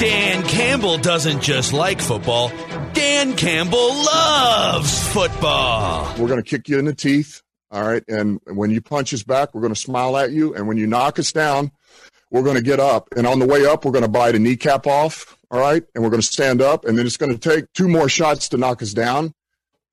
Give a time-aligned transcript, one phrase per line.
[0.00, 2.50] Dan Campbell doesn't just like football.
[2.92, 6.14] Dan Campbell loves football.
[6.18, 7.42] We're going to kick you in the teeth.
[7.70, 8.02] All right.
[8.08, 10.54] And when you punch us back, we're going to smile at you.
[10.54, 11.70] And when you knock us down,
[12.30, 13.08] we're going to get up.
[13.16, 15.36] And on the way up, we're going to bite a kneecap off.
[15.50, 15.82] All right.
[15.94, 16.84] And we're going to stand up.
[16.84, 19.32] And then it's going to take two more shots to knock us down.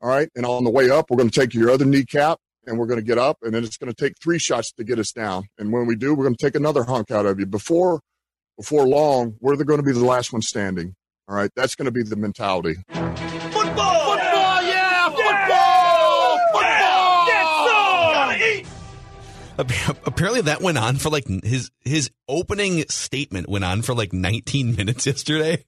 [0.02, 0.30] All right.
[0.35, 2.99] And on the way up, we're going to take your other kneecap and we're going
[2.99, 3.38] to get up.
[3.41, 5.47] And then it's going to take three shots to get us down.
[5.58, 7.45] And when we do, we're going to take another hunk out of you.
[7.45, 8.02] Before
[8.58, 10.95] before long, we're going to be the last one standing.
[11.30, 12.75] All right, that's going to be the mentality.
[12.89, 13.53] Football!
[13.53, 14.64] Football!
[14.64, 15.09] Yeah!
[15.09, 16.39] Football!
[16.53, 16.77] Football!
[20.05, 24.75] Apparently, that went on for like his his opening statement went on for like 19
[24.75, 25.66] minutes yesterday.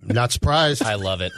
[0.00, 0.82] Not surprised.
[0.82, 1.32] I love it.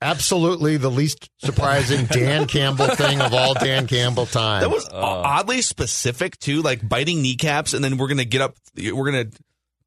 [0.00, 4.62] Absolutely the least surprising Dan Campbell thing of all Dan Campbell time.
[4.62, 8.56] That was oddly specific too, like biting kneecaps, and then we're gonna get up.
[8.76, 9.30] We're gonna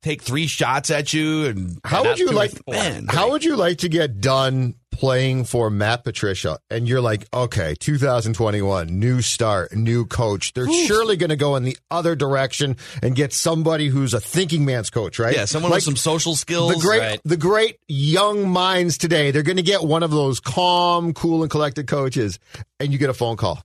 [0.02, 1.46] take three shots at you.
[1.46, 2.52] And how would you like?
[2.68, 6.60] Man, how would you like to get done playing for Matt Patricia?
[6.70, 10.54] And you're like, okay, 2021, new start, new coach.
[10.54, 10.88] They're Oof.
[10.88, 14.90] surely going to go in the other direction and get somebody who's a thinking man's
[14.90, 15.36] coach, right?
[15.36, 16.76] Yeah, someone like with some social skills.
[16.76, 17.22] The great, right.
[17.24, 19.32] the great young minds today.
[19.32, 22.40] They're going to get one of those calm, cool, and collected coaches,
[22.80, 23.62] and you get a phone call.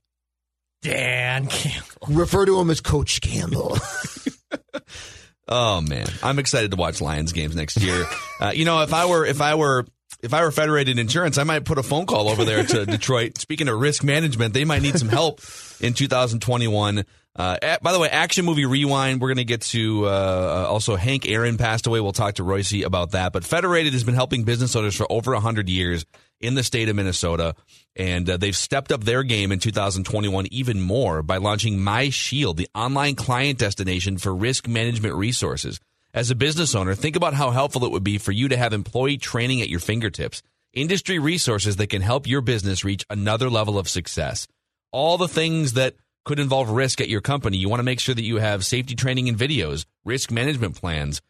[0.81, 2.07] Dan Campbell.
[2.09, 3.75] Refer to him as Coach Campbell.
[5.47, 8.05] Oh man, I'm excited to watch Lions games next year.
[8.37, 9.85] Uh, you know, if I were if I were
[10.21, 13.37] if I were Federated Insurance, I might put a phone call over there to Detroit.
[13.37, 15.41] Speaking of risk management, they might need some help
[15.79, 17.05] in 2021.
[17.37, 19.19] Uh, at, by the way, Action Movie Rewind.
[19.19, 21.99] We're going to get to uh, uh, also Hank Aaron passed away.
[21.99, 23.33] We'll talk to Reusse about that.
[23.33, 26.05] But Federated has been helping business owners for over 100 years
[26.39, 27.55] in the state of Minnesota.
[27.95, 32.55] And uh, they've stepped up their game in 2021 even more by launching My Shield,
[32.55, 35.79] the online client destination for risk management resources.
[36.15, 38.71] As a business owner, think about how helpful it would be for you to have
[38.71, 43.77] employee training at your fingertips, industry resources that can help your business reach another level
[43.77, 44.47] of success.
[44.93, 47.57] All the things that could involve risk at your company.
[47.57, 51.21] You want to make sure that you have safety training and videos, risk management plans,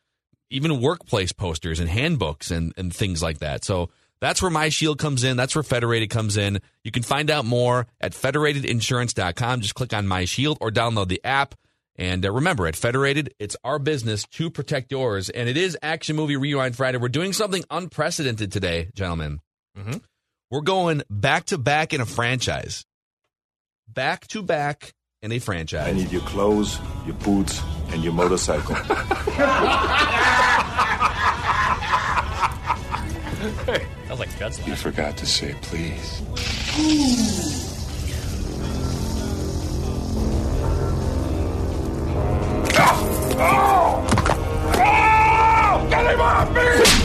[0.51, 3.65] even workplace posters and handbooks and, and things like that.
[3.65, 3.89] So
[4.21, 5.35] that's where My Shield comes in.
[5.35, 6.59] That's where Federated comes in.
[6.83, 9.61] You can find out more at federatedinsurance.com.
[9.61, 11.55] Just click on My Shield or download the app.
[11.97, 15.29] And uh, remember, at Federated, it's our business to protect yours.
[15.29, 16.97] And it is Action Movie Rewind Friday.
[16.97, 19.39] We're doing something unprecedented today, gentlemen.
[19.77, 19.97] Mm-hmm.
[20.51, 22.85] We're going back to back in a franchise.
[23.87, 25.87] Back to back in a franchise.
[25.87, 28.75] I need your clothes, your boots, and your motorcycle.
[34.07, 36.21] Sounds like Judd's You forgot to say please.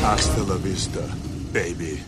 [0.02, 1.00] Hasta la vista,
[1.52, 2.02] baby.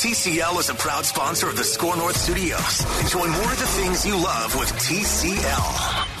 [0.00, 2.84] TCL is a proud sponsor of the Score North Studios.
[3.02, 6.19] Enjoy more of the things you love with TCL.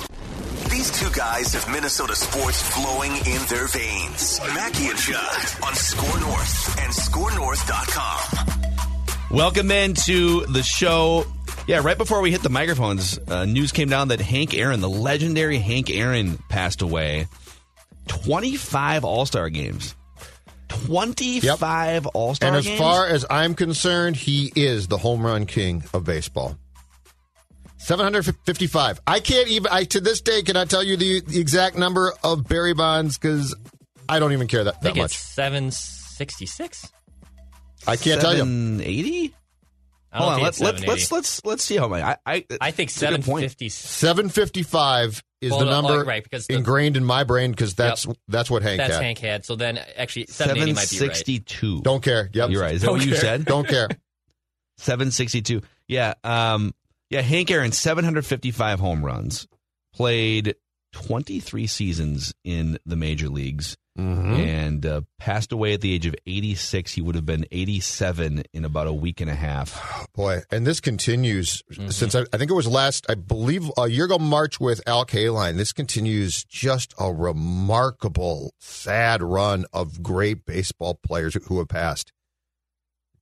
[0.70, 4.38] These two guys have Minnesota sports flowing in their veins.
[4.54, 9.36] Mackey and Judd on Score North and ScoreNorth.com.
[9.36, 11.26] Welcome into the show.
[11.66, 14.88] Yeah, right before we hit the microphones, uh, news came down that Hank Aaron, the
[14.88, 17.26] legendary Hank Aaron, passed away.
[18.06, 19.96] 25 All Star games.
[20.68, 22.12] 25 yep.
[22.14, 22.56] All Star games.
[22.56, 22.78] And as games?
[22.78, 26.56] far as I'm concerned, he is the home run king of baseball.
[27.90, 29.00] 755.
[29.04, 32.46] I can't even, I to this day cannot tell you the, the exact number of
[32.46, 33.54] Barry Bonds because
[34.08, 35.12] I don't even care that, I think that much.
[35.12, 36.88] It's 766.
[37.88, 38.38] I can't tell you.
[38.38, 39.34] 780?
[40.12, 42.02] Hold on, let's let's let's let's let's see how many.
[42.02, 43.48] I I, I think it's a good point.
[43.50, 43.68] 750.
[43.68, 48.06] 755 is Well, the number like, right, because the- ingrained in my brain because that's
[48.28, 49.02] that's what Hank That's had.
[49.02, 49.44] Hank had.
[49.44, 51.16] So then actually 780 Seven might be right.
[51.16, 51.80] sixty two.
[51.82, 52.28] Don't care.
[52.32, 52.50] Yep.
[52.50, 52.74] You're right.
[52.74, 53.44] Is that Don't what you said?
[53.44, 53.88] Don't care.
[54.78, 55.62] Seven sixty two.
[55.86, 56.14] Yeah.
[56.24, 56.72] Um.
[57.10, 57.20] Yeah.
[57.22, 59.46] Hank Aaron, seven hundred fifty five home runs.
[59.94, 60.54] Played
[60.92, 63.76] twenty three seasons in the major leagues.
[63.98, 64.38] Mhm.
[64.38, 66.92] and uh, passed away at the age of 86.
[66.94, 70.08] He would have been 87 in about a week and a half.
[70.14, 71.88] Boy, and this continues Mm-hmm.
[71.90, 75.04] since I, I think it was last, I believe, a year ago March with Al
[75.04, 75.56] Kaline.
[75.56, 82.12] This continues just a remarkable, sad run of great baseball players who have passed.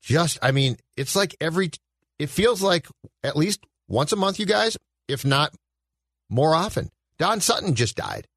[0.01, 1.71] Just, I mean, it's like every,
[2.19, 2.87] it feels like
[3.25, 4.77] at least once a month, you guys,
[5.09, 5.53] if not
[6.31, 6.91] more often.
[7.19, 8.29] Don Sutton just died.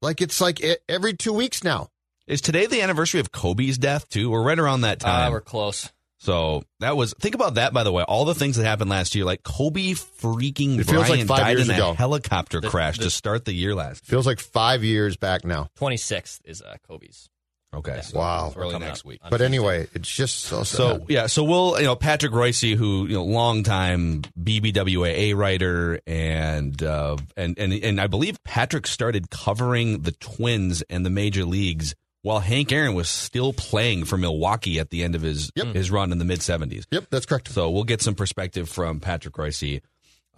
[0.00, 1.88] Like it's like every two weeks now.
[2.26, 4.30] Is today the anniversary of Kobe's death too?
[4.30, 5.32] We're right around that Uh, time.
[5.32, 5.90] we're close.
[6.18, 8.02] so that was think about that by the way.
[8.04, 11.56] All the things that happened last year, like Kobe freaking It feels like five died
[11.58, 11.90] years in ago.
[11.90, 14.04] a helicopter The- crash the- to start the year last.
[14.04, 15.68] Feels like five years back now.
[15.76, 17.28] 26th is uh, Kobe's.
[17.74, 18.00] Okay, Yeah.
[18.02, 18.46] so Wow.
[18.48, 19.20] it's early next up week.
[19.30, 20.76] But anyway, it's just so sad.
[20.76, 26.82] So yeah, so we'll you know Patrick Reusse, who you know longtime BBWAA writer, and
[26.82, 31.94] uh, and and and I believe Patrick started covering the Twins and the major leagues
[32.22, 35.74] while Hank Aaron was still playing for Milwaukee at the end of his Yep.
[35.74, 36.84] his run in the mid seventies.
[36.90, 37.48] Yep, that's correct.
[37.48, 39.80] So we'll get some perspective from Patrick Reusse.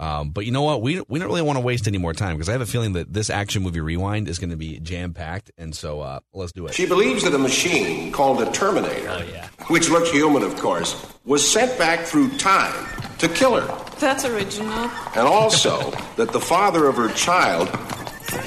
[0.01, 0.83] Um, but you know what?
[0.83, 2.95] We we don't really want to waste any more time because I have a feeling
[2.95, 6.51] that this action movie rewind is going to be jam packed, and so uh, let's
[6.53, 6.75] do it.
[6.75, 9.49] She believes that a machine called a Terminator, Oh, yeah.
[9.69, 12.87] which looks human, of course, was sent back through time
[13.19, 13.97] to kill her.
[14.01, 14.73] That's original.
[15.15, 17.69] And also that the father of her child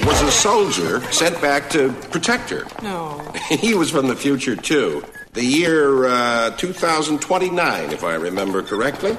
[0.05, 2.65] was a soldier sent back to protect her.
[2.83, 3.19] No.
[3.49, 5.01] He was from the future, too.
[5.31, 9.15] The year uh, 2029, if I remember correctly.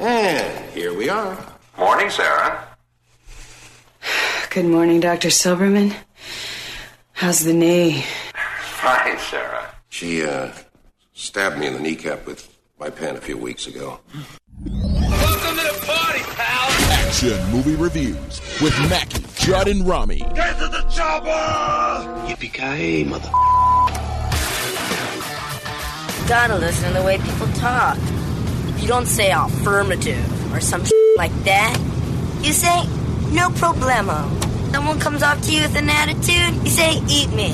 [0.00, 1.38] And here we are.
[1.78, 2.68] Morning, Sarah.
[4.50, 5.28] Good morning, Dr.
[5.28, 5.94] Silberman.
[7.12, 8.04] How's the knee?
[8.62, 9.74] Fine, Sarah.
[9.88, 10.52] She uh,
[11.14, 14.00] stabbed me in the kneecap with my pen a few weeks ago.
[14.64, 16.70] Welcome to the party, pal.
[16.92, 20.18] Action movie reviews with Mackey, Judd, and Rami.
[20.34, 21.28] Get to the chopper!
[22.26, 23.30] Yippee-ki-yay, mother...
[26.28, 27.98] Gotta listen to the way people talk.
[28.82, 30.82] If you don't say affirmative or some
[31.16, 31.78] like that,
[32.42, 32.82] you say
[33.30, 34.26] no problemo.
[34.72, 37.52] Someone comes up to you with an attitude, you say eat me.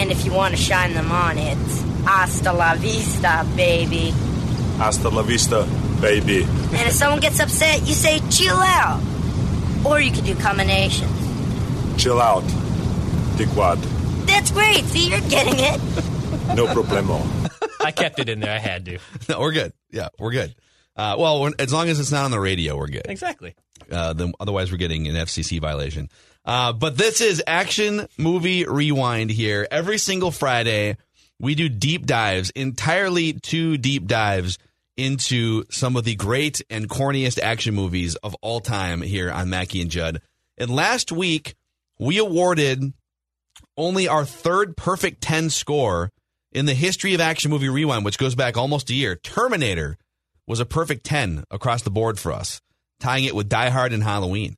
[0.00, 4.14] And if you want to shine them on, it's hasta la vista, baby.
[4.78, 5.68] Hasta la vista,
[6.00, 6.44] baby.
[6.44, 9.02] And if someone gets upset, you say chill out.
[9.84, 12.02] Or you could do combinations.
[12.02, 12.44] Chill out.
[13.36, 13.76] Dickwad.
[14.24, 14.84] That's great.
[14.86, 15.78] See, you're getting it.
[16.56, 17.20] No problemo.
[17.84, 18.54] I kept it in there.
[18.54, 18.98] I had to.
[19.28, 19.74] No, we're good.
[19.96, 20.54] Yeah, we're good.
[20.94, 23.06] Uh, well, as long as it's not on the radio, we're good.
[23.06, 23.54] Exactly.
[23.90, 26.10] Uh, then otherwise, we're getting an FCC violation.
[26.44, 29.66] Uh, but this is Action Movie Rewind here.
[29.70, 30.98] Every single Friday,
[31.40, 34.58] we do deep dives, entirely two deep dives
[34.98, 39.80] into some of the great and corniest action movies of all time here on Mackey
[39.80, 40.20] and Judd.
[40.58, 41.54] And last week,
[41.98, 42.92] we awarded
[43.78, 46.10] only our third perfect 10 score
[46.56, 49.14] in the history of Action Movie Rewind, which goes back almost a year.
[49.14, 49.98] Terminator
[50.46, 52.62] was a perfect 10 across the board for us,
[52.98, 54.56] tying it with Die Hard and Halloween.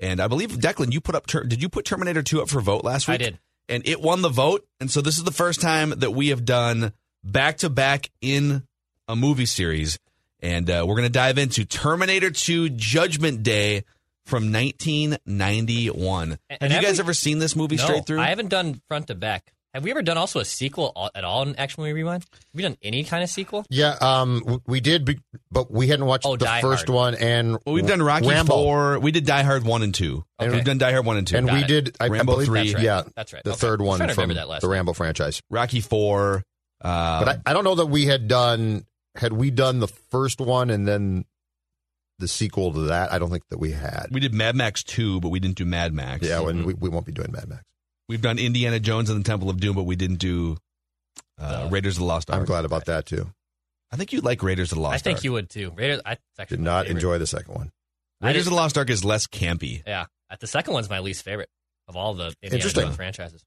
[0.00, 2.62] And I believe, Declan, you put up, Ter- did you put Terminator 2 up for
[2.62, 3.16] vote last week?
[3.16, 3.38] I did.
[3.68, 4.66] And it won the vote.
[4.80, 8.62] And so this is the first time that we have done back to back in
[9.06, 9.98] a movie series.
[10.40, 13.84] And uh, we're going to dive into Terminator 2 Judgment Day
[14.24, 16.38] from 1991.
[16.48, 18.20] And have you guys we- ever seen this movie no, straight through?
[18.20, 19.53] I haven't done front to back.
[19.74, 22.22] Have we ever done also a sequel at all in Action Movie Rewind?
[22.32, 23.66] Have we done any kind of sequel?
[23.68, 25.18] Yeah, um, we did, be-
[25.50, 26.94] but we hadn't watched Oh, the Die first Hard.
[26.94, 27.14] one.
[27.16, 28.52] And Well, we've done Rocky Rambo.
[28.52, 28.98] Four.
[29.00, 31.36] We did Die Hard one and two, and we've done Die Hard one and two.
[31.36, 31.66] and Got we it.
[31.66, 32.60] did I, I Rambo believe, three.
[32.60, 32.82] That's right.
[32.84, 33.42] Yeah, That's right.
[33.42, 33.58] The Okay.
[33.58, 34.74] third one from remember that last the week.
[34.74, 35.42] Rambo franchise.
[35.50, 36.44] Rocky Four.
[36.80, 38.84] Uh, But I, I don't know that we had done
[39.16, 41.24] had we done the first one and then
[42.20, 43.12] the sequel to that.
[43.12, 44.06] I don't think that we had.
[44.12, 46.24] we did Mad Max two, but we didn't do Mad Max.
[46.26, 47.62] yeah, and we, we won't be doing Mad Max.
[48.08, 50.56] We've done Indiana Jones and the Temple of Doom, but we didn't do
[51.40, 52.40] uh, Uh, Raiders of the Lost Ark.
[52.40, 53.30] I'm glad about that too.
[53.92, 55.00] I think you like Raiders of the Lost Ark.
[55.00, 55.24] I think Ark.
[55.24, 55.72] you would too.
[55.76, 56.00] Raiders.
[56.04, 56.16] I,
[56.48, 57.70] Did not enjoy the second one.
[58.20, 59.82] I Raiders of the Lost Ark is less campy.
[59.86, 60.06] Yeah,
[60.40, 61.48] the second one's my least favorite
[61.88, 62.84] of all the Indiana Interesting.
[62.84, 63.44] Jones franchises.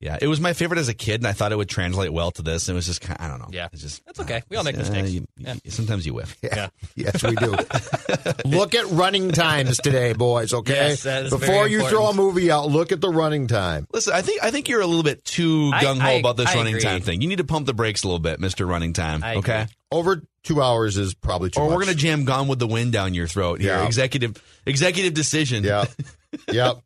[0.00, 2.30] Yeah, it was my favorite as a kid, and I thought it would translate well
[2.30, 2.70] to this.
[2.70, 3.48] It was just, kind I don't know.
[3.50, 3.68] Yeah.
[3.70, 4.42] it's just That's okay.
[4.48, 5.10] We all make uh, mistakes.
[5.10, 5.54] you- Yeah.
[5.68, 6.36] sometimes you whiff.
[6.42, 6.68] Yeah.
[6.96, 7.54] Yes, we do.
[8.44, 10.52] look at running times today, boys.
[10.52, 13.46] Okay, Yes, that is before very you throw a movie out, look at the running
[13.46, 13.86] time.
[13.92, 16.54] Listen, I think I think you're a little bit too gung ho about this I
[16.56, 16.82] running agree.
[16.82, 17.20] time thing.
[17.22, 19.22] You need to pump the brakes a little bit, Mister Running Time.
[19.22, 19.62] I okay.
[19.62, 19.74] agree.
[19.92, 21.76] Over two hours is probably too Or much.
[21.76, 23.60] we're gonna jam "Gone with the Wind" down your throat.
[23.60, 23.86] Here, Yeah.
[23.86, 25.64] executive executive decision.
[25.64, 25.86] Yeah,
[26.52, 26.82] yep.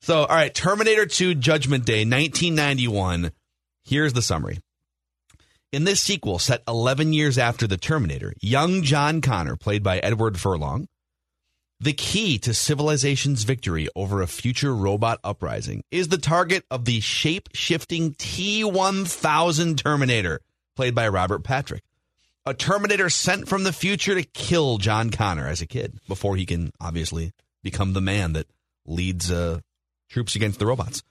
[0.00, 3.32] So, all right, Terminator 2 Judgment Day, 1991.
[3.84, 4.58] Here's the summary.
[5.72, 10.40] In this sequel, set 11 years after The Terminator, young John Connor, played by Edward
[10.40, 10.88] Furlong,
[11.80, 17.00] the key to civilization's victory over a future robot uprising is the target of the
[17.00, 20.40] shape shifting T 1000 Terminator,
[20.74, 21.84] played by Robert Patrick.
[22.46, 26.46] A Terminator sent from the future to kill John Connor as a kid before he
[26.46, 28.46] can obviously become the man that
[28.88, 29.60] leads uh,
[30.08, 31.02] troops against the robots.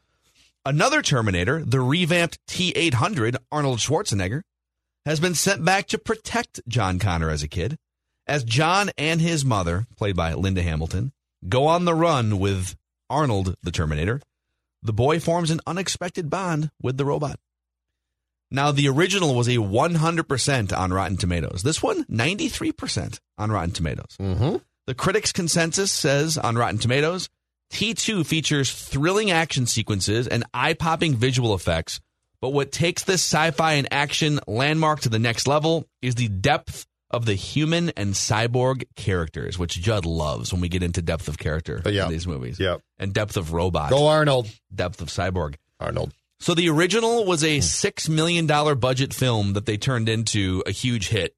[0.66, 4.42] Another Terminator, the revamped T 800, Arnold Schwarzenegger,
[5.06, 7.78] has been sent back to protect John Connor as a kid.
[8.28, 11.14] As John and his mother, played by Linda Hamilton,
[11.48, 12.76] go on the run with
[13.10, 14.22] Arnold the Terminator,
[14.84, 17.40] the boy forms an unexpected bond with the robot.
[18.52, 21.64] Now, the original was a 100% on Rotten Tomatoes.
[21.64, 24.16] This one, 93% on Rotten Tomatoes.
[24.20, 24.58] Mm-hmm.
[24.86, 27.30] The critics' consensus says on Rotten Tomatoes,
[27.72, 32.00] T2 features thrilling action sequences and eye popping visual effects.
[32.42, 36.28] But what takes this sci fi and action landmark to the next level is the
[36.28, 41.28] depth of the human and cyborg characters, which Judd loves when we get into depth
[41.28, 42.06] of character uh, Yeah.
[42.06, 42.60] in these movies.
[42.60, 42.82] Yep.
[43.00, 44.50] And depth of robot, Go Arnold.
[44.74, 45.56] depth of cyborg.
[45.80, 46.14] Arnold.
[46.40, 47.62] So the original was a hmm.
[47.62, 51.34] six million dollar budget film that they turned into a huge hit.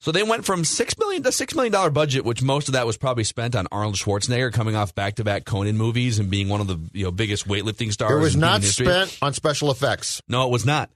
[0.00, 2.86] So they went from six million to six million dollar budget, which most of that
[2.86, 6.48] was probably spent on Arnold Schwarzenegger coming off back to back Conan movies and being
[6.48, 8.12] one of the you know biggest weightlifting stars.
[8.12, 10.22] It was not spent on special effects.
[10.26, 10.90] No, it was not.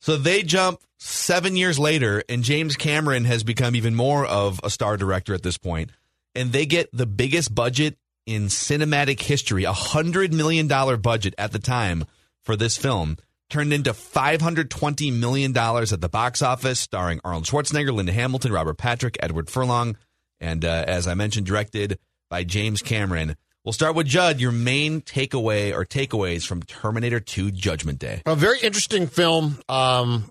[0.00, 4.70] So they jump seven years later, and James Cameron has become even more of a
[4.70, 5.90] star director at this point,
[6.34, 11.52] and they get the biggest budget in cinematic history, a hundred million dollar budget at
[11.52, 12.06] the time
[12.42, 13.18] for this film,
[13.50, 18.12] turned into five hundred twenty million dollars at the box office, starring Arnold Schwarzenegger, Linda
[18.12, 19.96] Hamilton, Robert Patrick, Edward Furlong,
[20.40, 21.98] and uh, as I mentioned, directed
[22.30, 23.36] by James Cameron.
[23.64, 24.40] We'll start with Judd.
[24.40, 28.22] Your main takeaway or takeaways from Terminator 2 Judgment Day.
[28.24, 29.58] A very interesting film.
[29.68, 30.30] Um,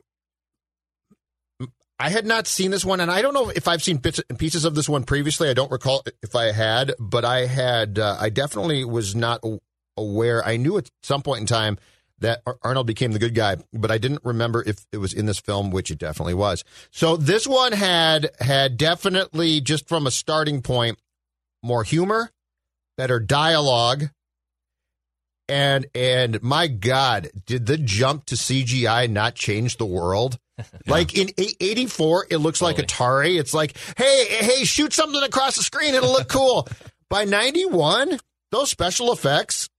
[2.00, 4.40] I had not seen this one, and I don't know if I've seen bits and
[4.40, 5.50] pieces of this one previously.
[5.50, 8.00] I don't recall if I had, but I had.
[8.00, 9.44] Uh, I definitely was not
[9.96, 10.44] aware.
[10.44, 11.78] I knew at some point in time
[12.20, 15.40] that Arnold became the good guy, but I didn't remember if it was in this
[15.40, 16.64] film, which it definitely was.
[16.92, 21.00] So this one had had definitely just from a starting point
[21.64, 22.32] more humor,
[22.98, 24.10] better dialogue,
[25.50, 30.38] and and my God, did the jump to CGI not change the world?
[30.88, 33.40] Like in 84, it looks like Atari.
[33.40, 36.68] It's like, hey, hey, shoot something across the screen, it'll look cool.
[37.10, 38.20] By 91,
[38.52, 39.70] those special effects.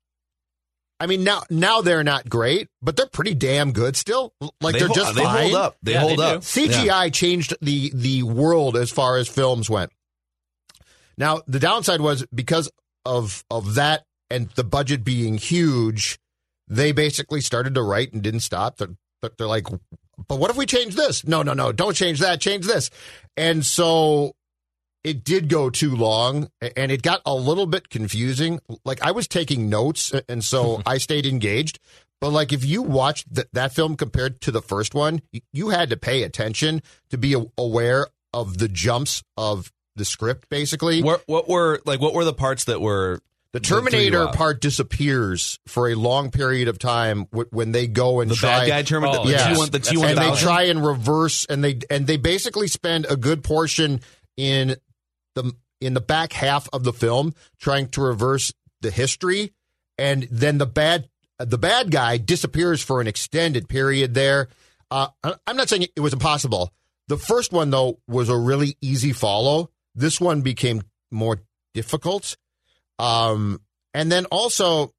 [1.02, 4.34] I mean, now now they're not great, but they're pretty damn good still.
[4.60, 5.76] Like They they're hol- just they hold up.
[5.82, 6.40] They Yeah, hold they up.
[6.42, 6.46] do.
[6.46, 9.90] CGI changed the the world as far as films went.
[11.16, 12.70] Now, the downside was because
[13.04, 16.18] of of that and the budget being huge,
[16.68, 18.76] they basically started to write and didn't stop.
[18.76, 18.88] They're,
[19.38, 19.66] they're like,
[20.28, 21.26] but what if we change this?
[21.26, 22.40] No, no, no, don't change that.
[22.40, 22.90] Change this.
[23.36, 24.34] And so
[25.04, 28.60] it did go too long and it got a little bit confusing.
[28.84, 31.78] Like I was taking notes and so I stayed engaged.
[32.20, 35.70] But like if you watched th- that film compared to the first one, y- you
[35.70, 41.02] had to pay attention to be a- aware of the jumps of the script basically.
[41.02, 42.00] What, what were like?
[42.00, 43.20] What were the parts that were
[43.52, 47.72] The that threw you Terminator part disappears for a long period of time w- when
[47.72, 49.58] they go and The try bad guy Terminator- oh, the Yes.
[49.58, 53.42] T1 the and they try and reverse and they and they basically spend a good
[53.42, 54.00] portion
[54.36, 54.76] in
[55.34, 59.52] the in the back half of the film trying to reverse the history
[59.98, 61.08] and then the bad
[61.38, 64.48] the bad guy disappears for an extended period there.
[64.90, 65.08] Uh,
[65.46, 66.72] I'm not saying it was impossible.
[67.08, 69.70] The first one though was a really easy follow.
[69.94, 71.40] This one became more
[71.74, 72.36] difficult.
[72.98, 73.60] Um,
[73.94, 74.92] and then also,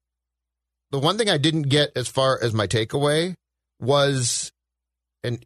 [0.90, 3.36] the one thing I didn't get as far as my takeaway
[3.80, 4.52] was,
[5.22, 5.44] and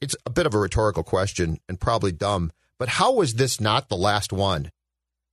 [0.00, 3.88] it's a bit of a rhetorical question and probably dumb, but how was this not
[3.88, 4.70] the last one?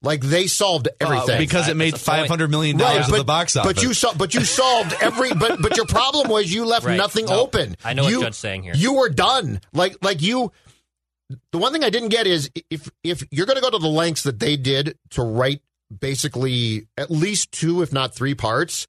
[0.01, 3.55] Like they solved everything Uh, because it made five hundred million dollars at the box
[3.55, 3.73] office.
[3.73, 5.33] But you saw, but you solved every.
[5.33, 6.97] But but your problem was you left Right.
[6.97, 7.39] nothing No.
[7.39, 7.77] open.
[7.85, 8.73] I know what You- Judd's saying here.
[8.75, 9.61] You were done.
[9.71, 10.51] Like like you.
[11.51, 13.87] The one thing I didn't get is if if you're going to go to the
[13.87, 15.61] lengths that they did to write
[15.97, 18.87] basically at least two, if not three parts,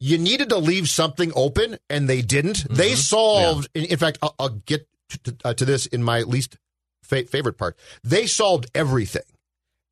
[0.00, 2.58] you needed to leave something open, and they didn't.
[2.64, 2.74] Mm-hmm.
[2.74, 3.68] They solved.
[3.74, 4.88] In, in fact, I'll, I'll get
[5.24, 6.56] to, uh, to this in my at least
[7.02, 7.76] fa- favorite part.
[8.02, 9.22] They solved everything,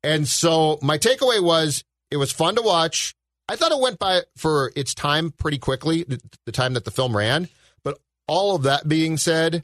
[0.03, 3.15] and so my takeaway was it was fun to watch.
[3.49, 6.91] I thought it went by for its time pretty quickly, the, the time that the
[6.91, 7.49] film ran.
[7.83, 9.63] But all of that being said,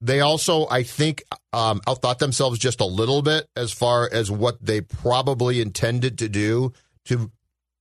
[0.00, 1.22] they also, I think,
[1.52, 6.28] um, outthought themselves just a little bit as far as what they probably intended to
[6.28, 6.72] do
[7.06, 7.30] to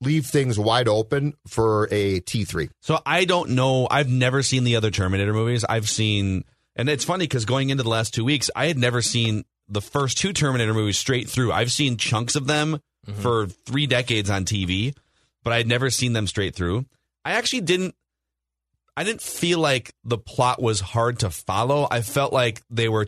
[0.01, 2.69] leave things wide open for a T3.
[2.81, 3.87] So I don't know.
[3.89, 5.65] I've never seen the other Terminator movies.
[5.67, 9.01] I've seen, and it's funny because going into the last two weeks, I had never
[9.01, 11.51] seen the first two Terminator movies straight through.
[11.51, 13.21] I've seen chunks of them mm-hmm.
[13.21, 14.95] for three decades on TV,
[15.43, 16.85] but I had never seen them straight through.
[17.23, 17.95] I actually didn't.
[18.95, 21.87] I didn't feel like the plot was hard to follow.
[21.89, 23.07] I felt like they were.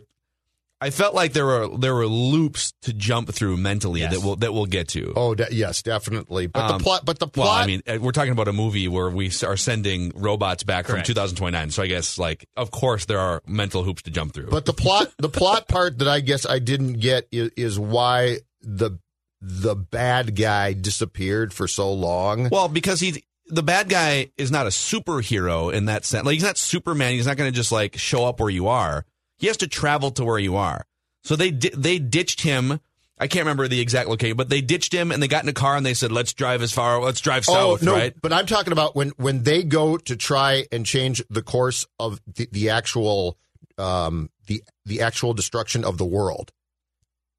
[0.86, 4.14] I felt like there were there were loops to jump through mentally Yes.
[4.14, 5.12] that we'll that we'll get to.
[5.16, 6.46] Oh, de- yes, definitely.
[6.46, 7.46] But Um, the plot, but the plot.
[7.46, 10.86] Well, I mean, uh, we're talking about a movie where we are sending robots back
[10.86, 11.06] Correct.
[11.06, 11.70] from 2029.
[11.70, 14.48] So I guess, like, of course, there are mental hoops to jump through.
[14.50, 18.38] But the plot, the plot part that I guess I didn't get is, is why
[18.62, 18.98] the
[19.40, 22.48] the bad guy disappeared for so long.
[22.50, 26.24] well, because he's the bad guy is not a superhero in that sense.
[26.26, 27.12] Like, he's not Superman.
[27.12, 29.04] He's not going to just like show up where you are.
[29.36, 30.86] He has to travel to where you are.
[31.24, 32.80] So they di- they ditched him.
[33.18, 35.54] I can't remember the exact location, but they ditched him and they got in a
[35.54, 37.00] car and they said, "Let's drive as far.
[37.00, 37.94] Let's drive south." oh no!
[37.94, 38.14] Right?
[38.20, 42.20] But I'm talking about when when they go to try and change the course of
[42.26, 43.38] the, the actual
[43.78, 46.52] um the the actual destruction of the world.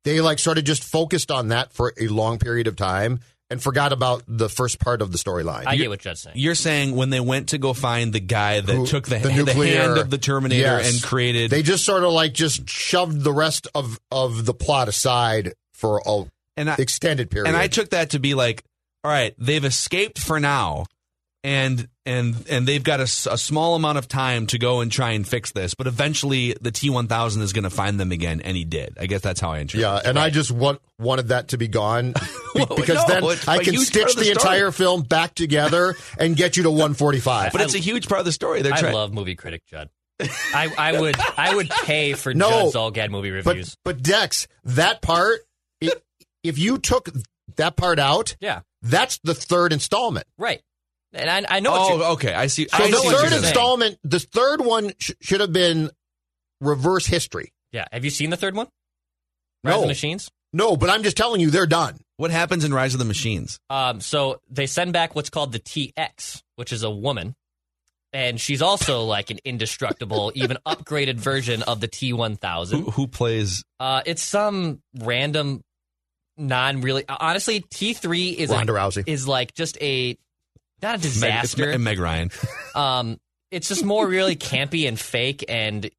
[0.04, 3.62] They like sort of just focused on that for a long period of time and
[3.62, 5.63] forgot about the first part of the storyline.
[5.66, 6.36] I get what Judd's saying.
[6.38, 9.30] You're saying when they went to go find the guy that Who- took the, the
[9.30, 10.94] the, nuclear- hand of the Terminator Yes.
[10.94, 14.88] and created They just sort of like just shoved the rest of of the plot
[14.89, 16.24] aside for a
[16.58, 17.48] and I, extended period.
[17.48, 18.63] and I took that to be like,
[19.04, 20.86] all right, they've escaped for now,
[21.48, 25.25] and and and they've got a small amount of time to go and try and
[25.25, 28.98] fix this, but eventually the T1000 is going to find them again, and he did.
[29.00, 29.80] I guess that's how I interpret.
[29.80, 30.04] It.
[30.04, 32.12] Yeah, and I just want wanted that to be gone
[32.54, 35.36] be- Well, because no, then it's I a can stitch the, the entire film back
[35.36, 37.54] together and get you to 145.
[37.54, 38.62] but it's a huge part of the story.
[38.62, 38.94] They're I trying.
[38.94, 39.89] love movie critic Judd.
[40.20, 43.77] I, I would I would pay for No, Judd Zulgad movie reviews.
[43.86, 45.39] but Dex, that part,
[45.82, 45.92] i
[46.44, 47.10] if you took
[47.56, 50.27] that part out, yeah, that's the third installment.
[50.38, 50.62] right.
[51.13, 51.72] And I, I know.
[51.72, 52.33] what oh, okay.
[52.33, 52.67] I see.
[52.67, 53.43] So I the see third you're saying.
[53.43, 55.89] installment, the third one sh- should have been
[56.61, 57.51] reverse history.
[57.72, 57.85] yeah.
[57.91, 58.67] Have you seen the third one?
[59.63, 59.81] Rise of No.
[59.81, 60.29] the Machines.
[60.53, 61.98] No, but I'm just telling you, they're done.
[62.17, 63.59] What happens in Rise of the Machines?
[63.70, 67.35] Um, so they send back what's called the TX, which is a woman,
[68.13, 72.72] and she's also like an indestructible, even upgraded version of the T1000.
[72.72, 73.63] Who, who plays?
[73.79, 75.61] Uh, it's some random,
[76.37, 77.03] non really.
[77.07, 79.03] Honestly, T3 is Ronda a, Rousey.
[79.07, 80.17] is like just a
[80.81, 81.68] not a Meg, it's disaster.
[81.68, 82.31] Me- and Meg Ryan.
[82.75, 83.18] um,
[83.51, 85.90] it's just more really campy and fake, and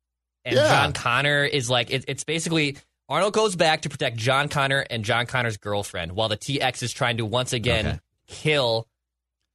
[0.45, 0.69] and Yeah.
[0.69, 2.77] John Connor is like it, it's basically
[3.09, 6.93] Arnold goes back to protect John Connor and John Connor's girlfriend, while the TX is
[6.93, 7.99] trying to once again Okay.
[8.29, 8.87] kill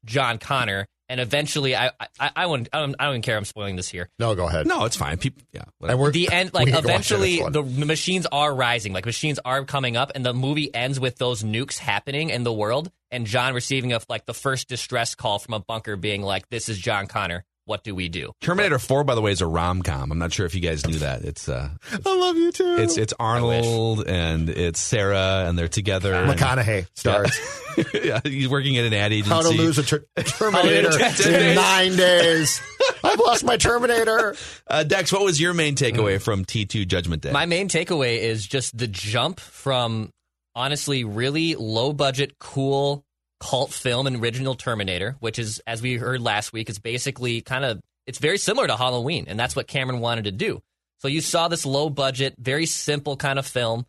[0.06, 3.46] John Connor, and eventually I I, I wouldn't I don't, I don't even care I'm
[3.46, 4.10] spoiling this here.
[4.18, 4.66] No, go ahead.
[4.66, 5.18] No, it's fine.
[5.18, 5.62] People, yeah.
[5.78, 5.94] whatever.
[5.94, 8.94] And we're, The end, like can go on to eventually, the, the machines are rising.
[8.94, 12.52] Like machines are coming up, and the movie ends with those nukes happening in the
[12.52, 16.50] world, and John receiving a like the first distress call from a bunker, being like,
[16.50, 17.46] "This is John Connor.
[17.66, 20.12] What do we do?" Terminator 4, by the way, is a rom com.
[20.12, 21.24] I'm not sure if you guys knew that.
[21.24, 21.70] It's uh,
[22.06, 22.76] I love you too.
[22.80, 26.14] it's it's Arnold and it's Sarah, and they're together.
[26.14, 27.38] and- McConaughey stars.
[27.94, 29.30] yeah, he's working at an ad agency.
[29.34, 30.92] How to lose a ter- Terminator
[31.30, 32.62] in nine days.
[33.04, 34.36] I've lost my Terminator.
[34.68, 37.32] Uh, Dex, what was your main takeaway from T2 Judgment Day?
[37.32, 40.12] My main takeaway is just the jump from
[40.56, 43.04] honestly really low budget, cool
[43.44, 47.66] cult film and original Terminator, which is, as we heard last week, is basically kind
[47.66, 50.62] of it's very similar to Halloween, and that's what Cameron wanted to do.
[51.00, 53.86] So you saw this low budget, very simple kind of film,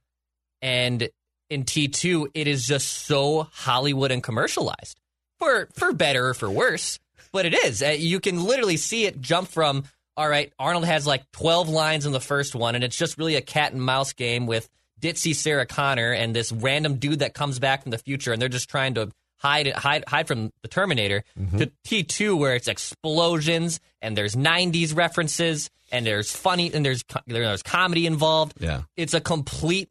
[0.61, 1.09] and
[1.51, 4.99] in T2, it is just so Hollywood and commercialized
[5.39, 6.99] for for better or for worse.
[7.33, 7.83] But it is.
[7.83, 9.85] Uh, You can literally see it jump from
[10.17, 10.53] all right.
[10.59, 13.73] Arnold has like twelve lines in the first one, and it's just really a cat
[13.73, 14.69] and mouse game with
[15.01, 18.49] ditzy Sarah Connor and this random dude that comes back from the future, and they're
[18.49, 19.11] just trying to
[19.45, 21.23] hide hide hide from the Terminator.
[21.59, 27.05] To T two, where it's explosions and there's '90s references and there's funny and there's
[27.27, 28.55] there's comedy involved.
[28.61, 28.83] yeah.
[28.97, 29.91] It's a complete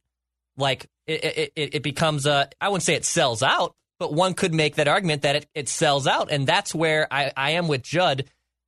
[0.57, 4.33] like it, it, it, it becomes a I wouldn't say it sells out, but one
[4.33, 7.67] could make that argument that it, it sells out, and that's where I, I am
[7.67, 8.25] with Judd.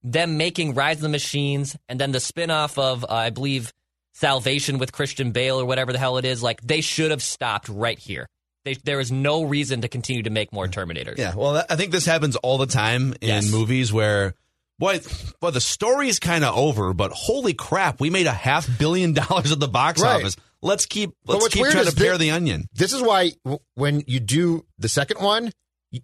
[0.08, 3.74] Them making Rise of the Machines and then the spin-off of uh, I believe
[4.13, 7.67] Salvation with Christian Bale or whatever the hell it is, like they should have stopped
[7.69, 8.28] right here.
[8.65, 11.17] They, there is no reason to continue to make more Terminators.
[11.17, 13.51] Yeah, well, I think this happens all the time in Yes.
[13.51, 14.34] movies where,
[14.80, 14.99] boy,
[15.39, 19.51] boy, the story's kind of over, but holy crap, we made a half billion dollars
[19.51, 20.15] at the box Right.
[20.15, 20.36] office.
[20.63, 22.67] Let's keep But let's what's keep weird trying to is pare the onion.
[22.73, 23.34] This is why
[23.75, 25.51] when you do the second one,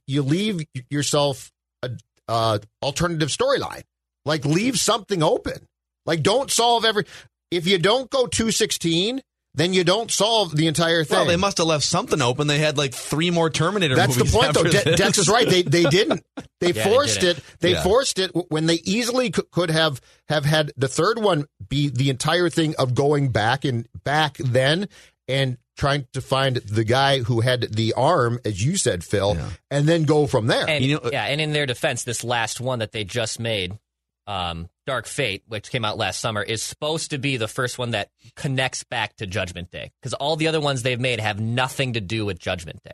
[0.06, 1.89] you leave yourself a
[2.28, 3.82] uh, alternative storyline.
[4.24, 5.65] Like leave something open.
[6.06, 7.06] Like don't solve every.
[7.50, 9.21] If you don't go two sixteen,
[9.53, 11.17] then you don't solve the entire thing.
[11.17, 12.47] Well, they must have left something open.
[12.47, 13.95] They had like three more Terminator.
[13.95, 14.63] That's the movies point, though.
[14.63, 15.47] De- Dex is right.
[15.47, 16.23] They they didn't.
[16.61, 17.37] They Yeah, they forced didn't.
[17.39, 17.43] it.
[17.59, 17.81] They Yeah.
[17.83, 22.11] forced it when they easily could, could have have had the third one be the
[22.11, 24.87] entire thing of going back and back then
[25.27, 29.35] and trying to find the guy who had the arm, as you said, Phil,
[29.71, 30.69] and then go from there.
[30.69, 33.79] And You know- yeah, and in their defense, this last one that they just made,
[34.27, 37.91] um, Dark Fate, which came out last summer, is supposed to be the first one
[37.91, 41.93] that connects back to Judgment Day because all the other ones they've made have nothing
[41.93, 42.91] to do with Judgment Day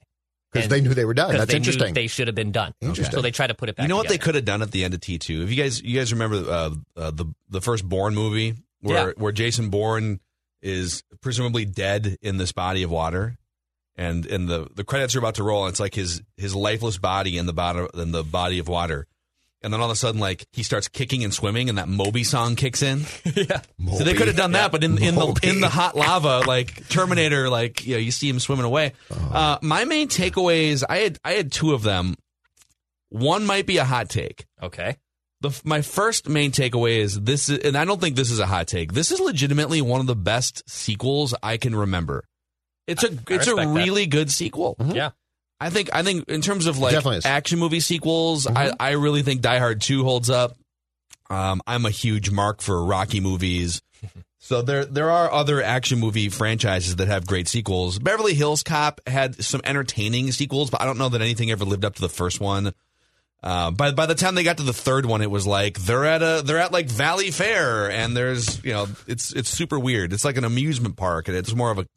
[0.54, 1.34] because they knew they were done.
[1.34, 1.94] That's they knew interesting.
[1.94, 2.74] they should have been done.
[2.82, 3.14] Interesting.
[3.16, 3.84] So they try to put it back.
[3.84, 4.26] You know what they together.
[4.26, 5.44] could have done at the end of T two?
[5.44, 9.14] If you guys you guys remember uh, uh, the the first Bourne movie where Yeah.
[9.18, 10.20] where Jason Bourne
[10.62, 13.38] is presumably dead in this body of water,
[13.96, 16.98] and and the the credits are about to roll, and it's like his his lifeless
[16.98, 19.06] body in the bottom in the body of water.
[19.68, 22.24] And then all of a sudden, like he starts kicking and swimming, and that Moby
[22.24, 23.00] song kicks in.
[23.36, 23.60] yeah.
[23.98, 26.88] So they could have done that, but in in the in the hot lava, like
[26.88, 28.94] Terminator, like you know, you see him swimming away.
[29.12, 32.16] Uh, my main takeaways, I had I had two of them.
[33.10, 34.46] One might be a hot take.
[34.64, 34.96] Okay.
[35.42, 38.46] The my first main takeaway is this, is, and I don't think this is a
[38.46, 38.94] hot take.
[38.94, 42.24] This is legitimately one of the best sequels I can remember.
[42.88, 43.68] It's a it's a respect that.
[43.68, 44.78] really good sequel.
[44.80, 45.10] Yeah.
[45.60, 46.94] I think I think in terms of like
[47.26, 50.58] action movie sequels, I, I really think Die Hard Two holds up.
[51.30, 53.82] Um, I'm a huge mark for Rocky movies.
[54.40, 58.00] So there there are other action movie franchises that have great sequels.
[58.00, 61.84] Beverly Hills Cop had some entertaining sequels, but I don't know that anything ever lived
[61.84, 62.72] up to the first one.
[63.44, 66.06] Uh, by by the time they got to the third one, it was like they're
[66.06, 70.14] at a they're at like Valleyfair, and there's you know it's it's super weird.
[70.14, 71.88] It's like an amusement park, and it's more of a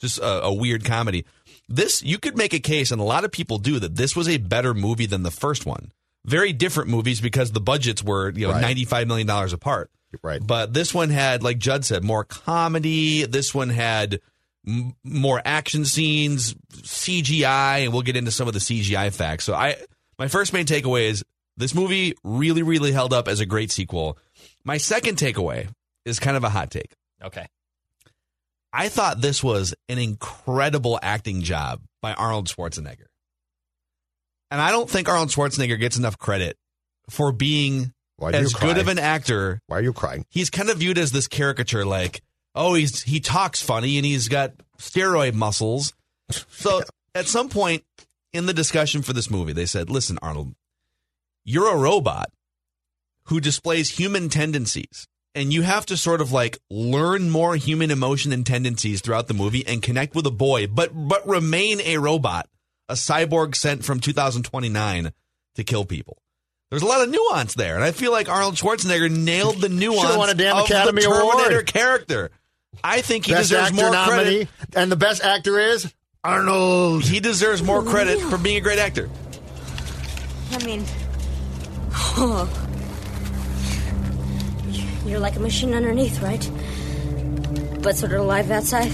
[0.00, 1.26] just a, a weird comedy.
[1.68, 3.94] This you could make a case, and a lot of people do that.
[3.96, 5.92] This was a better movie than the first one.
[6.24, 8.60] Very different movies because the budgets were you know Right.
[8.62, 9.90] ninety five million dollars apart.
[10.22, 10.44] Right.
[10.44, 13.26] But this one had, like Judd said, more comedy.
[13.26, 14.20] This one had
[14.66, 19.44] m- more action scenes, CGI, and we'll get into some of the CGI facts.
[19.44, 19.76] So I,
[20.18, 21.24] my first main takeaway is
[21.58, 24.16] this movie really, really held up as a great sequel.
[24.64, 25.68] My second takeaway
[26.06, 26.94] is kind of a hot take.
[27.22, 27.46] Okay.
[28.78, 33.06] I thought this was an incredible acting job by Arnold Schwarzenegger.
[34.52, 36.56] And I don't think Arnold Schwarzenegger gets enough credit
[37.10, 39.60] for being as good of an actor.
[39.66, 40.24] Why are you crying?
[40.30, 42.22] he's kind of viewed as this caricature like
[42.54, 45.92] oh he's he talks funny and he's got steroid muscles.
[46.30, 46.82] So
[47.16, 47.82] at some point
[48.32, 50.54] in the discussion for this movie they said listen arnold
[51.44, 52.30] you're a robot
[53.24, 58.32] who displays human tendencies and you have to sort of like learn more human emotion
[58.32, 62.48] and tendencies throughout the movie and connect with a boy but but remain a robot
[62.88, 65.12] a cyborg sent from 2029
[65.54, 66.18] to kill people
[66.70, 70.16] there's a lot of nuance there, and I feel like Arnold Schwarzenegger nailed the nuance
[70.16, 71.66] won a damn of Academy the Terminator Award.
[71.66, 72.30] character.
[72.84, 74.48] I think he best deserves more nominee, credit.
[74.76, 77.04] and the best actor is Arnold.
[77.04, 79.08] He deserves more credit for being a great actor.
[80.52, 80.84] I mean,
[85.08, 86.50] you're like a machine underneath, right?
[87.82, 88.92] But sort of alive outside.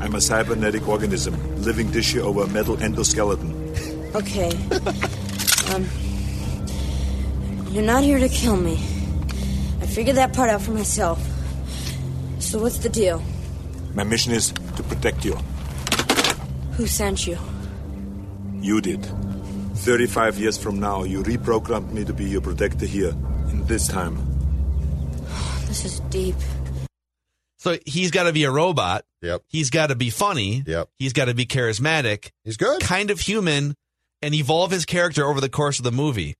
[0.00, 4.14] I'm a cybernetic organism, living tissue over a metal endoskeleton.
[4.14, 4.50] Okay.
[5.74, 5.86] um,
[7.72, 8.74] you're not here to kill me.
[9.80, 11.18] I figured that part out for myself.
[12.38, 13.22] So what's the deal?
[13.94, 15.34] My mission is to protect you.
[16.72, 17.38] Who sent you?
[18.60, 19.06] You did.
[19.74, 23.14] 35 years from now, you reprogrammed me to be your protector here,
[23.50, 24.25] in this time.
[25.76, 26.36] This is deep.
[27.58, 29.04] So he's got to be a robot.
[29.20, 29.42] Yep.
[29.46, 30.64] He's got to be funny.
[30.66, 30.88] Yep.
[30.98, 32.30] He's got to be charismatic.
[32.44, 32.80] He's good.
[32.80, 33.74] Kind of human,
[34.22, 36.34] and evolve his character over the course of the movie,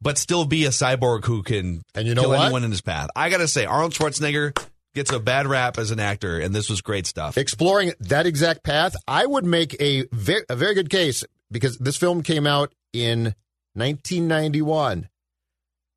[0.00, 2.40] but still be a cyborg who can And you know kill what?
[2.40, 3.10] anyone in his path.
[3.14, 4.58] I gotta say, Arnold Schwarzenegger
[4.94, 7.36] gets a bad rap as an actor, and this was great stuff.
[7.36, 11.98] exploring that exact path, I would make a very, a very good case because this
[11.98, 13.34] film came out in
[13.74, 15.10] 1991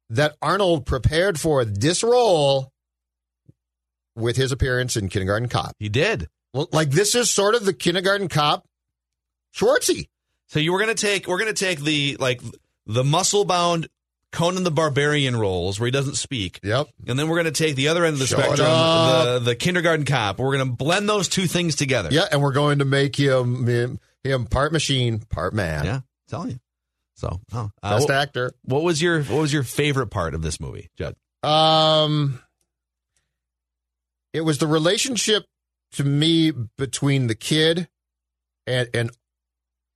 [0.10, 2.73] that Arnold prepared for this role
[4.16, 5.76] with his appearance in Kindergarten Cop.
[5.80, 6.30] He did.
[6.54, 8.66] Well, like this is sort of the Kindergarten Cop
[9.56, 10.10] Schwartzy.
[10.48, 12.42] So you were gonna take we're gonna take the like
[12.86, 13.88] the muscle bound
[14.32, 16.60] Conan the Barbarian roles where he doesn't speak.
[16.64, 16.88] Yep.
[17.08, 20.06] And then we're gonna take the other end of the Shut spectrum, the the kindergarten
[20.06, 20.40] cop.
[20.40, 22.10] We're gonna blend those two things together.
[22.12, 25.86] Yeah, and we're going to make him Him part machine, part man.
[25.86, 26.60] Yeah, telling you.
[27.16, 28.54] So, oh, uh, Best what, actor.
[28.64, 31.16] what was your what was your favorite part of this movie, Judd?
[31.44, 32.40] Um,
[34.34, 35.46] it was the relationship
[35.94, 37.88] to me between the kid
[38.68, 39.12] and and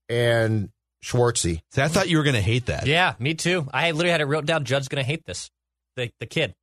[0.10, 0.70] and
[1.04, 1.62] Schwartzy.
[1.72, 2.86] See, I thought you were going to hate that.
[2.88, 3.68] Yeah, me too.
[3.74, 4.64] I literally had it wrote down.
[4.66, 5.50] Judd's gonna hate this.
[5.96, 6.54] The the kid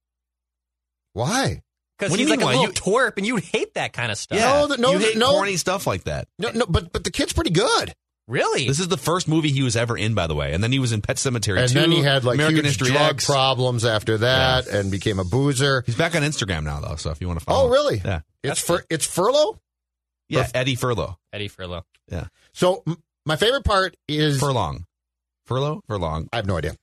[1.12, 1.62] Why?
[1.98, 2.50] because he's you like a why?
[2.52, 4.38] little You- twerp, and you hate that kind of stuff.
[4.38, 5.30] Yeah, No, no, you hate no.
[5.30, 6.26] corny stuff like that.
[6.38, 7.94] No, no, but but the kid's pretty good.
[8.26, 8.66] Really?
[8.66, 10.78] This is the first movie he was ever in, by the way, and then he
[10.78, 11.56] was in Pet Sematary too.
[11.56, 13.26] And 2, then he had like American huge History drug X.
[13.26, 15.82] problems after that, and became a boozer.
[15.84, 16.96] He's back on Instagram now, though.
[16.96, 18.00] So if you want to follow, Oh, really?
[18.02, 19.58] Yeah, It's for it's furlough.
[20.28, 20.48] yeah.
[20.54, 21.16] Eddie Furlow.
[21.34, 21.82] Eddie Furlow.
[22.10, 24.86] Yeah, So m- my favorite part is Furlong.
[25.46, 25.82] Furlow.
[25.86, 26.28] Furlong.
[26.32, 26.76] I have no idea.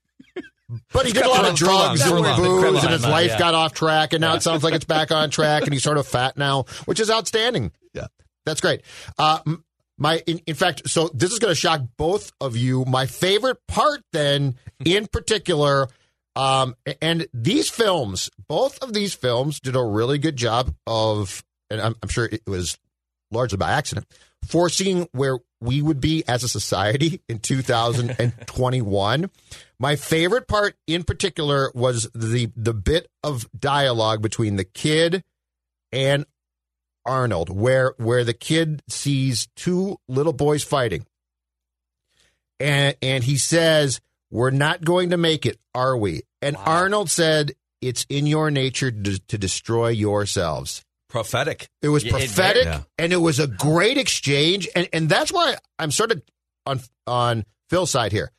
[0.93, 2.37] But he did a lot of Furlong, drugs and Furlong.
[2.37, 3.09] booze, Furlong, and his yeah.
[3.09, 5.83] life got off track, and now it sounds like it's back on track, and he's
[5.83, 7.71] sort of fat now, which is outstanding.
[7.93, 8.07] Yeah.
[8.45, 8.81] That's great.
[9.17, 9.65] Uh, m-
[10.01, 12.85] my, in, in fact, so this is going to shock both of you.
[12.85, 15.89] My favorite part, then, in particular,
[16.35, 21.79] um, and these films, both of these films did a really good job of, and
[21.79, 22.79] I'm, I'm sure it was
[23.29, 24.07] largely by accident,
[24.47, 29.29] foreseeing where we would be as a society in 2021.
[29.79, 35.23] My favorite part in particular was the the bit of dialogue between the kid
[35.91, 36.25] and
[37.05, 41.05] Arnold where where the kid sees two little boys fighting.
[42.59, 47.53] And and he says, "We're not going to make it, are we?" And Arnold said,
[47.81, 51.69] "It's in your nature to, to destroy yourselves." Prophetic.
[51.81, 52.83] It was Yeah, it- prophetic, Yeah.
[52.97, 56.21] and it was a great exchange, and and that's why I'm sort of
[56.65, 58.31] on on Phil's side here.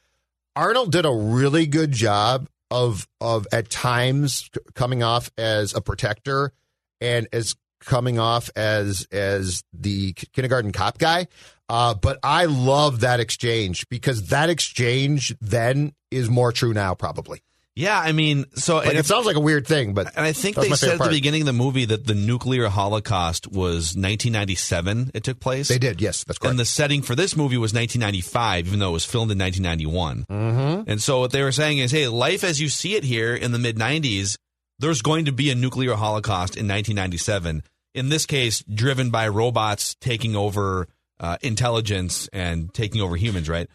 [0.55, 6.53] Arnold did a really good job of of at times coming off as a protector
[7.01, 11.29] and as coming off as as the kindergarten cop guy.
[11.69, 17.43] Uh, but I love that exchange because that exchange then is more true now, probably.
[17.75, 20.57] Yeah, I mean, so Like, it sounds like a weird thing, but And I think
[20.57, 25.13] they said at the beginning of the movie that the nuclear holocaust was 1997.
[25.15, 25.69] It took place.
[25.69, 26.03] they did.
[26.03, 26.51] Yes, that's correct.
[26.51, 30.27] And the setting for this movie was 1995, even though it was filmed in 1991.
[30.29, 30.91] mm-hmm.
[30.91, 33.53] And so what they were saying is, hey, life as you see it here in
[33.53, 34.37] the mid 90s,
[34.79, 37.63] there's going to be a nuclear holocaust in 1997.
[37.95, 40.89] In this case, driven by robots taking over
[41.21, 43.69] uh, intelligence and taking over humans, right?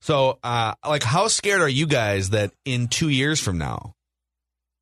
[0.00, 3.94] So, uh, like, how scared are you guys that in two years from now,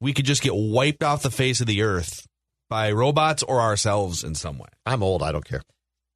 [0.00, 2.26] we could just get wiped off the face of the earth
[2.68, 4.68] by robots or ourselves in some way?
[4.84, 5.22] I'm old.
[5.22, 5.62] I don't care.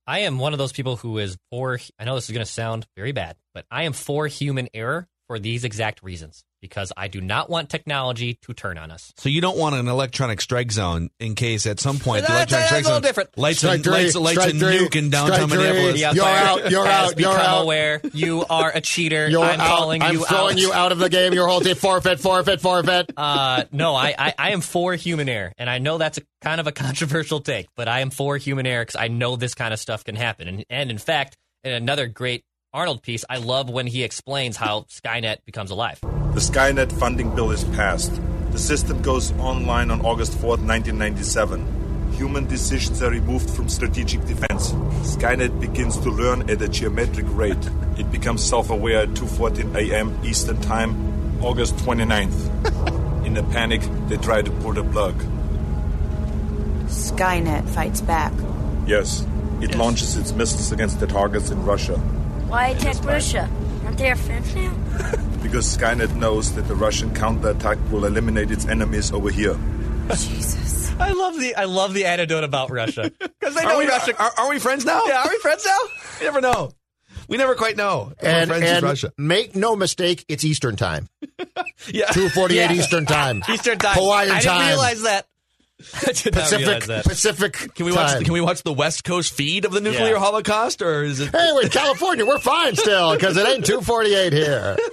[0.06, 1.78] I am one of those people who is for.
[1.98, 5.08] I know this is going to sound very bad, but I am for human error
[5.28, 9.12] for these exact reasons because I do not want technology to turn on us.
[9.16, 12.50] So you don't want an electronic strike zone in case at some point the That's-
[12.50, 13.38] electronic that's strike a little zone different.
[13.38, 15.58] lights Strike a, three, lights, lights a three, nuke in downtown strike three.
[15.58, 16.00] Minneapolis.
[16.00, 17.62] The You're out, you're out, you're out.
[17.62, 19.28] aware you are a cheater.
[19.28, 19.66] You're I'm out.
[19.68, 20.60] calling I'm you throwing out.
[20.60, 21.32] you out of the game.
[21.32, 23.10] Your whole team forfeit, forfeit, forfeit.
[23.20, 26.60] Uh, no, I, I, I am for human error, and I know that's a kind
[26.60, 29.72] of a controversial take, but I am for human error because I know this kind
[29.74, 30.48] of stuff can happen.
[30.48, 34.82] And, and in fact, in another great Arnold piece, I love when he explains how
[34.82, 36.00] Skynet becomes alive.
[36.32, 38.12] The Skynet funding bill is passed.
[38.52, 42.12] The system goes online on August 4th, 1997.
[42.12, 44.70] Human decisions are removed from strategic defense.
[45.02, 47.68] Skynet begins to learn at a geometric rate.
[47.98, 50.16] It becomes self-aware at 2:14 a.m.
[50.22, 50.94] Eastern Time,
[51.42, 53.26] August 29th.
[53.26, 55.16] In a panic, they try to pull the plug.
[56.86, 58.32] Skynet fights back.
[58.86, 59.26] Yes,
[59.60, 61.98] it launches its missiles against the targets in Russia
[62.48, 63.48] Why attack Russia?
[63.90, 64.72] Aren't they our friends now?
[65.42, 69.58] because Skynet knows that the Russian counterattack will eliminate its enemies over here.
[70.10, 70.92] Jesus.
[71.00, 74.14] I love the I love the anecdote about Russia because they Are know we, Russia.
[74.22, 75.02] are, are we friends now?
[75.06, 75.78] Yeah, are we friends now?
[76.20, 76.70] We never know.
[77.28, 78.12] We never quite know.
[78.16, 79.12] if we're And, friends with and Russia.
[79.18, 81.08] make no mistake, it's Eastern time.
[81.88, 82.06] Yeah.
[82.12, 82.72] 248 Yeah.
[82.72, 83.42] Eastern time.
[83.48, 83.94] Eastern time.
[83.96, 84.68] Hawaiian I didn't time.
[84.68, 84.68] realize.
[84.68, 85.26] I did not realize that.
[85.92, 87.74] Pacific Pacific.
[87.74, 88.12] Can we watch?
[88.12, 88.24] time.
[88.24, 90.18] Can we watch the West Coast feed of the nuclear Yeah.
[90.18, 91.30] holocaust, or is it?
[91.30, 92.26] Hey, we're in California.
[92.26, 94.76] We're fine still because it ain't 248 here.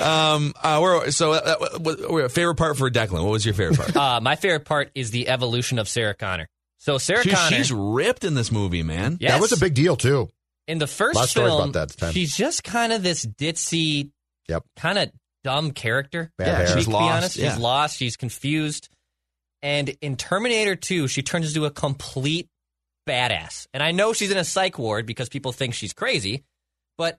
[0.00, 3.14] Um, uh, we're, so, uh, uh, what- what- favorite part for Declan.
[3.24, 3.96] What was your favorite part?
[3.96, 6.48] Uh, my favorite part is the evolution of Sarah Connor.
[6.78, 9.16] So Sarah She- Connor, she's ripped in this movie, man.
[9.20, 10.28] yes, That was a big deal, too.
[10.68, 11.70] in the first Lot of film.
[11.70, 12.12] about that time.
[12.12, 14.10] She's just kind of this ditzy,
[14.48, 14.62] Yep.
[14.76, 15.10] kind of
[15.42, 16.30] dumb character.
[16.38, 16.66] Bad Yeah, hair.
[16.68, 17.50] to she's be lost, honest, yeah.
[17.50, 17.96] she's lost.
[17.98, 18.88] She's confused.
[19.62, 22.48] And in Terminator 2, she turns into a complete
[23.08, 23.66] badass.
[23.72, 26.44] And I know she's in a psych ward because people think she's crazy,
[26.96, 27.18] but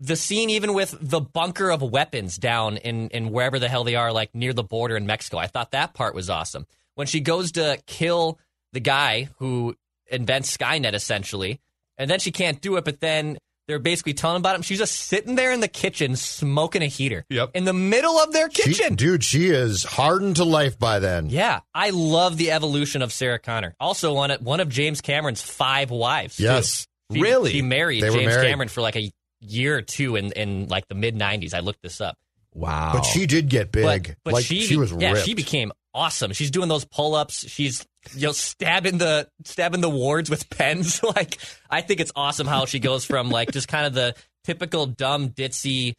[0.00, 3.94] the scene, even with the bunker of weapons down in, in wherever the hell they
[3.94, 6.66] are, like near the border in Mexico, I thought that part was awesome.
[6.94, 8.38] When she goes to kill
[8.72, 9.76] the guy who
[10.10, 11.60] invents Skynet, essentially,
[11.96, 12.84] and then she can't do it.
[12.84, 14.62] But then they're basically telling about him.
[14.62, 17.24] She's just sitting there in the kitchen smoking a heater.
[17.30, 17.50] Yep.
[17.54, 18.94] In the middle of their She- kitchen.
[18.94, 21.30] dude, she is hardened to life by then.
[21.30, 23.74] Yeah, I love the evolution of Sarah Connor.
[23.80, 26.38] Also, one of, one of James Cameron's five wives.
[26.38, 26.86] Yes.
[27.12, 27.52] She- Really?
[27.52, 28.48] She married They James married.
[28.48, 31.52] Cameron for like a year or two in, in like the mid '90s.
[31.52, 32.16] I looked this up.
[32.54, 32.92] Wow.
[32.94, 33.84] But she did get big.
[33.84, 35.26] But, but like she, she, was yeah, ripped.
[35.26, 36.32] she became awesome.
[36.32, 37.46] She's doing those pull ups.
[37.48, 41.02] She's you know stabbing the stabbing the wards with pens.
[41.16, 41.38] like
[41.70, 44.14] I think it's awesome how she goes from like just kind of the
[44.44, 45.94] typical dumb ditzy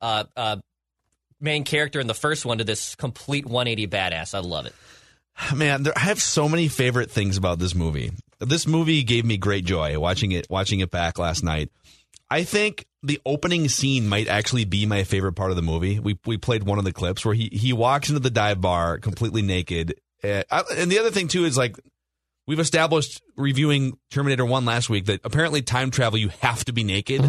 [0.00, 0.56] uh, uh,
[1.40, 4.34] main character in the first one to this complete 180 badass.
[4.34, 4.74] I love it.
[5.54, 8.12] Man, there, I have so many favorite things about this movie.
[8.40, 11.70] This movie gave me great joy watching it watching it back last night.
[12.30, 15.98] I think the opening scene might actually be my favorite part of the movie.
[15.98, 18.98] We we played one of the clips where he he walks into the dive bar
[18.98, 19.94] completely naked.
[20.24, 21.78] Uh, I- and the other thing too is like
[22.46, 26.84] we've established reviewing Terminator 1 last week that apparently time travel you have to be
[26.84, 27.22] naked.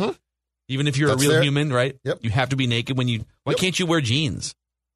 [0.67, 1.43] Even if you're That's a real there.
[1.43, 1.97] human, right?
[2.05, 2.19] Yep.
[2.21, 4.55] You have to be naked when you Why can't you wear jeans?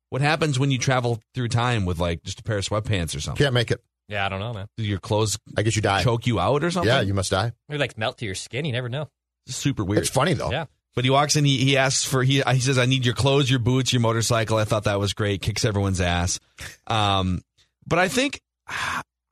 [0.09, 3.19] What happens when you travel through time with like just a pair of sweatpants or
[3.19, 3.43] something?
[3.43, 3.81] Can't make it.
[4.07, 4.67] Yeah, I don't know, man.
[4.77, 6.03] Do your clothes I guess you die.
[6.03, 6.87] choke you out or something?
[6.87, 7.51] Yeah, you must die.
[7.67, 8.63] Maybe like melt to your skin.
[8.65, 9.09] You never know.
[9.47, 10.01] super weird.
[10.01, 10.51] It's funny though.
[10.51, 10.65] Yeah.
[10.95, 13.49] But he walks in, he, he asks for he he says, "I need your clothes,
[13.49, 15.41] your boots, your motorcycle." I thought that was great.
[15.41, 16.39] Kicks everyone's ass.
[16.87, 17.41] Um,
[17.87, 18.41] but I think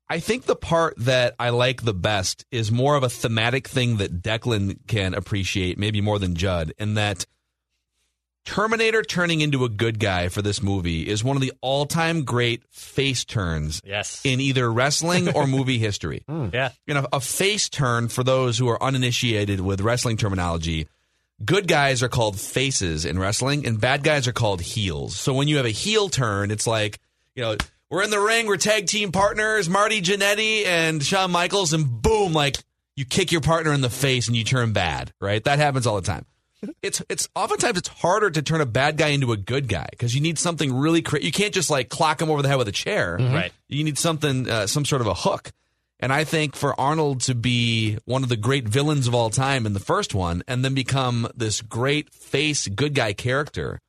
[0.10, 3.98] I think the part that I like the best is more of a thematic thing
[3.98, 7.26] that Declan can appreciate, maybe more than Judd, and that
[8.46, 12.62] Terminator turning into a good guy for this movie is one of the all-time great
[12.72, 14.20] face turns Yes.
[14.26, 16.50] in either wrestling or movie history hmm.
[16.54, 16.72] yeah.
[16.86, 20.88] you know, a face turn for those who are uninitiated with wrestling terminology.
[21.46, 25.16] Good guys are called faces in wrestling, and bad guys are called heels.
[25.16, 27.00] So when you have a heel turn, it's like,
[27.36, 27.56] you know,
[27.94, 32.34] we're in the ring, we're tag team partners, Marty Jannetty and Shawn Michaels, and boom,
[32.34, 32.58] like
[32.96, 35.44] you kick your partner in the face and you turn bad, right?
[35.44, 36.26] That happens all the time.
[36.82, 40.16] It's it's oftentimes it's harder to turn a bad guy into a good guy because
[40.16, 42.68] you need something really cra- you can't just like clock him over the head with
[42.68, 43.52] a chair, Right.
[43.68, 45.52] You need something, uh, some sort of a hook.
[46.00, 49.68] And I think for Arnold to be one of the great villains of all time
[49.68, 53.80] in the first one and then become this great face good guy character,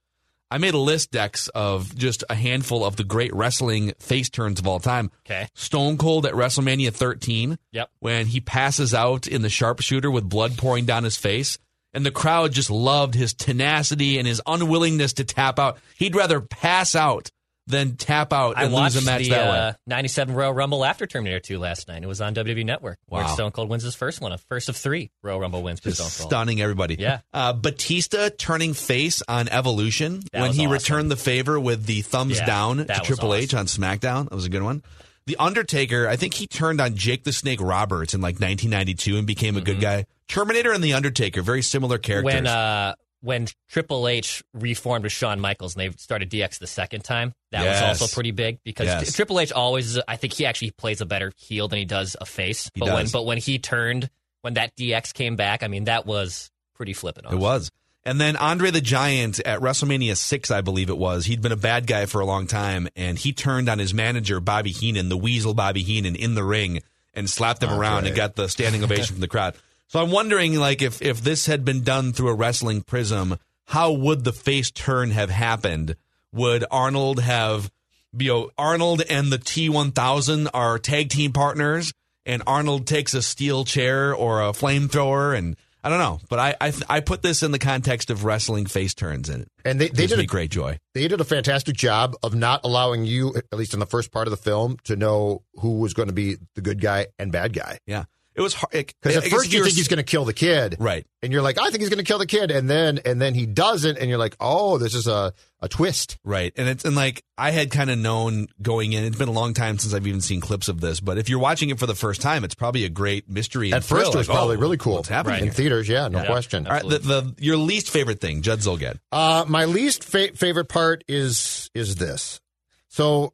[0.51, 4.61] I made a list, Dex, of just a handful of the great wrestling face turns
[4.61, 5.11] of all time.
[5.27, 5.49] Okay.
[5.55, 7.91] Stone Cold at WrestleMania 13 Yep.
[8.01, 11.59] when he passes out in the sharpshooter with blood pouring down his face.
[11.93, 15.79] And the crowd just loved his tenacity and his unwillingness to tap out.
[15.97, 17.31] He'd rather pass out
[17.67, 19.59] than tap out I and lose watched a match the that way.
[19.59, 22.03] uh, 97 Royal Rumble after Terminator 2 last night.
[22.03, 23.35] It was on WWE Network where Wow.
[23.35, 25.99] Stone Cold wins his first one, a first of three Royal Rumble wins for Just
[26.01, 26.31] Stone Cold.
[26.31, 26.97] stunning everybody.
[26.99, 27.21] Yeah.
[27.33, 30.73] Uh, Batista turning face on Evolution That when he awesome.
[30.73, 34.29] returned the favor with the thumbs Yeah, down to Triple H on SmackDown.
[34.29, 34.83] That was a good one.
[35.27, 39.27] The Undertaker, I think he turned on Jake the Snake Roberts in like 1992 and
[39.27, 40.05] became a good guy.
[40.29, 42.33] Terminator and the Undertaker, very similar characters.
[42.35, 42.45] Mm-hmm.
[42.45, 47.03] When uh, when Triple H reformed with Shawn Michaels and they started DX the second
[47.05, 47.81] time, that Yes.
[47.81, 49.15] was also pretty big because Yes.
[49.15, 52.27] Triple H always, I think he actually plays a better heel than he does a
[52.27, 52.71] face.
[52.75, 54.11] He but when but when he turned,
[54.43, 57.27] when that DX came back, I mean that was pretty flippant.
[57.33, 57.71] It was.
[58.05, 61.25] And then Andre the Giant at WrestleMania 6, I believe it was.
[61.25, 64.41] He'd been a bad guy for a long time, and he turned on his manager,
[64.41, 66.83] Bobby Heenan, the weasel Bobby Heenan, in the ring
[67.15, 69.55] and slapped him oh, around and got the standing ovation from the crowd.
[69.95, 73.93] So I'm wondering, like, if, if this had been done through a wrestling prism, how
[73.93, 75.95] would the face turn have happened?
[76.33, 77.71] Would Arnold have,
[78.19, 81.93] you know, Arnold and the T1000 are tag team partners,
[82.27, 86.57] and Arnold takes a steel chair or a flamethrower, and I don't know, but I
[86.61, 89.49] I, I put this in the context of wrestling face turns in it.
[89.65, 90.81] And they, they Gives did me a great joy.
[90.95, 94.27] they did a fantastic job of not allowing you, at least in the first part
[94.27, 97.53] of the film, to know who was going to be the good guy and bad
[97.53, 97.79] guy.
[97.87, 100.77] Yeah, it was hard Because at first you think he's going to kill the kid,
[100.79, 103.21] right, and you're like, I think he's going to kill the kid, and then and
[103.21, 106.19] then he doesn't, and you're like, oh, this is a a twist.
[106.25, 106.53] Right.
[106.57, 109.05] And it's and like I had kind of known going in.
[109.05, 111.39] It's been a long time since I've even seen clips of this, but if you're
[111.39, 113.69] watching it for the first time, it's probably a great mystery.
[113.69, 114.97] and At first, thrill, it was like, probably oh, really cool.
[114.97, 115.89] What's happening in theaters?
[115.89, 116.27] Yeah, no Yeah.
[116.27, 116.67] question.
[116.67, 118.99] All right, the, the your least favorite thing, Judd Zulgad.
[119.11, 122.41] Uh, my least fa- favorite part is is this.
[122.89, 123.33] So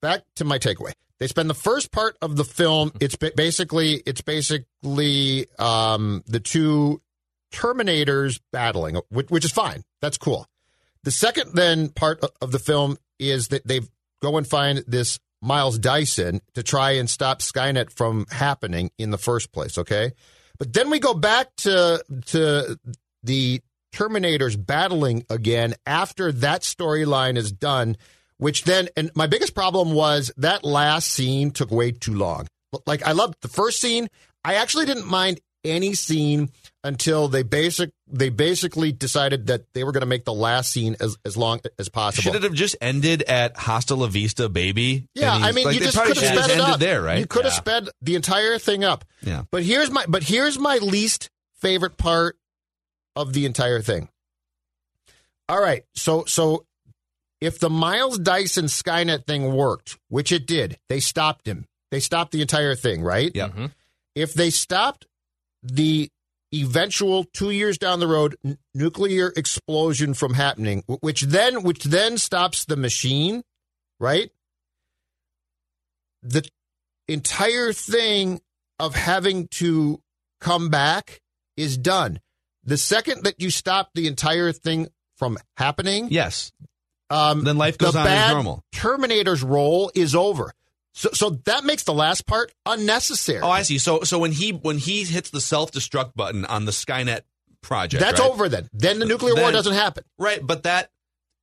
[0.00, 0.92] back to my takeaway.
[1.20, 2.92] They spend the first part of the film.
[2.98, 7.02] It's basically it's basically um, the two
[7.52, 9.82] Terminators battling, which, which is fine.
[10.00, 10.46] That's cool.
[11.02, 13.80] The second then part of the film is that they
[14.22, 19.18] go and find this Miles Dyson to try and stop Skynet from happening in the
[19.18, 19.78] first place.
[19.78, 20.12] Okay,
[20.58, 22.78] but then we go back to to
[23.22, 23.60] the
[23.92, 27.96] Terminators battling again after that storyline is done,
[28.40, 32.46] which then, and my biggest problem was that last scene took way too long.
[32.86, 34.08] Like, I loved the first scene.
[34.44, 36.50] I actually didn't mind any scene
[36.82, 40.96] until they basic they basically decided that they were going to make the last scene
[41.00, 42.22] as, as long as possible.
[42.22, 45.06] Should it have just ended at Hasta La Vista, baby?
[45.14, 47.18] Yeah, I mean, like, you just could have sped it ended up there, right?
[47.18, 47.58] You could have Yeah.
[47.58, 49.04] sped the entire thing up.
[49.20, 49.42] Yeah.
[49.52, 51.28] But here's my but here's my least
[51.60, 52.38] favorite part
[53.14, 54.08] of the entire thing.
[55.48, 56.64] All right, so so
[57.40, 61.64] if the Miles Dyson Skynet thing worked, which it did, they stopped him.
[61.90, 63.30] They stopped the entire thing, right?
[63.34, 63.48] Yeah.
[63.48, 63.66] Mm-hmm.
[64.14, 65.06] If they stopped
[65.62, 66.08] the
[66.54, 71.84] eventual two years down the road n- nuclear explosion from happening, wh- which then which
[71.84, 73.42] then stops the machine,
[73.98, 74.30] right?
[76.22, 76.46] The
[77.08, 78.40] entire thing
[78.78, 80.00] of having to
[80.40, 81.20] come back
[81.56, 82.20] is done.
[82.64, 86.52] The second that you stop the entire thing from happening, Yes.
[87.10, 88.64] Um, Then life goes on as normal.
[88.72, 90.52] Terminator's role is over.
[90.92, 93.40] So, so that makes the last part unnecessary.
[93.40, 93.78] Oh, I see.
[93.78, 97.20] So so when he when he hits the self destruct button on the Skynet
[97.62, 98.30] project, That's right?
[98.30, 98.68] over then.
[98.72, 100.04] Then the nuclear war doesn't happen.
[100.18, 100.90] Right, but that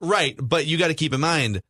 [0.01, 1.61] right, but you got to keep in mind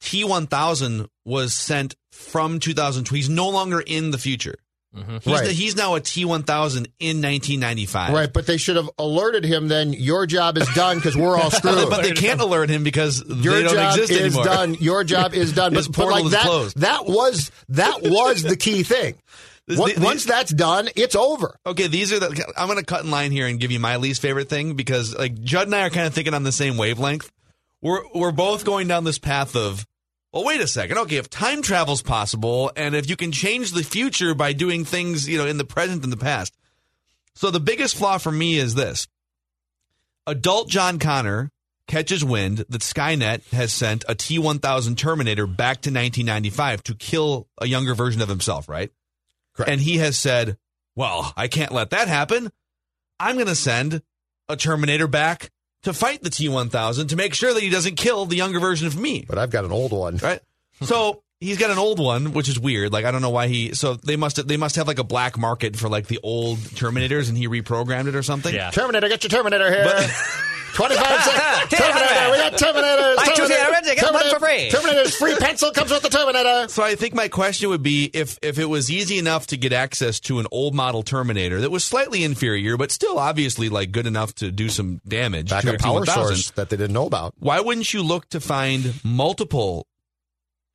[0.00, 3.14] T one thousand was sent from 2002.
[3.14, 4.56] He's no longer in the future.
[4.94, 5.16] Mm-hmm.
[5.22, 5.46] He's, Right.
[5.46, 8.12] the, he's now a T one thousand in 1995.
[8.12, 9.68] Right, but they should have alerted him.
[9.68, 11.88] Then your job is done because we're all screwed.
[11.88, 14.44] but they can't alert him because your they don't job exist is anymore.
[14.44, 14.74] done.
[14.80, 15.74] Your job is done.
[15.76, 16.80] His but, but like is that, closed.
[16.80, 19.14] that was that was the key thing.
[19.64, 21.56] This- Once- the- the- Once that's done, it's over.
[21.64, 22.52] Okay, these are the.
[22.56, 25.14] I'm going to cut in line here and give you my least favorite thing because
[25.16, 27.30] like Judd and I are kind of thinking on the same wavelength.
[27.80, 29.86] We're we're both going down this path of.
[30.32, 30.98] Well, wait a second.
[30.98, 35.28] Okay, if time travel's possible, and if you can change the future by doing things,
[35.28, 36.56] you know, in the present and the past.
[37.34, 39.06] So the biggest flaw for me is this:
[40.26, 41.50] adult John Connor
[41.86, 47.66] catches wind that Skynet has sent a T1000 Terminator back to 1995 to kill a
[47.66, 48.90] younger version of himself, right?
[49.54, 49.70] Correct.
[49.70, 50.56] And he has said,
[50.94, 52.50] well, I can't let that happen.
[53.20, 54.00] I'm going to send
[54.48, 55.50] a Terminator back
[55.82, 58.96] to fight the T1000 to make sure that he doesn't kill the younger version of
[58.96, 59.24] me.
[59.28, 60.16] But I've got an old one.
[60.16, 60.40] Right?
[60.82, 62.92] So he's got an old one, which is weird.
[62.92, 63.74] Like I don't know why he.
[63.74, 67.28] So they must they must have like a black market for like the old Terminators,
[67.28, 68.54] and he reprogrammed it or something.
[68.54, 68.70] Yeah.
[68.70, 69.84] Terminator, get your Terminator here.
[70.74, 71.70] 25 seconds.
[71.70, 73.14] Terminator, we got Terminators.
[73.18, 74.70] I choose the Terminator, get one for free.
[74.70, 76.68] Terminator's free pencil comes with the Terminator.
[76.68, 79.72] So I think my question would be if if it was easy enough to get
[79.72, 84.06] access to an old model Terminator that was slightly inferior, but still obviously like good
[84.06, 87.34] enough to do some damage to Backup your power source that they didn't know about.
[87.38, 89.86] why wouldn't you look to find multiple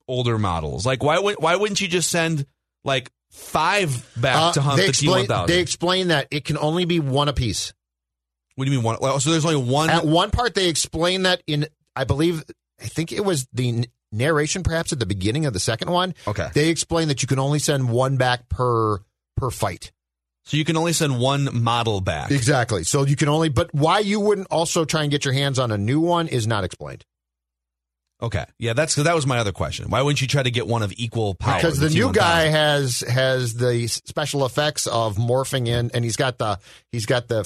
[0.07, 0.85] older models?
[0.85, 2.45] Like why would why wouldn't you just send
[2.83, 5.47] like five back Uh, to hunt they the explain, T1000?
[5.47, 7.73] They explain that it can only be one apiece.
[8.57, 8.97] What do you mean one?
[8.99, 9.89] well, So there's only one.
[9.89, 12.43] At one part, they explain that in, I believe,
[12.81, 16.15] I think it was the narration, perhaps at the beginning of the second one.
[16.27, 16.49] Okay.
[16.53, 18.97] They explain that you can only send one back per
[19.35, 19.91] per fight.
[20.45, 22.31] so you can only send one model back.
[22.31, 22.83] Exactly.
[22.83, 25.71] So you can only, but why you wouldn't also try and get your hands on
[25.71, 27.05] a new one is not explained.
[28.19, 29.91] Okay, yeah, that's that was my other question.
[29.91, 31.57] Why wouldn't you try to get one of equal power?
[31.57, 36.39] because the, new guy has has the special effects of morphing in, and he's got
[36.39, 36.57] the
[36.91, 37.43] he's got the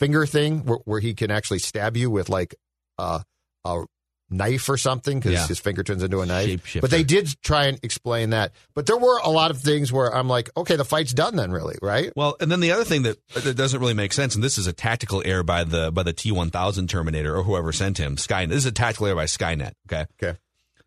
[0.00, 2.54] finger thing where, where he can actually stab you with like
[2.98, 3.22] a
[3.64, 3.84] a
[4.32, 5.46] knife or something because Yeah.
[5.46, 6.78] his finger turns into a knife.
[6.80, 8.52] But they did try and explain that.
[8.74, 11.50] But there were a lot of things where I'm like, okay, the fight's done then,
[11.50, 12.12] really, right?
[12.14, 14.66] Well, and then the other thing that, that doesn't really make sense, and this is
[14.68, 18.16] a tactical error by the by the T one thousand Terminator or whoever sent him
[18.16, 18.48] Skynet.
[18.48, 19.72] This is a tactical error by Skynet.
[19.88, 20.06] Okay.
[20.22, 20.38] Okay.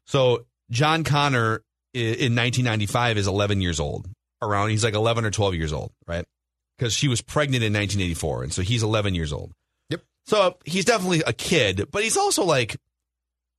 [0.06, 1.62] So John Connor
[1.94, 4.08] in 1995 is 11 years old.
[4.42, 6.26] Around he's like 11 or 12 years old, right?
[6.78, 9.52] Because she was pregnant in 1984, and so he's 11 years old.
[9.90, 10.02] Yep.
[10.26, 12.78] So he's definitely a kid, but he's also like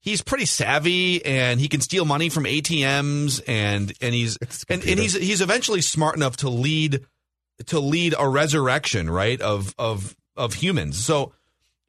[0.04, 4.36] he's pretty savvy and he can steal money from ATMs and and he's
[4.68, 7.06] and, and he's he's eventually smart enough to lead
[7.66, 11.02] to lead a resurrection, right, of of of humans.
[11.02, 11.32] So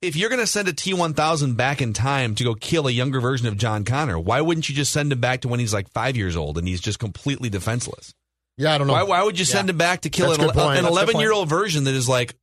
[0.02, 3.20] if you're going to send a T1000 back in time to go kill a younger
[3.20, 5.90] version of John Connor, why wouldn't you just send him back to when he's like
[5.90, 8.14] 5 years old and he's just completely defenseless?
[8.58, 8.94] Yeah, I don't know.
[8.94, 10.78] Why, why would you send him back to kill That's an, a good point.
[10.80, 12.36] an That's a good 11 year old version that is like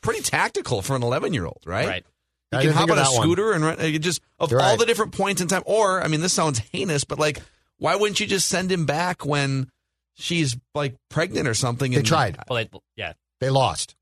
[0.00, 1.86] pretty tactical for an 11 year old, right?
[1.86, 2.04] Right.
[2.52, 3.22] You I can hop on a that one.
[3.22, 4.78] scooter and run, just of You're all right.
[4.78, 5.62] the different points in time.
[5.66, 7.42] Or, I mean, this sounds heinous, but like,
[7.78, 9.70] why wouldn't you just send him back when
[10.14, 11.90] she's like pregnant or something?
[11.90, 12.38] They and- tried.
[12.48, 13.96] Well, they, yeah, They lost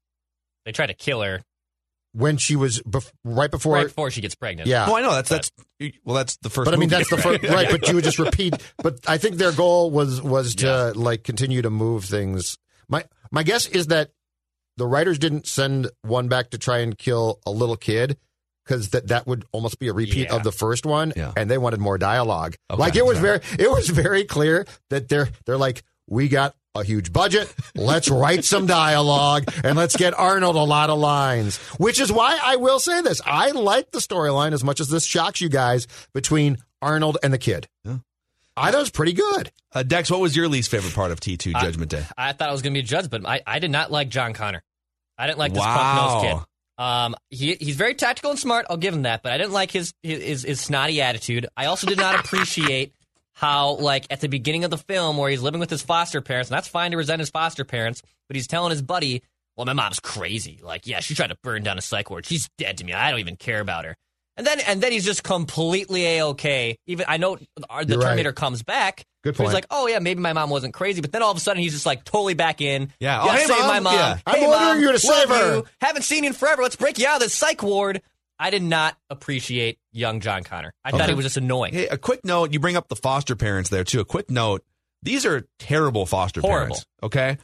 [0.64, 1.42] they tried to kill her
[2.12, 3.74] when she was bef- right before.
[3.74, 4.68] right before she gets pregnant.
[4.68, 4.86] Yeah.
[4.86, 5.50] No, I know that's that's
[6.04, 6.66] well, that's the first.
[6.66, 7.70] But I mean, that's the first right.
[7.70, 8.54] But you would just repeat.
[8.78, 12.58] But I think their goal was was to like continue to move things.
[12.88, 14.10] My my guess is that
[14.76, 18.16] the writers didn't send one back to try and kill a little kid
[18.64, 20.36] because that that would almost be a repeat Yeah.
[20.36, 21.32] of the first one, Yeah.
[21.36, 22.54] and they wanted more dialogue.
[22.70, 23.38] Okay, like it was sorry.
[23.56, 27.52] very it was very clear that they're they're like we got a huge budget.
[27.74, 31.56] Let's write some dialogue and let's get Arnold a lot of lines.
[31.78, 33.20] Which is why I will say this.
[33.24, 37.38] I like the storyline as much as this shocks you guys between Arnold and the
[37.38, 37.68] kid.
[37.84, 37.98] Yeah.
[38.56, 39.50] I thought it was pretty good.
[39.74, 42.04] Uh, Dex, what was your least favorite part of T2 Judgment Day?
[42.18, 44.08] I thought I was going to be a judge, but I, I did not like
[44.10, 44.62] John Connor.
[45.16, 45.76] I didn't like this Wow.
[45.76, 46.46] punk nosed kid.
[46.78, 48.66] Um, he he's very tactical and smart.
[48.68, 51.46] I'll give him that, but I didn't like his his, his snotty attitude.
[51.56, 52.92] I also did not appreciate
[53.34, 56.50] how, like, at the beginning of the film, where he's living with his foster parents,
[56.50, 59.22] and that's fine to resent his foster parents, but he's telling his buddy,
[59.56, 60.60] "Well, my mom's crazy.
[60.62, 62.26] Like, yeah, she tried to burn down a psych ward.
[62.26, 62.92] She's dead to me.
[62.92, 63.96] I don't even care about her."
[64.36, 66.78] And then and then he's just completely a okay.
[66.86, 67.44] Even I know the
[67.86, 68.04] You're right.
[68.04, 69.04] Terminator comes back.
[69.22, 71.36] Good so He's like, oh yeah, maybe my mom wasn't crazy, but then all of
[71.36, 72.92] a sudden he's just like totally back in.
[72.98, 73.20] Yeah.
[73.22, 73.66] Oh, hey, save Mom.
[73.68, 73.94] my mom.
[73.94, 74.18] Yeah.
[74.26, 75.56] I'm ordering Mom, you to save her.
[75.56, 75.64] you.
[75.80, 76.62] Haven't seen you in forever.
[76.62, 78.00] Let's break you out of this psych ward.
[78.42, 80.72] I did not appreciate young John Connor.
[80.84, 81.74] I thought he was just annoying.
[81.74, 82.52] Hey, a quick note.
[82.52, 84.00] You bring up the foster parents there too.
[84.00, 84.64] A quick note.
[85.02, 86.74] These are terrible foster Horrible.
[86.74, 86.86] parents.
[87.02, 87.38] Okay.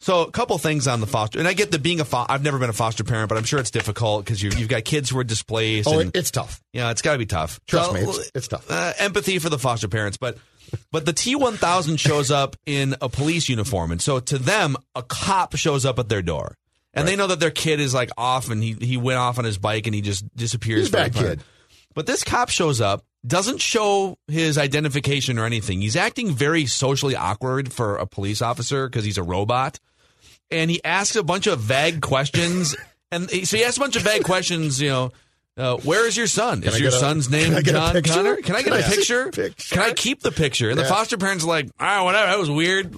[0.00, 2.42] So a couple things on the foster, and I get the being a fo- I've
[2.42, 5.18] never been a foster parent, but I'm sure it's difficult because you've got kids who
[5.18, 5.88] are displaced.
[5.88, 6.60] Oh, and, it's tough.
[6.72, 7.58] yeah, it's got to be tough.
[7.66, 8.70] Trust So, me, it's, it's tough.
[8.70, 10.36] uh, empathy for the foster parents, but
[10.92, 15.56] but the T1000 shows up in a police uniform, and so to them, a cop
[15.56, 16.54] shows up at their door,
[16.94, 19.44] and they know that their kid is like off, and he he went off on
[19.44, 20.80] his bike, and he just disappears.
[20.80, 21.40] He's a bad kid.
[21.94, 25.80] But this cop shows up, doesn't show his identification or anything.
[25.80, 29.78] He's acting very socially awkward for a police officer because he's a robot,
[30.50, 32.74] and he asks a bunch of vague questions,
[33.12, 35.12] and he- so he asks a bunch of vague questions, you know.
[35.56, 36.64] Uh, where is your son?
[36.64, 38.02] I Is your get a- son's name I get John?
[38.02, 38.36] Connor?
[38.38, 39.28] Can I get Can a I picture?
[39.28, 39.74] a picture?
[39.76, 40.68] Can I keep the picture?
[40.68, 42.92] And the foster parents are like, ah, whatever, that was weird.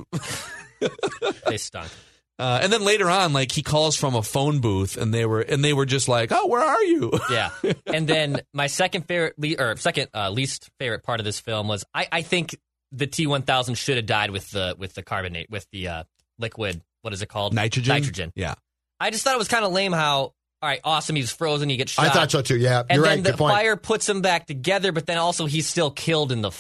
[1.47, 1.91] They stunk.
[2.39, 5.41] Uh, and then later on, like he calls from a phone booth, and they were
[5.41, 7.11] and they were just like, oh, where are you?
[7.31, 7.51] Yeah.
[7.87, 11.67] And then my second favorite, le- or second uh, least favorite part of this film
[11.69, 12.57] was I, I think
[12.93, 16.05] the T1000 should have died with the with the carbonate with the uh,
[16.39, 16.83] liquid.
[17.03, 17.55] What is it called?
[17.55, 17.95] Nitrogen.
[17.95, 18.33] Nitrogen.
[18.35, 18.55] Yeah.
[19.01, 20.33] I just thought it was kind of lame how.
[20.63, 21.17] All right, awesome.
[21.17, 21.69] He's frozen.
[21.69, 22.07] He gets shot.
[22.07, 22.57] I thought so too.
[22.57, 23.25] Yeah, And you're then right.
[23.25, 23.55] the Good point.
[23.55, 26.51] fire puts him back together, but then also he's still killed in the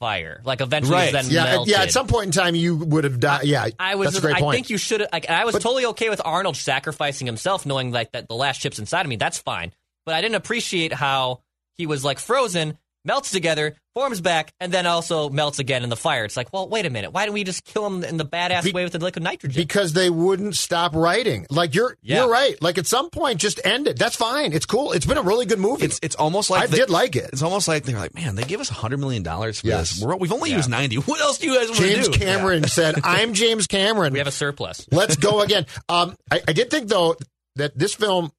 [0.00, 0.40] fire.
[0.44, 1.12] Like eventually, Right.
[1.12, 1.72] then yeah, melted.
[1.72, 1.82] yeah.
[1.82, 3.44] At some point in time, you would have died.
[3.44, 4.08] Yeah, I was.
[4.08, 4.54] That's a great I point.
[4.56, 5.06] think you should.
[5.12, 8.60] Like, I was But- totally okay with Arnold sacrificing himself, knowing like that the last
[8.60, 9.16] chip's inside of me.
[9.16, 9.72] That's fine.
[10.04, 11.40] But I didn't appreciate how
[11.78, 15.96] he was like frozen, melts together, forms back, and then also melts again in the
[15.96, 16.24] fire.
[16.24, 17.12] It's like, well, wait a minute.
[17.12, 19.62] Why didn't we just kill him in the badass Be- way with the liquid nitrogen?
[19.62, 21.46] because they wouldn't stop writing.
[21.50, 22.22] Like you're, Yeah.
[22.22, 22.60] you're right.
[22.60, 23.98] Like at some point, just end it.
[23.98, 24.52] That's fine.
[24.52, 24.92] It's cool.
[24.92, 25.84] It's been a really good movie.
[25.86, 27.30] It's it's almost like I they- did like it.
[27.32, 29.94] It's almost like they're like, man, they give us hundred million dollars for Yes.
[29.94, 30.04] this.
[30.04, 30.96] We're, we've only used ninety.
[30.96, 32.18] What else do you guys want to James do?
[32.18, 34.12] Cameron said, "I'm James Cameron.
[34.12, 34.86] we have a surplus.
[34.90, 37.16] Let's go again." Um, I, I did think though
[37.54, 38.32] that this film,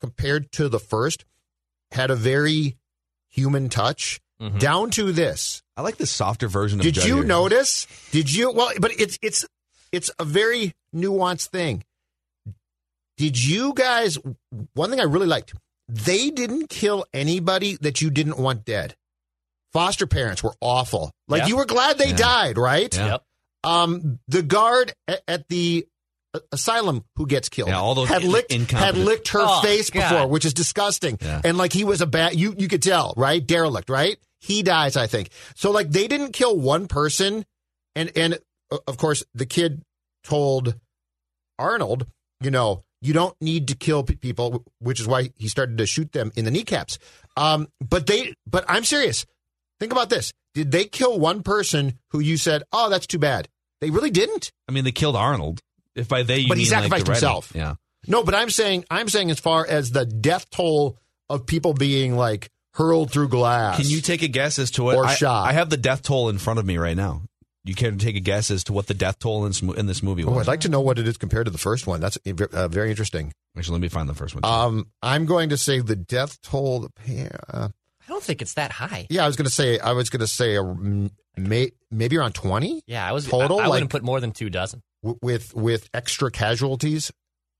[0.00, 1.24] compared to the first,
[1.90, 2.76] had a very
[3.34, 4.20] human touch.
[4.40, 4.58] Mhm.
[4.58, 6.84] Down to this, I like the softer version of.
[6.84, 7.24] Did you here.
[7.24, 7.86] notice?
[8.10, 8.50] Did you?
[8.50, 9.46] Well, but it's it's
[9.92, 11.84] it's a very nuanced thing.
[13.16, 14.18] Did you guys?
[14.74, 15.54] One thing I really liked:
[15.88, 18.96] they didn't kill anybody that you didn't want dead.
[19.72, 21.12] Foster parents were awful.
[21.28, 21.46] Like Yeah.
[21.48, 22.16] you were glad they Yeah.
[22.16, 22.94] died, right?
[22.96, 23.22] Yep.
[23.62, 25.86] Um, the guard at, at the
[26.52, 29.90] asylum who gets killed Yeah, all those had in- licked had licked her Oh, face
[29.90, 30.10] God.
[30.10, 31.18] before, which is disgusting.
[31.20, 31.40] Yeah.
[31.44, 33.44] And like he was a bad, you you could tell, right?
[33.44, 34.16] Derelict, right?
[34.40, 35.30] He dies, I think.
[35.54, 37.44] So like they didn't kill one person,
[37.96, 38.38] and and
[38.86, 39.82] of course the kid
[40.24, 40.74] told
[41.58, 42.06] Arnold,
[42.40, 46.12] you know, you don't need to kill people, which is why he started to shoot
[46.12, 46.98] them in the kneecaps.
[47.36, 49.26] Um, but they, but I'm serious.
[49.80, 53.48] Think about this: Did they kill one person who you said, "Oh, that's too bad"?
[53.80, 54.50] They really didn't.
[54.68, 55.60] I mean, they killed Arnold.
[55.94, 57.26] If by they you But he mean like sacrificed the writing.
[57.28, 57.52] himself.
[57.54, 57.74] Yeah.
[58.06, 60.98] No, but I'm saying I'm saying as far as the death toll
[61.30, 63.76] of people being like hurled through glass.
[63.78, 65.48] Can you take a guess as to what Or I, shot.
[65.48, 67.22] I have the death toll in front of me right now.
[67.66, 70.02] You can take a guess as to what the death toll in this, in this
[70.02, 70.46] movie Oh, was.
[70.46, 72.00] I'd like to know what it is compared to the first one.
[72.00, 72.18] That's
[72.52, 73.32] uh, very interesting.
[73.56, 74.44] Actually, let me find the first one.
[74.44, 76.88] Um, I'm going to say the death toll.
[77.08, 79.06] Uh, I don't think it's that high.
[79.08, 80.62] yeah, I was going to say I was going to say a,
[81.38, 84.32] may, maybe around twenty Yeah, I was Total, I, I like- wouldn't put more than
[84.32, 84.82] two dozen.
[85.04, 87.12] W- with with extra casualties,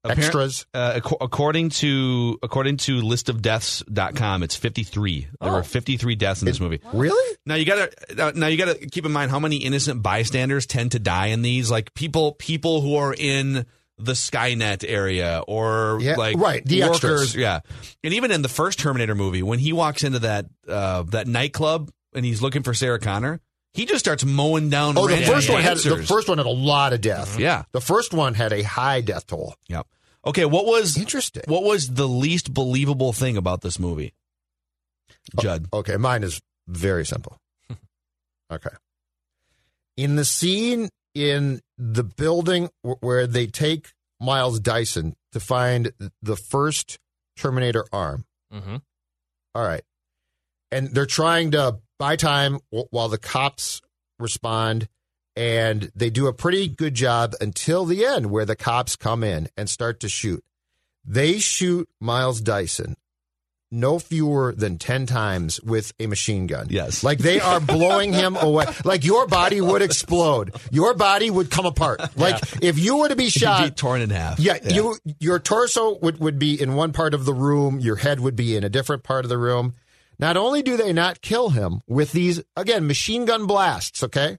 [0.04, 0.66] extras.
[0.74, 5.20] Uh, ac- according to according to listofdeaths.com, it's 53.
[5.40, 5.54] There Oh.
[5.54, 6.80] were 53 deaths in this movie.
[6.92, 7.36] Really?
[7.46, 10.92] Now you gotta now- now you gotta keep in mind how many innocent bystanders tend
[10.92, 11.70] to die in these.
[11.70, 13.66] Like people people who are in
[13.96, 16.94] the Skynet area or Yeah, like right, the workers.
[17.02, 17.36] extras.
[17.36, 17.60] Yeah,
[18.02, 21.90] and even in the first Terminator movie, when he walks into that uh, that nightclub
[22.12, 23.40] and he's looking for Sarah Connor,
[23.74, 24.96] he just starts mowing down.
[24.96, 27.38] Oh, the first one had the first one had a lot of death.
[27.38, 27.64] Yeah.
[27.72, 29.54] the first one had a high death toll.
[29.68, 29.86] Yep.
[30.24, 30.44] Okay.
[30.44, 31.42] What was Interesting.
[31.46, 34.14] What was the least believable thing about this movie?
[35.40, 35.66] Judd.
[35.72, 37.38] Okay, mine is very simple.
[38.52, 38.70] okay.
[39.96, 46.98] In the scene in the building where they take Miles Dyson to find the first
[47.36, 48.24] Terminator arm.
[48.52, 48.76] Mm-hmm.
[49.54, 49.82] All right.
[50.70, 53.80] And they're trying to buy time while the cops
[54.18, 54.88] respond.
[55.36, 59.48] And they do a pretty good job until the end, where the cops come in
[59.56, 60.44] and start to shoot.
[61.04, 62.96] They shoot Miles Dyson
[63.74, 66.68] no fewer than 10 times with a machine gun.
[66.70, 67.02] Yes.
[67.02, 68.66] Like they are blowing him away.
[68.84, 70.54] Like your body would explode.
[70.70, 72.00] Your body would come apart.
[72.16, 74.38] Like if you were to be shot be torn in half.
[74.38, 78.20] yeah, you your torso would, would be in one part of the room, your head
[78.20, 79.74] would be in a different part of the room.
[80.18, 84.38] Not only do they not kill him with these again machine gun blasts, okay?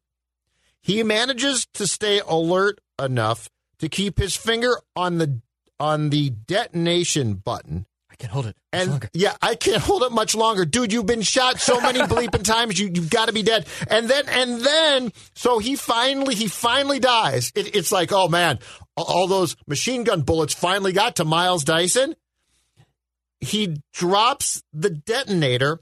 [0.81, 3.49] He manages to stay alert enough
[3.79, 5.41] to keep his finger on the
[5.79, 7.85] on the detonation button.
[8.09, 8.55] I can't hold it.
[8.71, 10.93] And yeah, I can't hold it much longer, dude.
[10.93, 12.79] You've been shot so many bleeping times.
[12.79, 13.67] You you've got to be dead.
[13.89, 17.51] And then and then, so he finally he finally dies.
[17.55, 18.59] It, it's like, oh man,
[18.95, 22.15] all those machine gun bullets finally got to Miles Dyson.
[23.45, 25.79] He drops the detonator.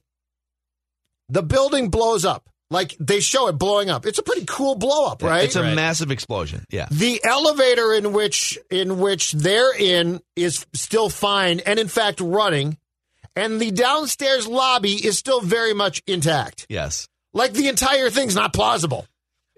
[1.29, 2.49] The building blows up.
[2.69, 4.05] Like they show it blowing up.
[4.07, 5.43] It's a pretty cool blow up, right?
[5.43, 6.65] It's a massive explosion.
[6.71, 6.87] Yeah.
[6.89, 12.77] The elevator in which in which they're in is still fine and in fact running,
[13.35, 16.65] and the downstairs lobby is still very much intact.
[16.67, 17.07] Yes.
[17.31, 19.05] Like the entire thing's not plausible.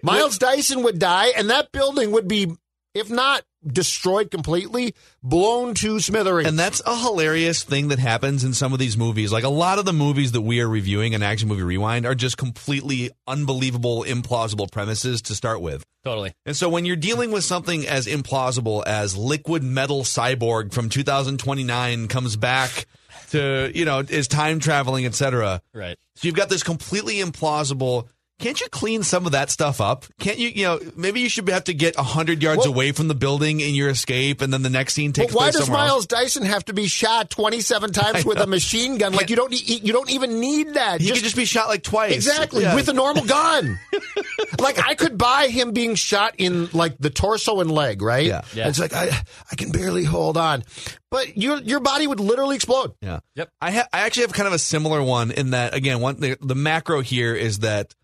[0.02, 2.52] Miles Dyson would die, and that building would be,
[2.94, 6.48] if not destroyed completely, blown to smithereens.
[6.48, 9.32] And that's a hilarious thing that happens in some of these movies.
[9.32, 12.14] Like a lot of the movies that we are reviewing in Action Movie Rewind are
[12.14, 15.84] just completely unbelievable, implausible premises to start with.
[16.04, 16.32] Totally.
[16.44, 22.08] And so when you're dealing with something as implausible as liquid metal cyborg from 2029
[22.08, 22.86] comes back
[23.30, 25.60] to, you know, is time traveling, etc.
[25.74, 25.96] Right.
[26.14, 28.08] So you've got this completely implausible.
[28.38, 30.04] Can't you clean some of that stuff up?
[30.20, 33.08] Can't you, you know, maybe you should have to get 100 yards Well- away from
[33.08, 35.64] the building in your escape and then the next scene But takes why place does
[35.64, 35.90] somewhere else?
[35.90, 39.14] Miles Dyson have to be shot twenty seven times I with a machine gun?
[39.14, 41.00] Like you don't need, you don't even need that.
[41.00, 42.12] He could just be shot like twice.
[42.12, 42.74] Exactly, Yeah.
[42.74, 43.78] with a normal gun.
[44.60, 48.26] like I could buy him being shot in like the torso and leg, right?
[48.26, 48.42] Yeah.
[48.54, 48.68] Yeah.
[48.68, 49.08] It's like I
[49.50, 50.62] I can barely hold on.
[51.10, 52.92] But your your body would literally explode.
[53.00, 53.20] Yeah.
[53.34, 53.48] Yep.
[53.60, 56.36] I ha- I actually have kind of a similar one in that again, one the,
[56.42, 57.94] the macro here is that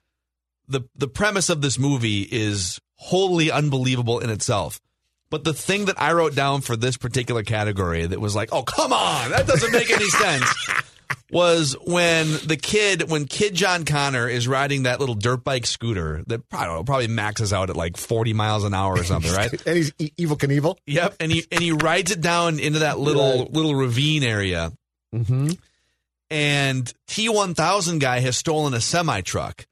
[0.73, 4.81] the the premise of this movie is wholly unbelievable in itself.
[5.31, 8.63] But the thing that I wrote down for this particular category that was like, "Oh,
[8.63, 9.31] come on.
[9.31, 10.71] That doesn't make any sense."
[11.33, 16.23] was when the kid when kid John Connor is riding that little dirt bike scooter
[16.27, 19.33] that I don't know, probably maxes out at like 40 miles an hour or something,
[19.33, 19.51] right?
[19.67, 20.77] And he's Evel Knievel.
[20.87, 24.73] Yep, and he and he rides it down into that little little ravine area.
[25.15, 25.53] Mm-hmm.
[26.31, 29.67] And T one thousand guy has stolen a semi truck,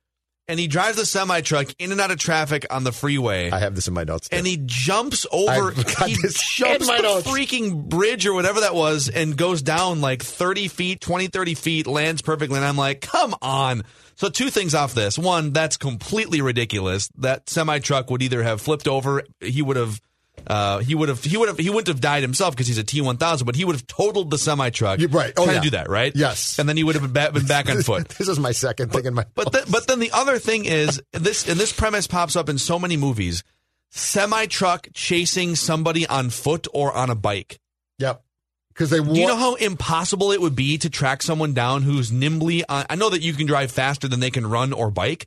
[0.50, 3.50] and he drives the semi truck in and out of traffic on the freeway.
[3.50, 4.28] I have this in my notes.
[4.28, 4.36] too.
[4.36, 5.70] and he jumps over.
[6.06, 7.26] He this jumps the notes.
[7.26, 11.86] freaking bridge or whatever that was, and goes down like thirty feet, 20, 30 feet,
[11.86, 12.56] lands perfectly.
[12.56, 13.82] And I'm like, come on.
[14.16, 15.18] So two things off this.
[15.18, 17.08] One, that's completely ridiculous.
[17.18, 19.22] That semi truck would either have flipped over.
[19.40, 20.00] He would have.
[20.46, 21.22] Uh, he would have.
[21.22, 21.58] He would have.
[21.58, 23.46] He wouldn't have died himself because he's a T one thousand.
[23.46, 25.00] But he would have totaled the semi truck.
[25.10, 25.32] Right.
[25.36, 25.60] Oh, trying yeah.
[25.60, 26.14] to do that, right?
[26.14, 26.58] Yes.
[26.58, 28.08] And then he would have been back, been back on foot.
[28.10, 29.24] this is my second thing in my.
[29.34, 32.58] But th- but then the other thing is this, and this premise pops up in
[32.58, 33.42] so many movies:
[33.90, 37.58] semi truck chasing somebody on foot or on a bike.
[37.98, 38.22] Yep.
[38.68, 42.10] Because they Do you know how impossible it would be to track someone down who's
[42.10, 42.86] nimbly on?
[42.88, 45.26] I know that you can drive faster than they can run or bike,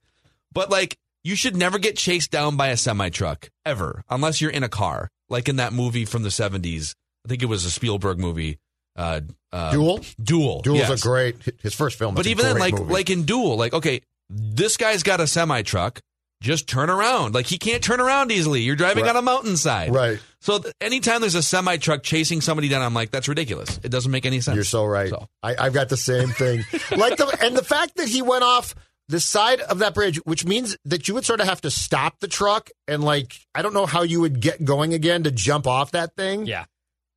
[0.51, 4.51] but like you should never get chased down by a semi truck ever, unless you're
[4.51, 6.95] in a car, like in that movie from the '70s.
[7.25, 8.59] I think it was a Spielberg movie.
[8.95, 9.21] Uh,
[9.51, 10.01] uh, Duel?
[10.21, 10.61] Duel.
[10.61, 11.01] Duel's yes.
[11.03, 12.15] a great his first film.
[12.15, 12.93] But even then, like movie.
[12.93, 15.99] like in Duel, like okay, this guy's got a semi truck.
[16.41, 17.33] Just turn around.
[17.33, 18.61] Like he can't turn around easily.
[18.61, 19.11] You're driving Right.
[19.11, 19.95] on a mountainside.
[19.95, 20.19] Right.
[20.41, 23.79] So th- anytime there's a semi truck chasing somebody down, I'm like, that's ridiculous.
[23.81, 24.55] It doesn't make any sense.
[24.55, 25.09] You're so right.
[25.09, 25.29] So.
[25.41, 26.65] I, I've got the same thing.
[26.97, 28.75] like the and the fact that he went off
[29.13, 32.19] the side of that bridge, which means that you would sort of have to stop
[32.19, 35.67] the truck and like I don't know how you would get going again to jump
[35.67, 36.47] off that thing.
[36.47, 36.65] Yeah.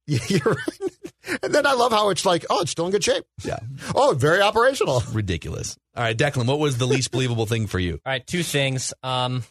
[0.06, 1.40] Yeah, you're right.
[1.42, 3.24] And then I love how it's like, oh, it's still in good shape.
[3.42, 3.60] Yeah.
[3.94, 5.02] Oh, very operational.
[5.10, 5.78] Ridiculous.
[5.96, 7.94] All right, Declan, what was the least believable thing for you?
[8.04, 8.92] All right, two things.
[9.02, 9.44] Um,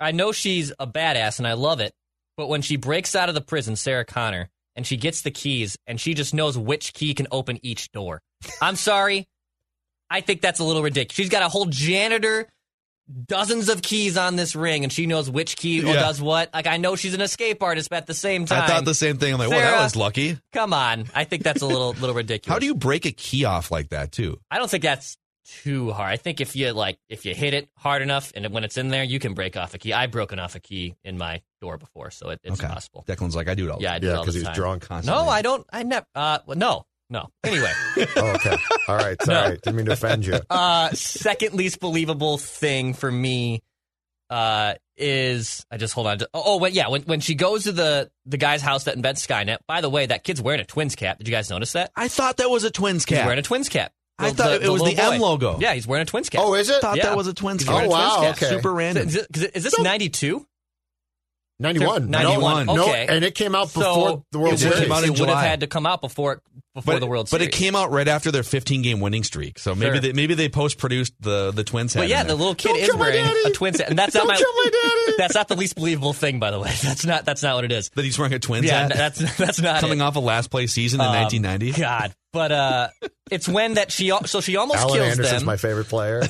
[0.00, 1.92] I know she's a badass and I love it,
[2.38, 5.76] but when she breaks out of the prison, Sarah Connor, and she gets the keys
[5.86, 8.22] and she just knows which key can open each door.
[8.62, 9.26] I'm sorry.
[10.10, 11.14] I think that's a little ridiculous.
[11.16, 12.48] She's got a whole janitor,
[13.26, 15.94] dozens of keys on this ring, and she knows which key Yeah.
[15.94, 16.52] does what.
[16.54, 18.94] Like, I know she's an escape artist, but at the same time, I thought the
[18.94, 19.32] same thing.
[19.34, 20.38] I'm like, well, that was lucky.
[20.52, 21.06] Come on.
[21.14, 22.52] I think that's a little little ridiculous.
[22.54, 24.40] How do you break a key off like that, too?
[24.50, 25.16] I don't think that's
[25.62, 26.10] too hard.
[26.10, 28.88] I think if you like if you hit it hard enough and when it's in
[28.88, 29.92] there, you can break off a key.
[29.92, 32.72] I've broken off a key in my door before, so it, it's Okay.
[32.72, 33.04] possible.
[33.06, 33.82] Declan's like, I do it all.
[33.82, 34.54] Yeah, I do Yeah, because all 'cause the he's time.
[34.54, 34.82] drunk.
[34.88, 35.22] Constantly.
[35.24, 35.66] No, I don't.
[35.70, 36.06] I never.
[36.14, 37.28] Uh, no, no.
[37.44, 37.70] Anyway,
[38.16, 38.56] Oh, okay.
[38.88, 39.20] All right.
[39.22, 39.58] Sorry.
[39.62, 40.38] Didn't mean to offend you.
[40.50, 43.62] uh, second least believable thing for me
[44.30, 46.28] uh, is I just hold on to.
[46.34, 46.88] Oh, wait, yeah.
[46.88, 49.58] When when she goes to the the guy's house that invents Skynet.
[49.66, 51.18] By the way, that kid's wearing a twins cap.
[51.18, 51.90] Did you guys notice that?
[51.96, 53.18] I thought that was a twins cap.
[53.18, 53.92] He's wearing a twins cap.
[54.18, 55.26] I thought it was little the M boy.
[55.26, 55.58] logo.
[55.60, 56.40] Yeah, he's wearing a twins cap.
[56.44, 56.76] Oh, is it?
[56.76, 57.06] I thought Yeah.
[57.06, 57.82] that was a twins cap.
[57.84, 58.36] Oh, wow, cap.
[58.36, 58.48] okay.
[58.48, 59.08] Super random.
[59.08, 59.26] Is, it-
[59.56, 60.46] is this ninety two?
[61.60, 62.10] 91.
[62.10, 62.66] 91.
[62.66, 63.06] No, Okay.
[63.08, 64.74] and it came out before So the World it Series.
[64.74, 65.44] would, Came out in it would have July.
[65.46, 66.42] had to come out before
[66.74, 67.46] before but, the World Series.
[67.46, 67.54] but Series.
[67.54, 69.60] it came out right after their 15 game winning streak.
[69.60, 70.00] So maybe Sure.
[70.00, 71.94] they maybe they post produced the the twins.
[71.94, 72.00] hat.
[72.00, 72.38] But hat yeah, in the there.
[72.40, 73.40] little kid Don't is kill my wearing daddy.
[73.46, 75.14] a twins hat, and that's Don't not my, kill my daddy.
[75.18, 76.72] That's not the least believable thing, by the way.
[76.82, 77.88] That's not that's not what it is.
[77.90, 78.92] that he's wearing a twins Yeah, hat.
[78.96, 80.02] that's that's not coming it.
[80.02, 81.80] off a last place season in Um, 1990.
[81.80, 82.88] God, but uh,
[83.30, 85.46] it's when that she al- so she almost Allan kills Anderson's them.
[85.46, 86.22] my favorite player.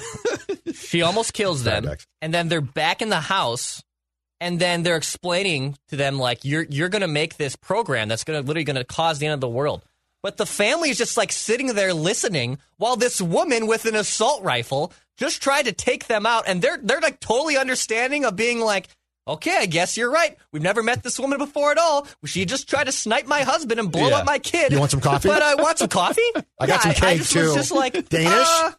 [0.74, 1.88] She almost kills them,
[2.20, 3.82] and then they're back in the house,
[4.40, 8.24] and then they're explaining to them like you're you're going to make this program that's
[8.24, 9.82] going to literally going to cause the end of the world.
[10.22, 14.42] But the family is just like sitting there listening while this woman with an assault
[14.42, 18.60] rifle just tried to take them out, and they're they're like totally understanding of being
[18.60, 18.88] like.
[19.26, 20.36] Okay, I guess you're right.
[20.52, 22.06] We've never met this woman before at all.
[22.26, 24.16] She just tried to snipe my husband and blow Yeah.
[24.18, 24.70] up my kid.
[24.70, 25.28] You want some coffee?
[25.28, 26.20] But I want some coffee.
[26.60, 27.44] I got some I cake, just too.
[27.46, 28.30] Was just like Danish?
[28.46, 28.72] uh,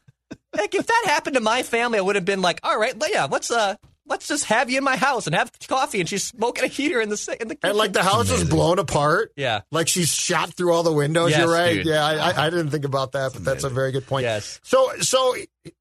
[0.56, 3.26] like if that happened to my family, I would have been like, all right, yeah,
[3.26, 3.74] let's uh,
[4.08, 6.00] let's just have you in my house and have coffee.
[6.00, 7.70] And she's smoking a heater in the in the kitchen.
[7.70, 9.32] And like the house is blown apart.
[9.36, 9.62] Yeah.
[9.72, 11.32] Like she's shot through all the windows.
[11.32, 11.74] Yes, You're right.
[11.76, 11.88] dude.
[11.88, 14.24] Yeah, I, I, didn't think about that, but that's a very good point.
[14.24, 14.60] Yes.
[14.64, 15.36] So so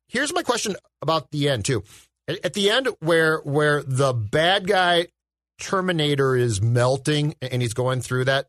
[0.09, 1.83] here's my question about the end too.
[2.29, 5.09] At, at the end where where the bad guy
[5.59, 8.49] Terminator is melting and he's going through that.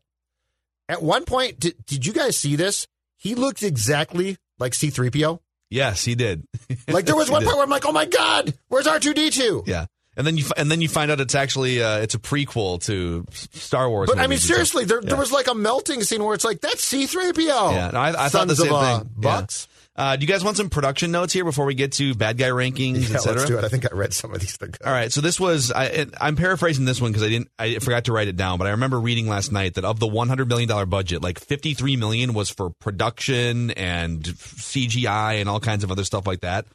[0.88, 2.86] At one point, did, did you guys see this?
[3.16, 5.40] He looked exactly like C3PO.
[5.70, 6.46] Yes, he did.
[6.88, 7.46] Like there was one did.
[7.46, 9.66] point where I'm like, oh my God, where's R2D2?
[9.66, 9.86] Yeah.
[10.16, 13.26] And then you and then you find out it's actually uh, it's a prequel to
[13.30, 14.08] Star Wars.
[14.08, 14.68] But I mean, movies and stuff.
[14.68, 17.72] seriously, there, there was like a melting scene where it's like, that's C3PO.
[17.72, 19.10] Yeah, no, I, I thought the same of, uh, thing.
[19.16, 19.68] Bucks.
[19.68, 19.75] Yeah.
[19.96, 22.48] Uh, do you guys want some production notes here before we get to bad guy
[22.50, 23.38] rankings, Yeah, et cetera?
[23.38, 23.64] let's do it.
[23.64, 24.76] I think I read some of these things.
[24.84, 28.04] All right, so this was I, I'm paraphrasing this one because I didn't I forgot
[28.04, 30.68] to write it down, but I remember reading last night that of the 100 million
[30.68, 36.04] dollar budget, like 53 million was for production and CGI and all kinds of other
[36.04, 36.66] stuff like that.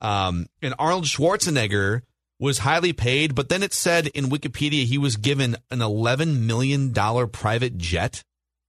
[0.00, 2.02] Um, and Arnold Schwarzenegger
[2.40, 6.92] was highly paid, but then it said in Wikipedia he was given an 11 million
[6.92, 8.24] dollar private jet.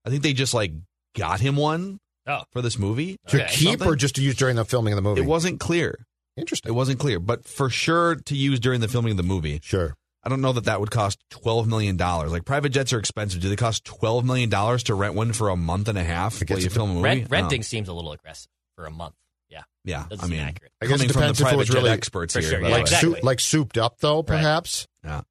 [0.05, 0.71] I think they just like
[1.15, 2.43] got him one Oh.
[2.51, 3.47] for this movie To Okay.
[3.53, 3.87] keep Something?
[3.87, 5.21] or just to use during the filming of the movie?
[5.21, 6.05] It wasn't clear.
[6.37, 6.69] Interesting.
[6.69, 9.59] It wasn't clear, but for sure to use during the filming of the movie.
[9.63, 9.95] Sure.
[10.23, 12.31] I don't know that that would cost twelve million dollars.
[12.31, 13.41] Like private jets are expensive.
[13.41, 16.41] Do they cost twelve million dollars to rent one for a month and a half
[16.41, 17.03] I guess while you film a movie?
[17.03, 17.63] Rent, I don't renting know.
[17.63, 19.13] seems a little aggressive for a month.
[19.49, 20.71] Yeah, Yeah, doesn't I mean, accurate.
[20.81, 22.41] I guess it coming from the depends if it private was jet really- experts here.
[22.43, 23.13] sure, yeah, like, exactly.
[23.13, 24.87] soup, like souped up, though, perhaps?
[25.03, 25.21] Yeah.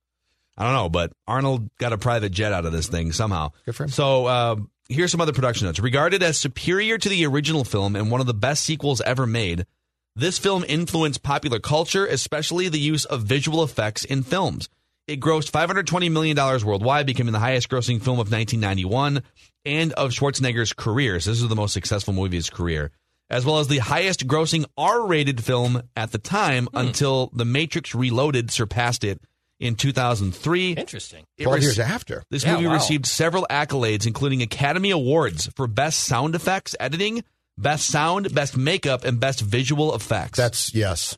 [0.57, 3.50] I don't know, but Arnold got a private jet out of this thing somehow.
[3.66, 3.90] Good for him.
[3.90, 4.57] So uh,
[4.88, 5.80] here's some other production notes.
[5.80, 9.66] Regarded as superior to the original film and one of the best sequels ever made,
[10.14, 14.68] this film influenced popular culture, especially the use of visual effects in films.
[15.09, 19.22] It grossed $520 million worldwide, becoming the highest grossing film of 1991
[19.66, 21.18] and of Schwarzenegger's career.
[21.20, 22.90] So this is the most successful movie of his career,
[23.28, 27.94] as well as the highest grossing R rated film at the time until The Matrix
[27.94, 29.20] Reloaded surpassed it
[29.64, 30.72] in 2003.
[30.72, 31.24] Interesting.
[31.38, 32.22] It 12 rec- years after.
[32.30, 32.74] This Yeah, movie wow.
[32.74, 37.24] received several accolades, including Academy Awards for Best Sound Effects Editing,
[37.58, 40.36] Best Sound, Best Makeup, and Best Visual Effects.
[40.36, 41.16] That's, yes.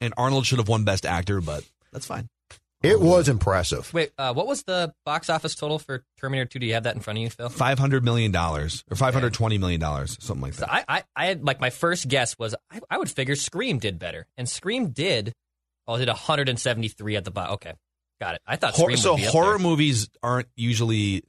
[0.00, 2.28] and Arnold should have won Best Actor, but that's fine.
[2.82, 3.94] It was impressive.
[3.94, 6.58] Wait, uh, what was the box office total for Terminator 2?
[6.58, 7.48] Do you have that in front of you, Phil?
[7.48, 10.72] Five hundred million dollars or five hundred twenty million dollars, something like So that.
[10.72, 14.00] I, I, I had like my first guess was I, I would figure Scream did
[14.00, 15.32] better, and Scream did.
[15.88, 17.54] Oh, it did 173 at the bottom.
[17.54, 17.72] Okay,
[18.20, 18.40] got it.
[18.46, 19.58] I thought Hor- Scream so would be up horror there.
[19.58, 21.22] movies aren't usually,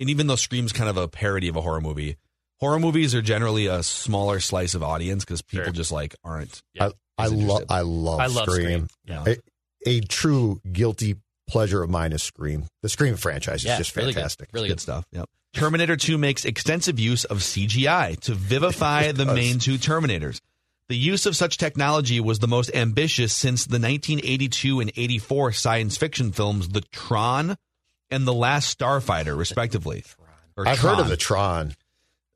[0.00, 2.16] and even though Scream's kind of a parody of a horror movie,
[2.60, 5.72] horror movies are generally a smaller slice of audience because people Sure.
[5.72, 6.62] just like aren't.
[6.74, 6.90] Yeah.
[7.18, 8.88] I, I, lo- I love I love Scream.
[8.88, 8.88] Scream.
[9.06, 9.24] Yeah.
[9.86, 11.16] A, a true guilty
[11.48, 12.66] pleasure of mine is Scream.
[12.82, 14.14] The Scream franchise is Yeah, just really good.
[14.16, 14.48] fantastic.
[14.52, 14.80] Really good good.
[14.80, 15.06] stuff.
[15.12, 15.28] Yep.
[15.54, 20.40] Terminator 2 makes extensive use of CGI to vivify the main two Terminators.
[20.88, 25.96] The use of such technology was the most ambitious since the 1982 and 84 science
[25.96, 27.56] fiction films The Tron
[28.10, 30.04] and The Last Starfighter, respectively.
[30.58, 31.74] I've heard of the Tron.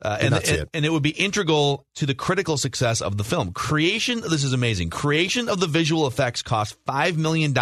[0.01, 0.69] Uh, and, and, it.
[0.73, 3.53] and it would be integral to the critical success of the film.
[3.53, 4.91] Creation, this is amazing.
[4.91, 7.53] Creation of the visual effects cost $5 million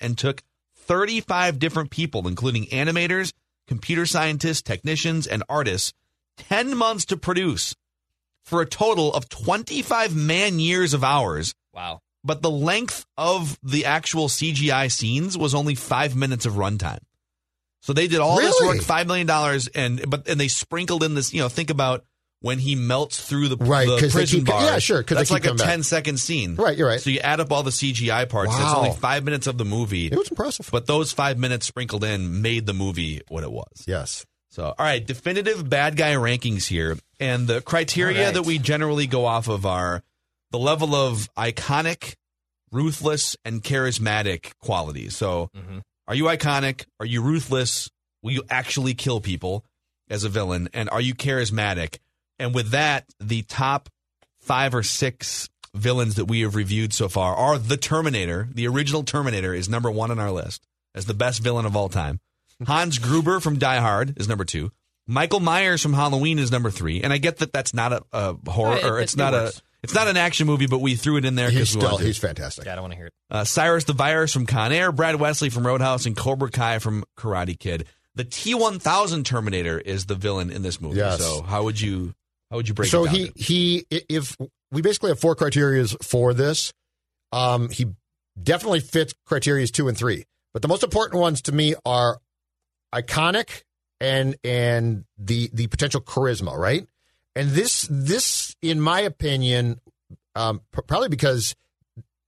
[0.00, 0.42] and took
[0.76, 3.32] 35 different people, including animators,
[3.66, 5.92] computer scientists, technicians, and artists,
[6.36, 7.74] 10 months to produce.
[8.44, 11.54] For a total of 25 man years of hours.
[11.72, 12.00] Wow.
[12.22, 17.00] But the length of the actual CGI scenes was only five minutes of runtime.
[17.82, 21.14] So they did all this work, five million dollars, and but and they sprinkled in
[21.14, 21.34] this.
[21.34, 22.02] You know, think about
[22.40, 24.64] when he melts through the, Right, the 'cause they prison keep- bars.
[24.70, 26.56] yeah, sure, 'cause they that's like a coming 10 second scene.
[26.56, 27.00] Right, you're right.
[27.00, 28.52] So you add up all the CGI parts.
[28.52, 28.84] That's Wow.
[28.84, 30.06] only five minutes of the movie.
[30.06, 30.68] It was impressive.
[30.72, 33.84] But those five minutes sprinkled in made the movie what it was.
[33.86, 34.24] Yes.
[34.54, 36.96] So, all right, definitive bad guy rankings here.
[37.18, 38.34] And the criteria right.
[38.34, 40.04] that we generally go off of are
[40.52, 42.14] the level of iconic,
[42.70, 45.16] ruthless, and charismatic qualities.
[45.16, 45.82] So, Mhm.
[46.06, 46.84] are you iconic?
[47.00, 47.90] Are you ruthless?
[48.22, 49.64] Will you actually kill people
[50.08, 50.68] as a villain?
[50.72, 51.98] And are you charismatic?
[52.38, 53.88] And with that, the top
[54.40, 58.48] five or six villains that we have reviewed so far are the Terminator.
[58.54, 61.88] The original Terminator is number one on our list as the best villain of all
[61.88, 62.20] time.
[62.66, 64.70] Hans Gruber from Die Hard is number two.
[65.06, 67.02] Michael Myers from Halloween is number three.
[67.02, 69.52] And I get that that's not a, a horror or it's not a
[69.82, 71.90] it's not an action movie, but we threw it in there He's because we still
[71.90, 72.06] wanted to.
[72.06, 72.64] he's fantastic.
[72.64, 73.12] Yeah, I don't want to hear it.
[73.30, 77.04] Uh, Cyrus the Virus from Con Air, Brad Wesley from Roadhouse, and Cobra Kai from
[77.18, 77.86] Karate Kid.
[78.14, 80.96] The T1000 Terminator is the villain in this movie.
[80.96, 81.18] Yes.
[81.18, 82.14] So how would you
[82.50, 83.14] how would you break so it down?
[83.14, 84.36] he he if
[84.70, 86.72] we basically have four criterias for this
[87.32, 87.86] um he
[88.40, 92.18] definitely fits criterias two and three but the most important ones to me are
[92.94, 93.62] iconic
[94.00, 96.86] and and the the potential charisma right
[97.36, 99.80] and this this in my opinion
[100.34, 101.54] um probably because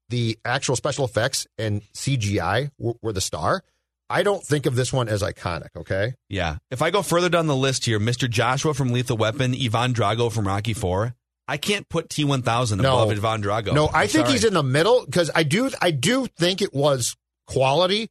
[0.09, 3.63] the actual special effects and cgi were, were the star
[4.09, 6.57] i don't think of this one as iconic okay Yeah.
[6.71, 8.29] If I go further down the list here, Mr.
[8.31, 11.15] Joshua from Lethal Weapon, Ivan Drago from Rocky Four,
[11.49, 13.03] I can't put T1000 No.
[13.03, 13.73] above Ivan Drago.
[13.75, 14.33] No, I I'm think sorry.
[14.33, 17.17] he's in the middle because I do I do think it was
[17.49, 18.11] quality,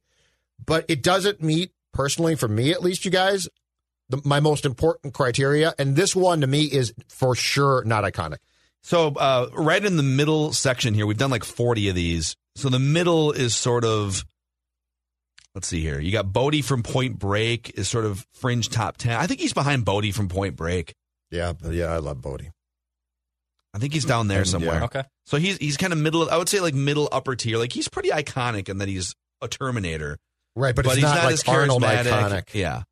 [0.64, 3.48] but it doesn't meet personally for me at least, you guys,
[4.10, 8.36] the, my most important criteria, and this one to me is for sure not iconic.
[8.82, 12.36] So uh, right in the middle section here, we've done like 40 of these.
[12.54, 14.24] So the middle is sort of,
[15.54, 15.98] let's see here.
[15.98, 19.16] You got Bodhi from Point Break is sort of fringe top 10.
[19.16, 20.94] I think he's behind Bodhi from Point Break.
[21.30, 22.52] Yeah, yeah, I love Bodhi.
[23.74, 24.76] I think he's down there somewhere.
[24.76, 24.84] yeah.
[24.84, 25.02] Okay.
[25.26, 26.30] So he's he's kind of middle.
[26.30, 27.58] I would say like middle upper tier.
[27.58, 30.16] Like he's pretty iconic in that he's a Terminator,
[30.56, 32.04] Right, but, it's he's not, not like as Arnold charismatic.
[32.30, 32.54] iconic.
[32.54, 32.82] Yeah.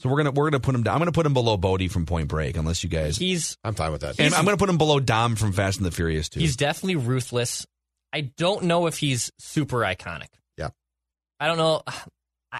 [0.00, 0.94] So we're gonna we're gonna put him down.
[0.94, 3.16] I'm gonna put him below Bodhi from Point Break, unless you guys.
[3.16, 4.20] He's I'm fine with that.
[4.20, 6.40] and I'm gonna put him below Dom from Fast and the Furious too.
[6.40, 7.66] he's definitely ruthless.
[8.12, 10.28] I don't know if he's super iconic.
[10.58, 10.68] Yeah.
[11.40, 11.82] I don't know.
[11.86, 11.94] I-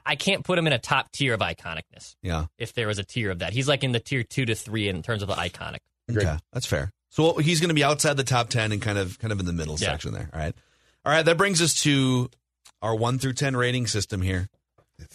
[0.04, 2.16] I can't put him in a top tier of iconicness.
[2.20, 2.46] yeah.
[2.58, 4.88] If there was a tier of that, he's like in the tier two to three
[4.88, 5.78] in terms of the iconic.
[6.10, 6.90] Okay, that's fair.
[7.08, 9.46] So he's going to be outside the top ten and kind of kind of in
[9.46, 9.90] the middle Yeah.
[9.92, 10.28] section there.
[10.32, 10.54] All right,
[11.04, 11.24] all right.
[11.24, 12.28] That brings us to
[12.86, 14.48] our one through ten rating system here.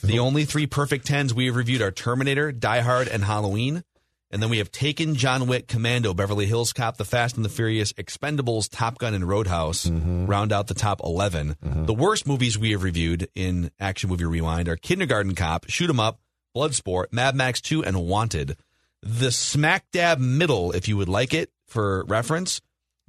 [0.03, 3.84] The only three perfect tens we have reviewed are Terminator, Die Hard, and Halloween.
[4.30, 7.49] And then we have Taken, John Wick, Commando, Beverly Hills Cop, The Fast and the
[7.49, 10.26] Furious, Expendables, Top Gun, and Roadhouse mm-hmm.
[10.26, 11.55] round out the top 11.
[11.55, 11.86] Mm-hmm.
[11.86, 15.99] The worst movies we have reviewed in Action Movie Rewind are Kindergarten Cop, Shoot 'em
[15.99, 16.22] Up,
[16.55, 18.57] Bloodsport, Mad Max 2, and Wanted.
[19.01, 22.61] The smack dab middle, if you would like it for reference,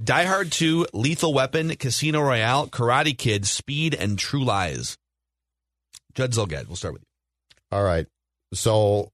[0.03, 4.99] Die Hard 2, Lethal Weapon, Casino Royale, Karate Kid, Speed, and True Lies.
[6.15, 7.09] Judd Zulgad, we'll start with you.
[7.71, 8.07] All right.
[8.53, 9.13] So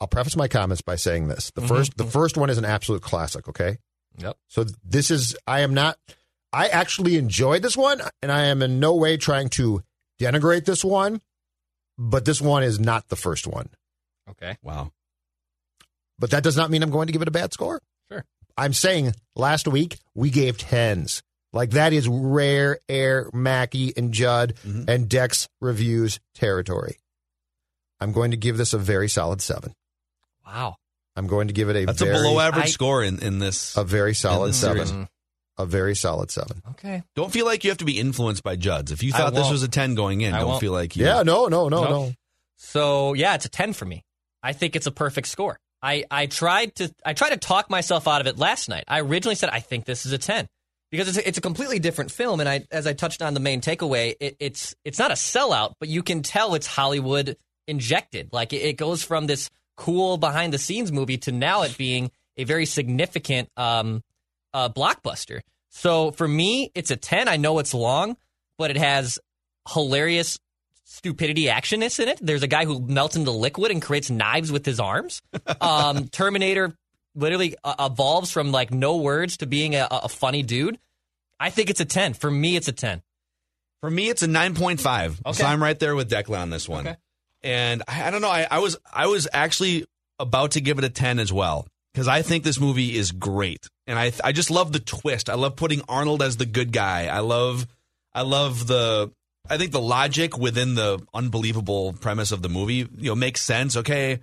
[0.00, 1.50] I'll preface my comments by saying this.
[1.54, 1.68] The Mhm.
[1.68, 3.78] first the first one is an absolute classic, okay?
[4.18, 4.36] Yep.
[4.48, 5.98] So this is I am not
[6.52, 9.82] I actually enjoyed this one and I am in no way trying to
[10.20, 11.20] denigrate this one,
[11.98, 13.70] but this one is not the first one.
[14.30, 14.56] Okay.
[14.62, 14.92] Wow.
[16.18, 17.80] But that does not mean I'm going to give it a bad score.
[18.58, 18.64] Sure.
[18.64, 21.22] I'm saying last week we gave tens.
[21.52, 24.88] Like that is rare air Mackey and Judd Mhm.
[24.88, 26.96] and Dex reviews territory.
[28.00, 29.74] I'm going to give this a very solid seven.
[30.46, 30.76] Wow.
[31.16, 33.38] I'm going to give it a That's very, a below average I- score in, in
[33.38, 33.76] this.
[33.76, 34.86] a very solid seven.
[34.86, 35.06] series.
[35.60, 36.62] A very solid seven.
[36.70, 37.02] Okay.
[37.16, 38.92] Don't feel like you have to be influenced by Judd's.
[38.92, 40.60] If you thought this was a 10 going in, I don't won't.
[40.60, 41.04] feel like you.
[41.04, 41.90] Yeah, no, no, no, Nope.
[41.90, 42.12] no.
[42.56, 44.04] So yeah, it's a ten for me.
[44.42, 45.58] I think it's a perfect score.
[45.82, 48.84] I, I tried to I tried to talk myself out of it last night.
[48.88, 50.48] I originally said I think this is a ten
[50.90, 53.40] because it's a, it's a completely different film, and I as I touched on the
[53.40, 58.30] main takeaway, it, it's it's not a sellout, but you can tell it's Hollywood injected.
[58.32, 62.10] Like it, it goes from this cool behind the scenes movie to now it being
[62.36, 64.02] a very significant um,
[64.52, 65.40] uh, blockbuster.
[65.70, 67.28] So for me, it's a ten.
[67.28, 68.16] I know it's long,
[68.56, 69.18] but it has
[69.72, 70.38] hilarious
[70.90, 72.18] stupidity actionness in it.
[72.20, 75.20] There's a guy who melts into liquid and creates knives with his arms.
[75.60, 76.74] Um, Terminator
[77.14, 80.78] literally uh, evolves from like no words to being a, a funny dude.
[81.40, 82.14] I think it's a 10.
[82.14, 83.02] For me, it's a 10.
[83.80, 85.20] For me, it's a 9.5.
[85.26, 85.32] Okay.
[85.32, 86.86] So I'm right there with Declan on this one.
[86.88, 86.96] Okay.
[87.42, 88.30] And I, I don't know.
[88.30, 89.84] I, I was I was actually
[90.18, 91.66] about to give it a 10 as well.
[91.92, 95.28] because I think this movie is great, and I I just love the twist.
[95.28, 97.06] I love putting Arnold as the good guy.
[97.06, 97.66] I love
[98.12, 99.12] I love the
[99.50, 103.76] I think the logic within the unbelievable premise of the movie you know makes sense.
[103.76, 104.20] Okay,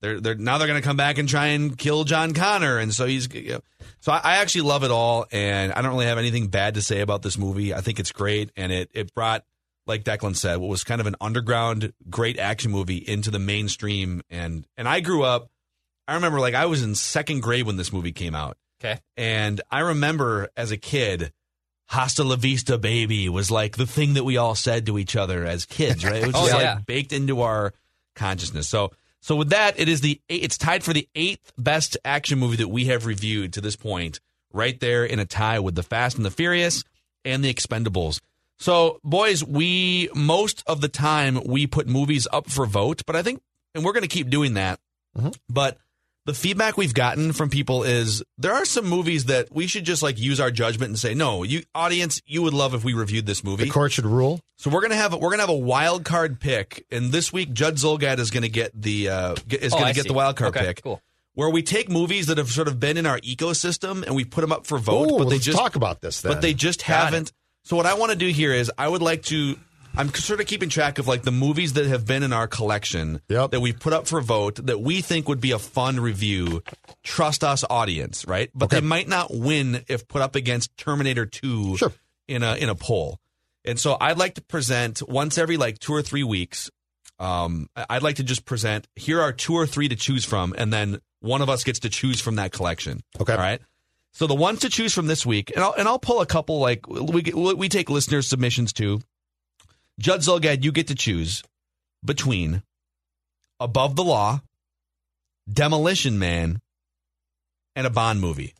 [0.00, 2.94] they're they're now they're going to come back and try and kill John Connor, and
[2.94, 3.60] so he's you know,
[4.00, 6.82] so I, I actually love it all, and I don't really have anything bad to
[6.82, 7.74] say about this movie.
[7.74, 9.44] I think it's great, and it it brought
[9.86, 14.22] like Declan said, what was kind of an underground great action movie into the mainstream,
[14.30, 15.50] and and I grew up.
[16.06, 18.56] I remember like I was in second grade when this movie came out.
[18.80, 19.00] Okay.
[19.16, 21.32] And I remember as a kid,
[21.90, 25.44] Hasta la vista, baby was like the thing that we all said to each other
[25.44, 26.16] as kids, right?
[26.22, 26.74] It was Oh, just yeah.
[26.74, 27.72] like baked into our
[28.14, 28.68] consciousness.
[28.68, 32.56] So, so with that, it is the it's tied for the eighth best action movie
[32.56, 34.20] that we have reviewed to this point,
[34.52, 36.84] right there in a tie with The Fast and the Furious
[37.24, 38.20] and The Expendables.
[38.58, 43.22] So, boys, we most of the time we put movies up for vote, but I
[43.22, 43.40] think,
[43.74, 44.78] and we're going to keep doing that.
[45.16, 45.30] Mm-hmm.
[45.48, 45.78] But
[46.28, 50.02] the feedback we've gotten from people is there are some movies that we should just
[50.02, 53.24] like use our judgment and say, no, you audience, you would love if we reviewed
[53.24, 53.64] this movie.
[53.64, 54.38] The court should rule.
[54.56, 57.76] So we're gonna have we're gonna have a wild card pick, and this week Judd
[57.76, 60.08] Zulgad is gonna get the uh, is Oh, gonna I get see.
[60.08, 60.82] the wild card Okay, pick.
[60.82, 61.00] cool.
[61.34, 64.42] Where we take movies that have sort of been in our ecosystem and we put
[64.42, 66.32] them up for vote, Ooh, but they let's just talk about this then.
[66.32, 67.32] but they just Got haven't.
[67.64, 69.56] So what I want to do here is I would like to.
[69.98, 73.20] I'm sort of keeping track of like the movies that have been in our collection
[73.28, 73.50] Yep.
[73.50, 76.62] that we've put up for vote that we think would be a fun review.
[77.02, 78.50] Trust us, audience, right?
[78.54, 78.80] But Okay.
[78.80, 81.92] they might not win if put up against Terminator Two Sure.
[82.28, 83.18] in a in a poll.
[83.64, 86.70] And so I'd like to present once every like two or three weeks.
[87.18, 88.86] Um, I'd like to just present.
[88.94, 91.88] Here are two or three to choose from, and then one of us gets to
[91.90, 93.00] choose from that collection.
[93.20, 93.32] Okay.
[93.32, 93.60] All right.
[94.12, 96.60] So the ones to choose from this week, and I'll and I'll pull a couple.
[96.60, 99.00] Like we we take listener submissions too.
[99.98, 101.42] Judd Zulgad, you get to choose
[102.04, 102.62] between
[103.58, 104.40] Above the Law,
[105.52, 106.60] Demolition Man,
[107.74, 108.54] and a Bond movie.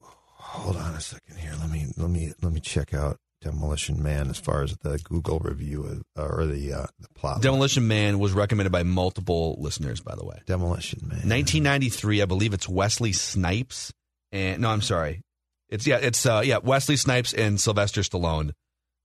[0.00, 1.52] Hold on a second here.
[1.60, 5.38] Let me let me let me check out Demolition Man as far as the Google
[5.38, 7.40] review of, or the uh, the plot.
[7.40, 10.40] Demolition Man was recommended by multiple listeners, by the way.
[10.46, 11.28] Demolition Man.
[11.28, 13.92] 1993, I believe it's Wesley Snipes,
[14.32, 15.20] and no, I'm sorry,
[15.68, 18.50] it's yeah, it's uh, yeah, Wesley Snipes and Sylvester Stallone.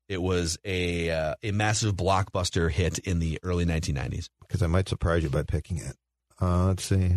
[0.08, 4.30] It was a uh, a massive blockbuster hit in the early 1990s.
[4.42, 5.96] Because I might surprise you by picking it.
[6.42, 7.12] Uh, let's see.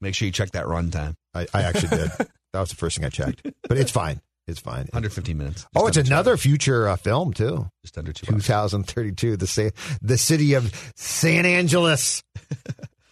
[0.00, 1.14] Make sure you check that runtime.
[1.34, 2.10] I, I actually did.
[2.52, 3.42] that was the first thing I checked.
[3.68, 4.20] But it's fine.
[4.46, 4.84] It's fine.
[4.92, 5.62] 115 minutes.
[5.62, 6.42] Just Oh, it's another hours.
[6.42, 7.68] future uh, film too.
[7.84, 8.32] Just under two.
[8.32, 8.42] hours.
[8.44, 9.36] 2032.
[9.36, 9.70] The sa-
[10.02, 12.22] the city of San Angeles.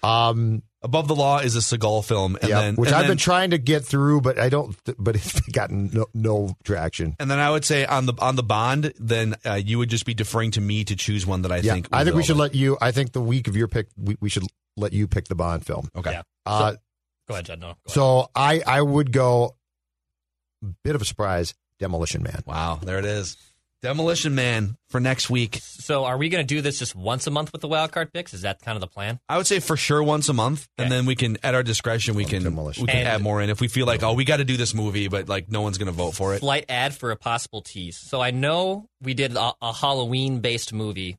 [0.04, 3.12] Um, Above the Law is a Seagal film, and yeah, then which and I've then,
[3.12, 4.76] been trying to get through, but I don't.
[4.98, 7.14] But it's gotten no, no traction.
[7.20, 10.04] And then I would say on the on the Bond, then uh, you would just
[10.04, 11.88] be deferring to me to choose one that I yeah, think.
[11.92, 12.76] I think we should let you.
[12.80, 14.44] I think the week of your pick, we, we should
[14.76, 15.88] let you pick the Bond film.
[15.94, 16.12] Okay.
[16.12, 16.22] Yeah.
[16.44, 16.74] Uh,
[17.28, 17.60] Go ahead, Judd.
[17.60, 17.66] No.
[17.66, 17.94] Go ahead.
[17.94, 19.56] so I I would go.
[20.84, 22.42] Bit of a surprise, Demolition Man.
[22.46, 23.36] Wow, there it is.
[23.82, 25.58] Demolition Man for next week.
[25.60, 28.12] So are we going to do this just once a month with the wild card
[28.12, 28.32] picks?
[28.32, 29.18] Is that kind of the plan?
[29.28, 32.14] I would say for sure once a month, and then we can, at our discretion,
[32.14, 32.82] we can Demolition.
[32.82, 34.56] we can And- add more in if we feel like, oh, we got to do
[34.56, 36.38] this movie, but like no one's going to vote for it.
[36.40, 37.96] Slight ad for a possible tease.
[37.98, 41.18] So I know we did a, a Halloween based movie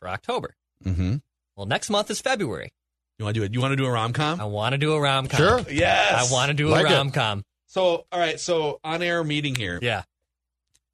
[0.00, 0.54] for October.
[0.84, 1.16] Mm-hmm.
[1.56, 2.70] Well, next month is February.
[3.18, 3.52] You want to do it?
[3.52, 4.40] You want to do a rom com?
[4.40, 5.36] I want to do a rom com.
[5.38, 5.64] Sure.
[5.70, 6.30] Yes.
[6.30, 7.42] I want to do Like a rom com.
[7.66, 8.40] So, all right.
[8.40, 9.78] So, on air meeting here.
[9.82, 10.04] Yeah.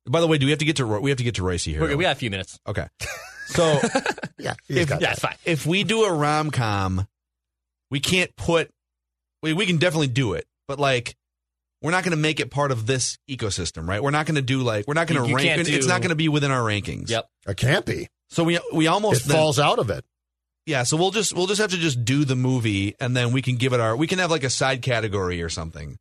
[0.09, 1.43] By the way, do we have to get to Ro- we have to get to
[1.43, 1.81] Reusse here?
[1.81, 2.59] We're, we got a few minutes.
[2.67, 2.87] Okay.
[3.47, 3.79] So,
[4.39, 5.37] Yeah, If- Yeah, it's fine.
[5.45, 7.07] if we do a rom com,
[7.91, 8.71] we can't put.
[9.43, 11.15] We we can definitely do it, but like.
[11.83, 14.03] We're not going to make it part of this ecosystem, right?
[14.03, 15.47] We're not going to do like we're not going to you rank.
[15.47, 17.11] can't it's not going to be within our rankings.
[17.11, 17.29] Yep.
[17.47, 18.09] It can't be.
[18.31, 20.03] So we we It almost then- falls out of it.
[20.65, 23.43] Yeah, so we'll just we'll just have to just do the movie and then we
[23.43, 25.99] can give it our we can have like a side category or something.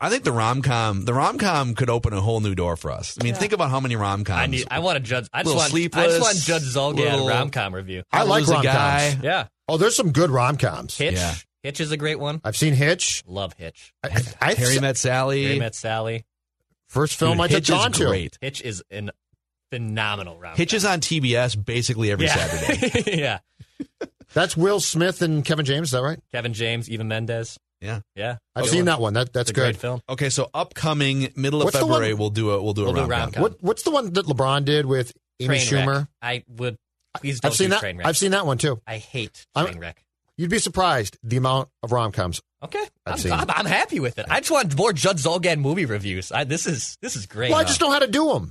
[0.00, 2.90] I think the rom com the rom com could open a whole new door for
[2.90, 3.18] us.
[3.20, 4.38] I mean, think about how many rom coms.
[4.40, 4.66] I need.
[4.70, 5.28] I want to judge.
[5.32, 5.96] I just Little want.
[5.96, 8.02] I just want Judge Zulgad little- rom com review.
[8.12, 9.16] I like Lose rom coms.
[9.22, 9.48] Yeah.
[9.68, 10.96] Oh, there's some good rom coms.
[10.96, 11.14] Hitch.
[11.14, 11.34] Yeah.
[11.62, 12.40] Hitch is a great one.
[12.42, 13.22] I've seen Hitch.
[13.26, 13.92] Love Hitch.
[14.02, 15.44] I, I, I- Harry Met Sally.
[15.44, 16.24] Harry Met Sally.
[16.88, 18.06] first film Dude, I Hitch is John to.
[18.06, 18.38] great.
[18.40, 19.10] Hitch is an
[19.70, 20.56] phenomenal rom.
[20.56, 22.34] Hitch is on TBS basically every yeah.
[22.34, 23.18] Saturday.
[23.18, 23.38] yeah.
[24.32, 25.88] That's Will Smith and Kevin James.
[25.88, 26.18] Is that right?
[26.32, 27.58] Kevin James, Eva Mendes.
[27.80, 28.00] Yeah.
[28.14, 28.36] Yeah.
[28.54, 28.84] I've seen one.
[28.86, 29.12] that one.
[29.14, 29.80] That that's It's a great good.
[29.80, 30.00] film.
[30.08, 33.04] Okay, so upcoming middle of the one- February we'll do a we'll do We'll a
[33.04, 33.42] do rom com.
[33.42, 35.84] What what's the one that LeBron did with Amy Trainwreck.
[35.84, 36.08] Schumer?
[36.20, 36.76] I would.
[37.18, 37.82] Please don't I've seen do that.
[37.82, 38.06] Trainwreck.
[38.06, 38.80] I've seen that one too.
[38.86, 39.94] I hate I'm- Trainwreck.
[40.36, 42.40] You'd be surprised the amount of rom coms.
[42.62, 43.50] Okay, I've I'm, seen I'm.
[43.50, 44.26] I'm happy with it.
[44.30, 46.32] I just want more Judd Zulgad movie reviews.
[46.32, 47.50] I, this is this is great.
[47.50, 48.50] Well, I just know how to do them.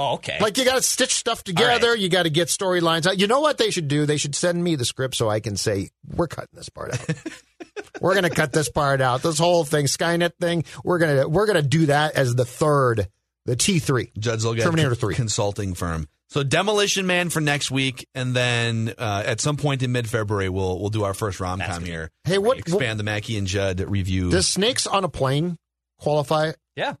[0.00, 0.38] Oh, okay.
[0.40, 1.94] Like you got to stitch stuff together.
[1.94, 3.18] You got to get storylines out.
[3.18, 4.06] You know what they should do?
[4.06, 7.14] They should send me the script so I can say we're cutting this part out.
[8.00, 9.22] we're gonna cut this part out.
[9.22, 13.08] This whole thing, Skynet thing, we're gonna we're gonna do that as the third,
[13.44, 14.10] the T three.
[14.18, 15.14] Judd Zulgad Terminator con- 3.
[15.16, 16.08] consulting firm.
[16.28, 20.48] So Demolition Man for next week, and then uh, at some point in mid February,
[20.48, 22.10] we'll we'll do our first rom com here.
[22.24, 24.30] Hey, what- expand the Mackey and Judd review?
[24.30, 25.58] Does Snakes on a Plane
[25.98, 26.52] qualify?
[26.74, 26.94] Yeah.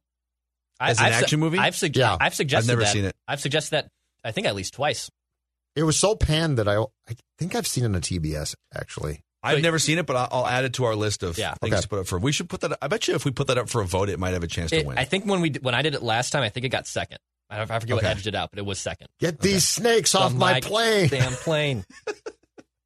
[0.80, 1.58] As an I've su- action movie?
[1.58, 2.16] I've, sug- Yeah.
[2.20, 2.92] I've suggested I've never that.
[2.92, 3.14] seen it.
[3.28, 3.88] I've suggested that.
[4.24, 5.10] I think at least twice.
[5.76, 6.78] It was so panned that I
[7.08, 9.20] I think I've seen it on TBS actually.
[9.42, 11.54] I've never seen it, but I'll, I'll add it to our list of Yeah.
[11.62, 11.80] things Okay.
[11.82, 12.18] to put up for.
[12.18, 12.76] We should put that.
[12.82, 14.46] I bet you if we put that up for a vote, it might have a
[14.46, 14.98] chance to win.
[14.98, 17.18] I think when we when I did it last time, I think it got second.
[17.48, 19.08] I, I forget what edged it out, but it was second.
[19.18, 21.08] Get these snakes So off I'm my plane.
[21.08, 21.84] Damn plane.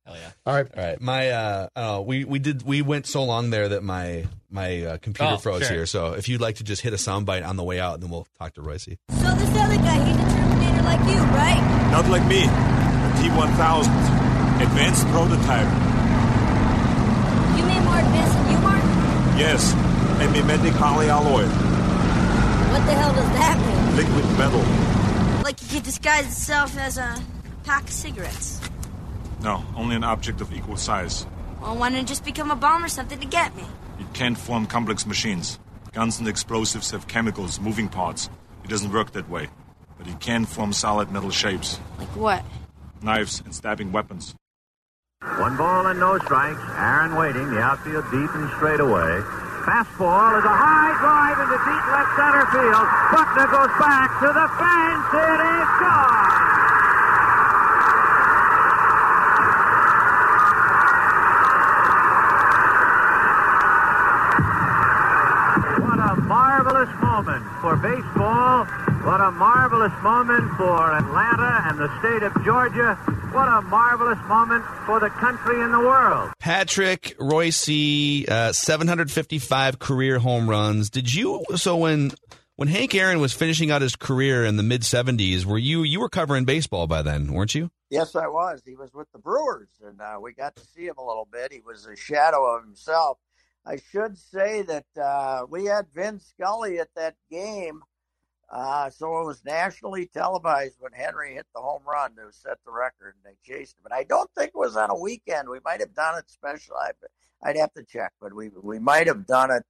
[0.06, 0.30] Hell yeah.
[0.44, 0.66] All right.
[0.76, 4.26] All right, my uh, uh, we we did we went so long there that my
[4.50, 5.76] my uh, computer Oh, froze sure.
[5.76, 5.86] here.
[5.86, 8.26] So if you'd like to just hit a soundbite on the way out, then we'll
[8.38, 8.98] talk to Reusse.
[9.08, 11.88] So this other guy, he's a Terminator like you, right?
[11.90, 12.42] Not like me.
[12.42, 14.62] The T1000.
[14.62, 15.66] Advanced prototype.
[17.58, 19.38] You mean more advanced than you are?
[19.38, 19.72] Yes.
[20.20, 21.46] A mimetic polyalloy.
[22.70, 23.96] What the hell does that mean?
[23.96, 25.42] Liquid metal.
[25.42, 27.20] Like you could disguise itself as a
[27.64, 28.60] pack of cigarettes.
[29.44, 31.26] No, only an object of equal size.
[31.60, 33.64] Well, why don't you just become a bomb or something to get me?
[34.00, 35.58] It can't form complex machines.
[35.92, 38.30] Guns and explosives have chemicals, moving parts.
[38.64, 39.48] It doesn't work that way.
[39.98, 41.78] But it can form solid metal shapes.
[41.98, 42.44] Like what?
[43.02, 44.34] Knives and stabbing weapons.
[45.38, 46.60] One ball and no strikes.
[46.76, 47.50] Aaron waiting.
[47.50, 49.20] The outfield deep and straight away.
[49.64, 52.86] Fastball is a high drive into deep left center field.
[53.12, 55.08] Buckner goes back to the fence.
[55.16, 56.24] It is gone.
[65.80, 68.66] What a marvelous moment for baseball.
[69.06, 72.94] What a marvelous moment for Atlanta and the state of Georgia.
[73.32, 76.32] What a marvelous moment for the country and the world.
[76.38, 80.90] Patrick Reusse, uh, 755 career home runs.
[80.90, 81.42] Did you?
[81.56, 82.12] So when
[82.56, 86.00] when Hank Aaron was finishing out his career in the mid 70s, were you you
[86.00, 87.70] were covering baseball by then, weren't you?
[87.88, 88.60] Yes, I was.
[88.66, 91.50] He was with the Brewers, and uh, we got to see him a little bit.
[91.50, 93.16] He was a shadow of himself.
[93.66, 97.80] I should say that uh, we had Vin Scully at that game,
[98.50, 102.72] uh, so it was nationally televised when Henry hit the home run to set the
[102.72, 103.80] record, and they chased him.
[103.82, 105.48] But I don't think it was on a weekend.
[105.48, 106.76] We might have done it special.
[106.76, 106.90] I,
[107.42, 109.62] I'd have to check, but we we might have done it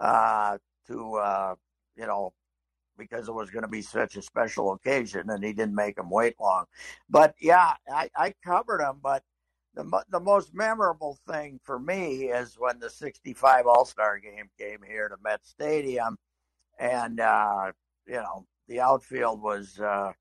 [0.00, 0.58] uh,
[0.88, 1.54] to uh,
[1.96, 2.32] you know
[2.98, 6.10] because it was going to be such a special occasion, and he didn't make him
[6.10, 6.64] wait long.
[7.08, 8.98] But yeah, I, I covered him.
[9.00, 9.22] But
[9.78, 14.80] the the most memorable thing for me is when the '65 All Star Game came
[14.86, 16.16] here to Met Stadium,
[16.80, 17.70] and uh,
[18.06, 20.12] you know the outfield was uh,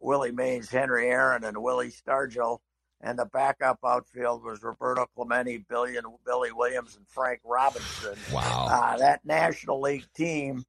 [0.00, 2.58] Willie Mays, Henry Aaron, and Willie Stargell.
[3.02, 5.96] And the backup outfield was Roberto Clemente, Billy,
[6.26, 8.14] Billy Williams, and Frank Robinson.
[8.30, 8.66] Wow.
[8.70, 10.62] Uh, that National League team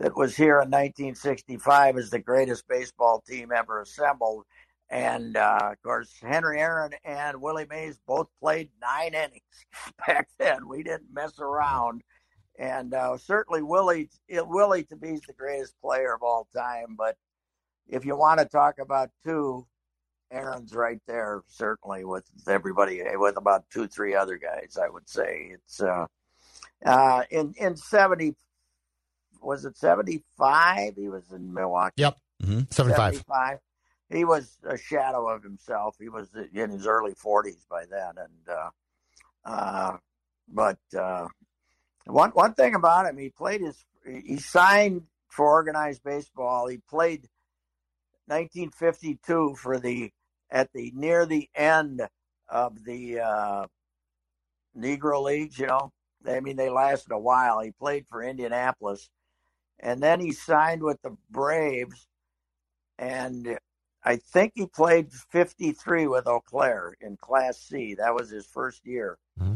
[0.00, 4.44] that was here in 1965 is the greatest baseball team ever assembled.
[4.90, 9.66] And uh, of course, Henry Aaron and Willie Mays both played nine innings
[10.06, 10.66] back then.
[10.68, 12.02] We didn't mess around.
[12.58, 16.96] And uh, certainly Willie, Willie to is the greatest player of all time.
[16.96, 17.16] But
[17.86, 19.66] if you want to talk about two,
[20.30, 25.52] Aaron's right there, certainly with everybody, with about two, three other guys, I would say.
[25.54, 26.06] It's uh,
[26.84, 28.34] uh, in, in 70,
[29.40, 30.94] was it 75?
[30.96, 31.94] He was in Milwaukee.
[31.98, 32.16] Yep.
[32.42, 32.60] Mm-hmm.
[32.70, 33.14] 75.
[33.14, 33.58] 75.
[34.10, 35.96] He was a shadow of himself.
[36.00, 38.12] He was in his early 40s by then.
[38.16, 38.70] And, uh,
[39.44, 39.96] uh,
[40.48, 41.28] but, uh,
[42.06, 46.68] one, one thing about him, he played his, he signed for organized baseball.
[46.68, 47.28] He played
[48.26, 50.10] 1952 for the,
[50.50, 52.00] at the, near the end
[52.48, 53.66] of the, uh,
[54.78, 55.92] Negro Leagues, you know.
[56.26, 57.60] I mean, they lasted a while.
[57.60, 59.08] He played for Indianapolis.
[59.80, 62.06] And then he signed with the Braves.
[62.98, 63.58] And
[64.04, 67.94] I think he played 53 with Eau Claire in Class C.
[67.94, 69.18] That was his first year.
[69.40, 69.54] Mm-hmm.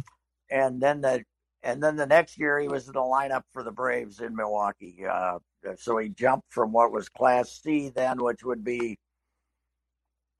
[0.51, 1.25] And then the
[1.63, 5.05] and then the next year he was in the lineup for the Braves in Milwaukee.
[5.09, 5.39] Uh,
[5.77, 8.99] so he jumped from what was Class C then, which would be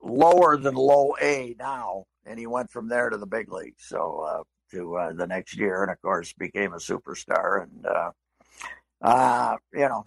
[0.01, 3.75] lower than low A now, and he went from there to the big league.
[3.77, 7.63] So uh, to uh, the next year, and of course became a superstar.
[7.63, 8.11] And uh,
[9.01, 10.03] uh, you know,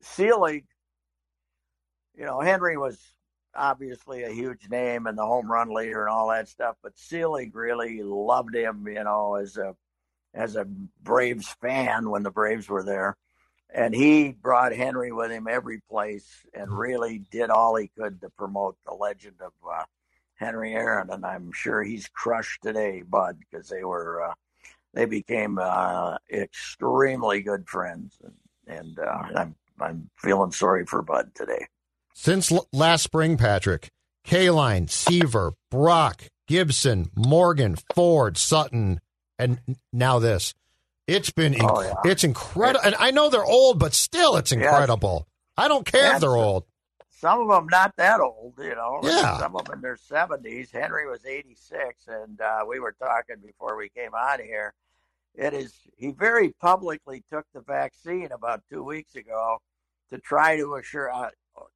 [0.00, 0.64] Selig,
[2.16, 2.98] you know, Henry was
[3.56, 7.54] obviously a huge name and the home run leader and all that stuff, but Selig
[7.54, 9.74] really loved him, you know, as a
[10.34, 10.66] as a
[11.02, 13.16] Braves fan when the Braves were there.
[13.72, 18.30] And he brought Henry with him every place and really did all he could to
[18.30, 19.84] promote the legend of uh,
[20.36, 21.10] Henry Aaron.
[21.10, 24.34] And I'm sure he's crushed today, Bud, because they were uh,
[24.92, 31.32] they became uh, extremely good friends, and, and uh, I'm I'm feeling sorry for Bud
[31.34, 31.66] today.
[32.14, 33.90] Since l- last spring, Patrick,
[34.26, 39.00] Kaline, Seaver, Brock, Gibson, Morgan, Ford, Sutton,
[39.38, 39.58] and
[39.92, 40.54] now this.
[41.06, 42.10] It's been inc- Oh, yeah.
[42.10, 45.26] it's incredible, and I know they're old, but still, it's incredible.
[45.56, 46.64] I don't care if they're old.
[47.10, 49.00] Some of them not that old, you know.
[49.02, 49.38] Yeah.
[49.38, 50.70] Some of them in their seventies.
[50.70, 54.72] Henry was eighty six, and uh, we were talking before we came on here.
[55.34, 59.58] It is he very publicly took the vaccine about two weeks ago
[60.12, 61.10] to try to assure.
[61.10, 61.30] Uh,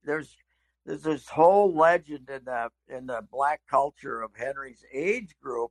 [0.05, 0.37] there's
[0.85, 5.71] there's this whole legend in the in the black culture of Henry's age group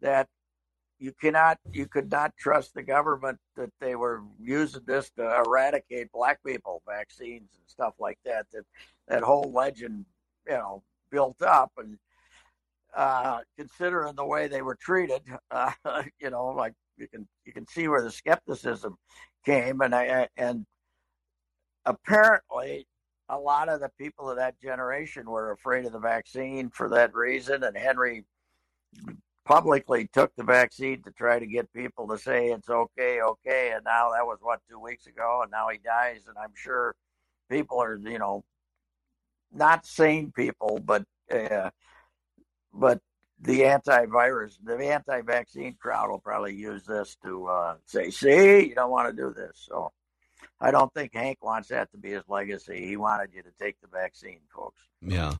[0.00, 0.28] that
[0.98, 6.10] you cannot you could not trust the government that they were using this to eradicate
[6.12, 8.64] black people vaccines and stuff like that that
[9.08, 10.04] that whole legend
[10.46, 11.98] you know built up and
[12.96, 15.72] uh considering the way they were treated uh
[16.20, 18.96] you know like you can you can see where the skepticism
[19.44, 20.64] came and i and
[21.86, 22.86] apparently
[23.28, 27.14] a lot of the people of that generation were afraid of the vaccine for that
[27.14, 28.24] reason and henry
[29.44, 33.72] publicly took the vaccine to try to get people to say it's okay, okay.
[33.74, 36.22] And now that was what two weeks ago, and now he dies.
[36.28, 36.94] And I'm sure
[37.50, 38.44] people are, you know,
[39.52, 41.70] not sane people, but uh,
[42.72, 43.00] but
[43.40, 48.90] the antivirus, the anti-vaccine crowd will probably use this to uh, say, "See, you don't
[48.90, 49.92] want to do this." So
[50.60, 52.86] I don't think Hank wants that to be his legacy.
[52.86, 54.80] He wanted you to take the vaccine, folks.
[55.00, 55.34] Yeah.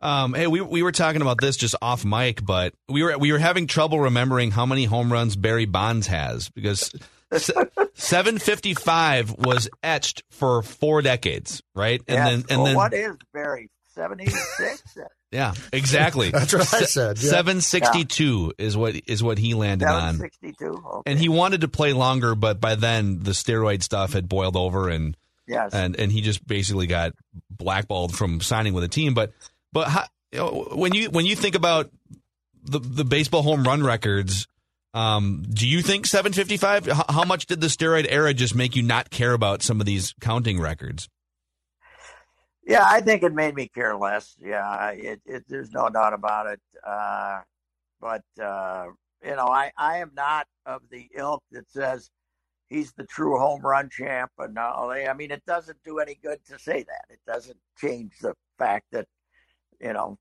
[0.00, 3.32] Um, hey, we we were talking about this just off mic, but we were we
[3.32, 6.92] were having trouble remembering how many home runs Barry Bonds has because
[7.94, 12.00] seven fifty five was etched for four decades, right?
[12.06, 12.28] And Yes.
[12.28, 13.70] then and well, then what is Barry?
[13.88, 14.96] Seventy-six.
[15.32, 16.30] Yeah, exactly.
[16.32, 17.30] That's what I said, yeah.
[17.30, 20.14] Seven sixty two is what is what he landed Seven on.
[20.18, 20.82] sixty-two.
[20.86, 21.10] Okay.
[21.10, 24.88] And he wanted to play longer, but by then the steroid stuff had boiled over,
[24.88, 25.72] and Yes.
[25.72, 27.12] and and he just basically got
[27.50, 29.14] blackballed from signing with a team.
[29.14, 29.32] But
[29.72, 30.04] but how,
[30.74, 31.90] when you when you think about
[32.64, 34.46] the the baseball home run records,
[34.94, 36.86] um, do you think 755?
[36.86, 39.86] How, how much did the steroid era just make you not care about some of
[39.86, 41.08] these counting records?
[42.68, 44.36] Yeah, I think it made me care less.
[44.38, 46.60] Yeah, it, it there's no doubt about it.
[46.86, 47.40] Uh,
[47.98, 48.88] but uh,
[49.24, 52.10] you know, I I am not of the ilk that says
[52.68, 54.32] he's the true home run champ.
[54.38, 57.04] And no, I mean, it doesn't do any good to say that.
[57.10, 59.06] It doesn't change the fact that
[59.80, 60.18] you know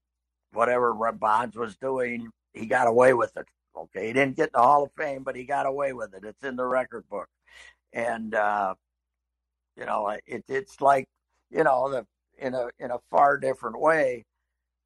[0.53, 3.48] whatever Bonds was doing, he got away with it.
[3.76, 6.24] Okay, he didn't get in the Hall of Fame, but he got away with it.
[6.24, 7.28] It's in the record book,
[7.94, 8.76] and uh,
[9.78, 11.07] you know, it, it's like
[11.52, 12.06] you know the
[12.38, 14.26] in a in a far different way.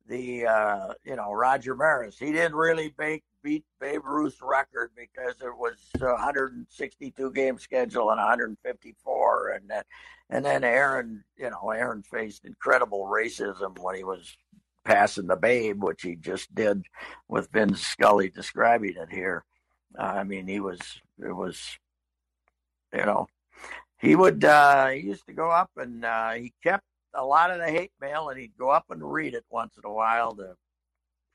[0.08, 5.36] The uh, you know Roger Maris, he didn't really beat beat Babe Ruth's record because
[5.42, 9.84] it was a 162 game schedule and 154, and then
[10.30, 14.38] and then Aaron, you know, Aaron faced incredible racism when he was
[14.86, 16.84] passing the Babe, which he just did
[17.28, 19.44] with Vin Scully describing it here.
[19.98, 20.80] Uh, I mean, he was
[21.20, 21.62] it was,
[22.94, 23.28] you know,
[24.00, 27.60] he would uh he used to go up and uh he kept a lot of
[27.60, 30.56] the hate mail and he'd go up and read it once in a while to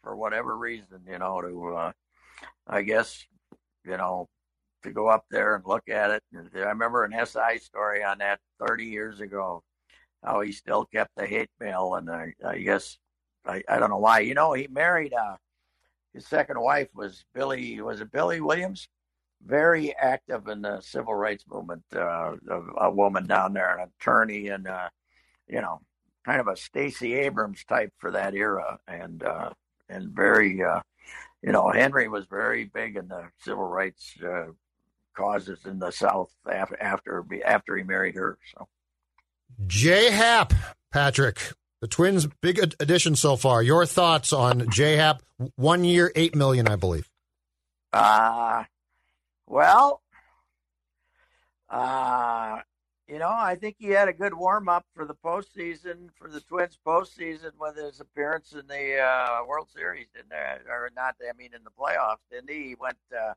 [0.03, 1.93] for whatever reason you know to uh
[2.67, 3.25] i guess
[3.85, 4.29] you know
[4.87, 6.23] to go up there and look at it.
[6.33, 9.63] And i remember an si story on that 30 years ago
[10.25, 11.95] how he still kept the hate mail.
[11.97, 12.99] And i, I guess
[13.45, 14.21] I, I don't know why.
[14.21, 15.37] You know he married uh
[16.15, 18.89] his second wife was billy was it billy williams?
[19.45, 21.83] Very active in the civil rights movement.
[21.95, 24.89] Uh, a, a woman down there, an attorney, and uh,
[25.49, 25.81] you know,
[26.25, 29.51] kind of a Stacey Abrams type for that era, and uh,
[29.89, 30.81] and very, uh,
[31.43, 34.47] you know, Henry was very big in the civil rights uh,
[35.17, 38.39] causes in the South after after after he married her.
[38.55, 38.69] So
[39.67, 40.53] J Happ,
[40.93, 41.41] Patrick.
[41.83, 43.63] The Twins' big addition so far.
[43.63, 45.23] Your thoughts on J Happ?
[45.57, 47.09] One year, eight million, I believe.
[47.93, 48.65] Uh
[49.47, 50.03] well,
[51.71, 52.59] uh,
[53.09, 56.41] you know, I think he had a good warm up for the postseason for the
[56.41, 60.33] Twins postseason with his appearance in the uh, World Series, didn't?
[60.69, 61.15] Or not?
[61.23, 62.69] I mean, in the playoffs, didn't he?
[62.71, 63.35] He went uh,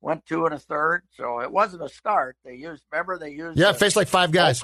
[0.00, 2.36] went two and a third, so it wasn't a start.
[2.44, 4.62] They used, remember, they used Yeah, the- faced like five guys.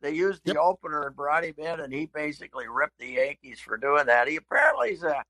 [0.00, 3.76] they used the opener and brought him in, and he basically ripped the Yankees for
[3.76, 4.26] doing that.
[4.28, 5.22] He apparently is a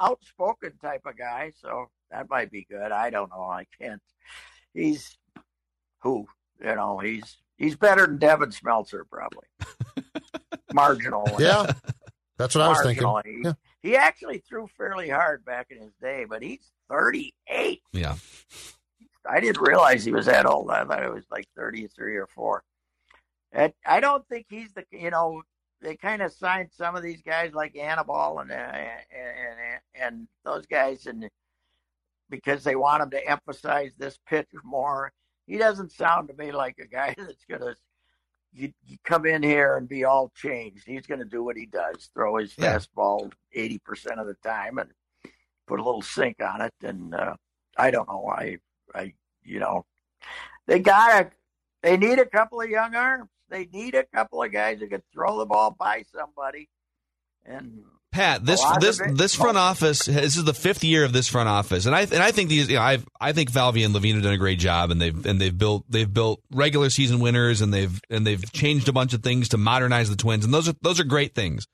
[0.00, 2.90] outspoken type of guy, so that might be good.
[2.92, 3.42] I don't know.
[3.44, 4.00] I can't.
[4.72, 5.18] He's
[6.02, 6.26] who
[6.58, 6.98] you know.
[6.98, 9.46] He's he's better than Devin Smeltzer, probably.
[10.72, 11.28] Marginal.
[11.38, 11.72] Yeah,
[12.38, 13.04] that's what I was thinking.
[13.04, 13.22] Marginal.
[13.42, 13.52] He, Yeah.
[13.82, 17.82] he actually threw fairly hard back in his day, but he's 38.
[17.92, 18.16] Yeah.
[19.28, 20.70] I didn't realize he was that old.
[20.70, 22.64] I thought it was like 33 or 4.
[23.52, 25.42] And I don't think he's the, you know,
[25.82, 30.28] they kind of signed some of these guys like Anibal and, uh, and, and, and
[30.44, 31.28] those guys and
[32.30, 35.12] because they want him to emphasize this pitch more.
[35.50, 37.74] He doesn't sound to me like a guy that's going to
[38.52, 40.84] you, you come in here and be all changed.
[40.86, 42.76] He's going to do what he does, throw his Yeah.
[42.76, 44.90] fastball 80% of the time and
[45.66, 46.72] put a little sink on it.
[46.84, 47.34] And uh,
[47.76, 48.28] I don't know.
[48.28, 48.58] I,
[48.94, 49.86] I, you know,
[50.68, 51.30] they got to,
[51.82, 53.28] they need a couple of young arms.
[53.48, 56.68] They need a couple of guys that can throw the ball by somebody.
[57.44, 57.82] And
[58.12, 60.06] Pat, this this this front office.
[60.06, 62.68] This is the fifth year of this front office, and I and I think these.
[62.68, 65.26] You know, I I think Falvey and Levine have done a great job, and they've
[65.26, 69.14] and they've built they've built regular season winners, and they've and they've changed a bunch
[69.14, 71.68] of things to modernize the Twins, and those are those are great things.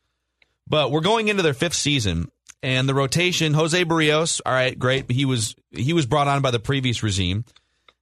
[0.68, 2.30] But we're going into their fifth season,
[2.62, 3.54] and the rotation.
[3.54, 5.10] Jose Berrios, all right, great.
[5.10, 7.46] He was he was brought on by the previous regime.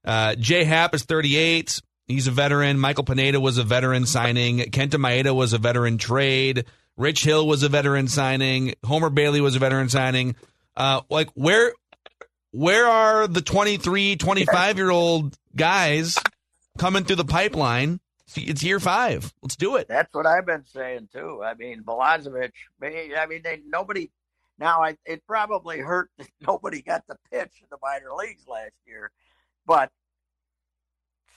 [0.05, 1.81] Uh, Jay Happ is 38.
[2.09, 2.79] He's a veteran.
[2.79, 4.59] Michael Pineda was a veteran signing.
[4.59, 6.65] Kenta Maeda was a veteran trade.
[6.97, 8.75] Rich Hill was a veteran signing.
[8.85, 10.37] Homer Bailey was a veteran signing.
[10.77, 11.73] Uh, like where
[12.53, 16.17] where are the 23, 25 year old guys
[16.79, 18.01] coming through the pipeline?
[18.37, 19.33] It's year five.
[19.43, 19.87] Let's do it.
[19.89, 21.43] That's what I've been saying too.
[21.45, 22.53] I mean, Balazovic.
[22.83, 24.11] I mean, they nobody.
[24.59, 28.75] Now, I, it probably hurt that nobody got the pitch in the minor leagues last
[28.87, 29.11] year,
[29.67, 29.91] but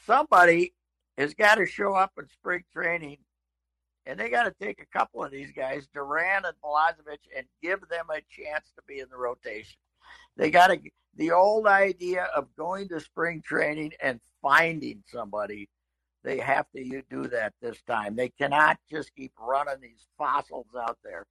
[0.06, 0.74] somebody
[1.18, 3.18] has got to show up in spring training,
[4.08, 7.82] and they got to take a couple of these guys, Duran and Balazovic, and give
[7.90, 9.78] them a chance to be in the rotation.
[10.38, 10.80] They got to
[11.16, 15.68] the old idea of going to spring training and finding somebody
[16.24, 18.16] they have to do that this time.
[18.16, 21.26] They cannot just keep running these fossils out there.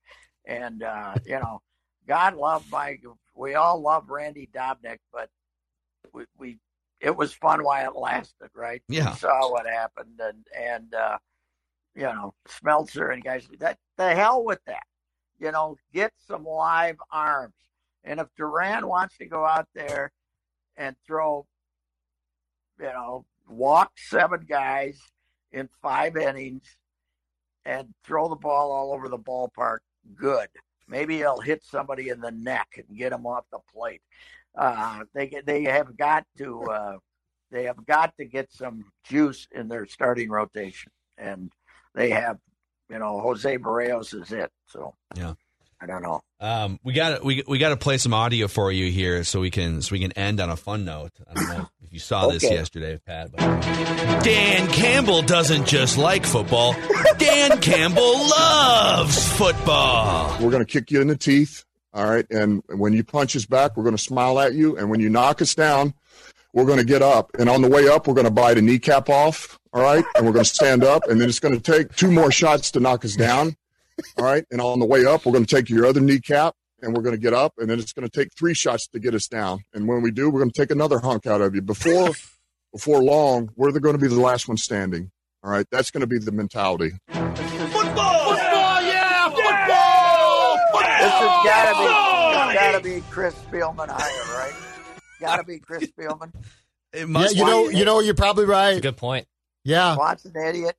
[0.46, 1.60] And uh, you know,
[2.08, 2.98] God love my.
[3.34, 5.28] We all love Randy Dobnak, but
[6.12, 6.58] we, we
[7.00, 8.82] it was fun while it lasted, right?
[8.88, 9.10] Yeah.
[9.10, 11.18] We saw what happened, and and uh,
[11.96, 13.48] you know, Smeltzer and guys.
[13.58, 14.84] That the hell with that.
[15.38, 17.54] You know, get some live arms.
[18.04, 20.12] And if Duran wants to go out there
[20.76, 21.46] and throw,
[22.78, 25.00] you know, walk seven guys
[25.52, 26.76] in five innings
[27.64, 29.78] and throw the ball all over the ballpark,
[30.14, 30.48] good.
[30.88, 34.02] Maybe he'll hit somebody in the neck and get him off the plate.
[34.56, 36.96] Uh, they they have got to uh,
[37.50, 41.52] they have got to get some juice in their starting rotation, and
[41.96, 42.38] they have.
[42.88, 44.52] You know, Jose Berrios is it.
[44.68, 45.34] So Yeah.
[45.80, 46.22] I don't know.
[46.40, 49.50] Um, we got we we got to play some audio for you here so we
[49.50, 51.12] can so we can end on a fun note.
[51.28, 53.32] I don't know if you saw this yesterday, Pat.
[53.32, 56.74] But Dan Campbell doesn't just like football.
[57.18, 60.30] Dan Campbell loves football.
[60.42, 61.64] We're going to kick you in the teeth.
[61.92, 62.26] All right.
[62.30, 64.76] And when you punch us back, we're going to smile at you.
[64.78, 65.92] And when you knock us down,
[66.54, 67.32] we're going to get up.
[67.38, 69.58] And on the way up, we're going to bite a kneecap off.
[69.76, 70.06] All right.
[70.16, 71.06] And we're going to stand up.
[71.06, 73.54] And then it's going to take two more shots to knock us down.
[74.16, 74.42] All right.
[74.50, 77.14] And on the way up, we're going to take your other kneecap and we're going
[77.14, 77.52] to get up.
[77.58, 79.64] And then it's going to take three shots to get us down.
[79.74, 81.60] And when we do, we're going to take another hunk out of you.
[81.60, 82.12] Before,
[82.72, 85.10] before long, we're going to be the last one standing.
[85.44, 85.66] All right.
[85.70, 86.92] That's going to be the mentality.
[87.08, 90.56] Football, Football, yeah, football.
[90.72, 94.54] This has got to be got to be Chris Spielman hire, right?
[95.20, 96.32] Got to be Chris Spielman.
[96.94, 98.80] It Yeah, you know, you know, you're probably right.
[98.80, 99.26] Good point.
[99.66, 99.96] Yeah.
[99.96, 100.76] Watson idiot.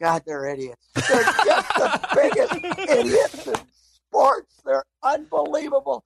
[0.00, 0.88] God, they're idiots.
[0.94, 3.54] They're just the biggest idiots in
[3.94, 4.60] sports.
[4.64, 6.04] They're unbelievable.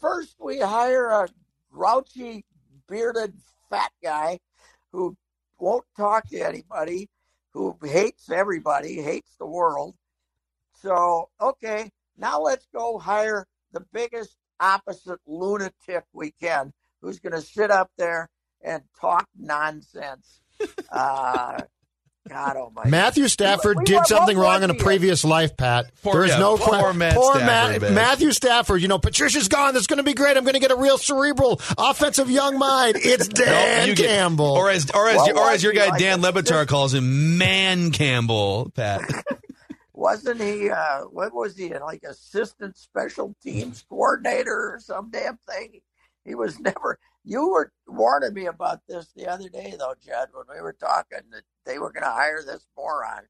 [0.00, 1.28] First, we hire a
[1.70, 2.44] grouchy,
[2.88, 3.34] bearded,
[3.70, 4.40] fat guy
[4.90, 5.16] who
[5.60, 7.08] won't talk to anybody,
[7.52, 9.94] who hates everybody, hates the world.
[10.82, 17.40] So, okay, now let's go hire the biggest opposite lunatic we can, who's going to
[17.42, 18.28] sit up there
[18.62, 20.40] and talk nonsense.
[20.90, 21.60] Uh,
[22.28, 22.90] God Almighty.
[22.90, 24.78] Matthew Stafford We- we- did something wrong in a he?
[24.78, 25.90] previous life, Pat.
[26.02, 27.94] Poor- there is yeah, no poor que- Matt poor Stafford, man.
[27.94, 28.82] Matthew Stafford.
[28.82, 29.72] You know, Patricia's gone.
[29.72, 30.36] This is going to be great.
[30.36, 32.96] I'm going to get a real cerebral offensive young mind.
[32.98, 34.44] It's Dan you get- Campbell.
[34.46, 36.92] or as or as What or as your guy like Dan a- Le Batard calls
[36.92, 38.70] him, Man Campbell.
[38.74, 39.00] Pat.
[39.94, 40.70] Wasn't he?
[40.70, 41.72] Uh, what was he?
[41.76, 45.80] Like assistant special teams coordinator or some damn thing?
[46.24, 46.98] He was never.
[47.24, 51.18] You were warning me about this the other day, though, Judd, when we were talking
[51.32, 53.22] that they were going to hire this moron.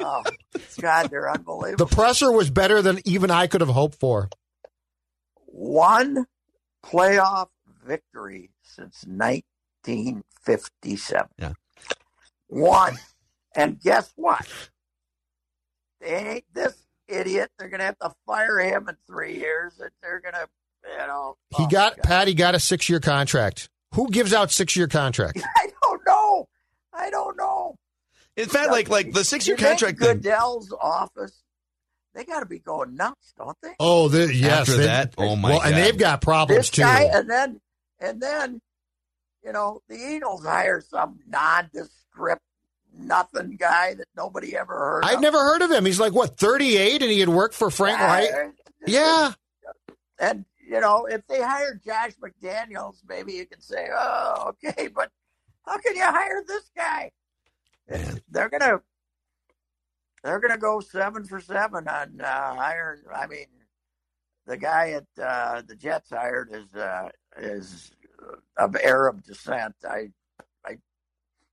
[0.00, 0.22] oh
[0.80, 1.86] God, they're unbelievable.
[1.86, 4.28] the presser was better than even I could have hoped for.
[5.46, 6.26] One
[6.84, 7.48] playoff
[7.86, 11.28] victory since 1957.
[11.38, 11.52] Yeah.
[12.48, 12.98] One.
[13.54, 14.46] And guess what?
[16.00, 16.74] They ain't this
[17.08, 17.50] idiot.
[17.58, 19.80] They're going to have to fire him in three years.
[20.02, 20.48] They're going to,
[20.84, 21.36] you know.
[21.56, 22.02] He oh, got God.
[22.02, 22.28] Pat.
[22.28, 23.68] He got a six year contract.
[23.94, 25.42] Who gives out six year contracts?
[25.56, 26.48] I don't know.
[26.92, 27.76] I don't know.
[28.36, 30.16] In fact, like like the six year You think contract thing.
[30.16, 31.42] Goodell's office,
[32.14, 33.72] they got to be going nuts, don't they?
[33.78, 34.60] Oh, the, yes.
[34.60, 36.82] After they- that, oh my well, and they've got problems this too.
[36.82, 37.60] guy, and then
[38.00, 38.60] and then,
[39.44, 42.42] you know, the Eagles hire some nondescript
[42.98, 45.04] nothing guy that nobody ever heard.
[45.04, 45.22] I've of.
[45.22, 45.84] never heard of him.
[45.84, 48.30] He's like what thirty eight, and he had worked for Frank Reich.
[48.86, 49.32] Yeah,
[50.18, 55.10] And you know, if they hire Josh McDaniels, maybe you can say, "Oh, okay," but
[55.66, 57.10] how can you hire this guy?
[58.30, 58.80] They're gonna
[60.24, 63.02] they're gonna go seven for seven on uh, hiring.
[63.14, 63.46] I mean,
[64.46, 67.90] the guy at uh, the Jets hired is uh, is
[68.56, 69.74] of Arab descent.
[69.84, 70.08] I,
[70.64, 70.78] I,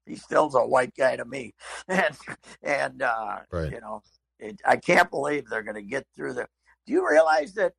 [0.06, 1.54] he still's a white guy to me,
[1.90, 2.16] and
[2.64, 3.72] and uh, Right.
[3.74, 4.02] you know,
[4.40, 6.48] it, I can't believe they're to get through the.
[6.86, 7.74] Do you realize that?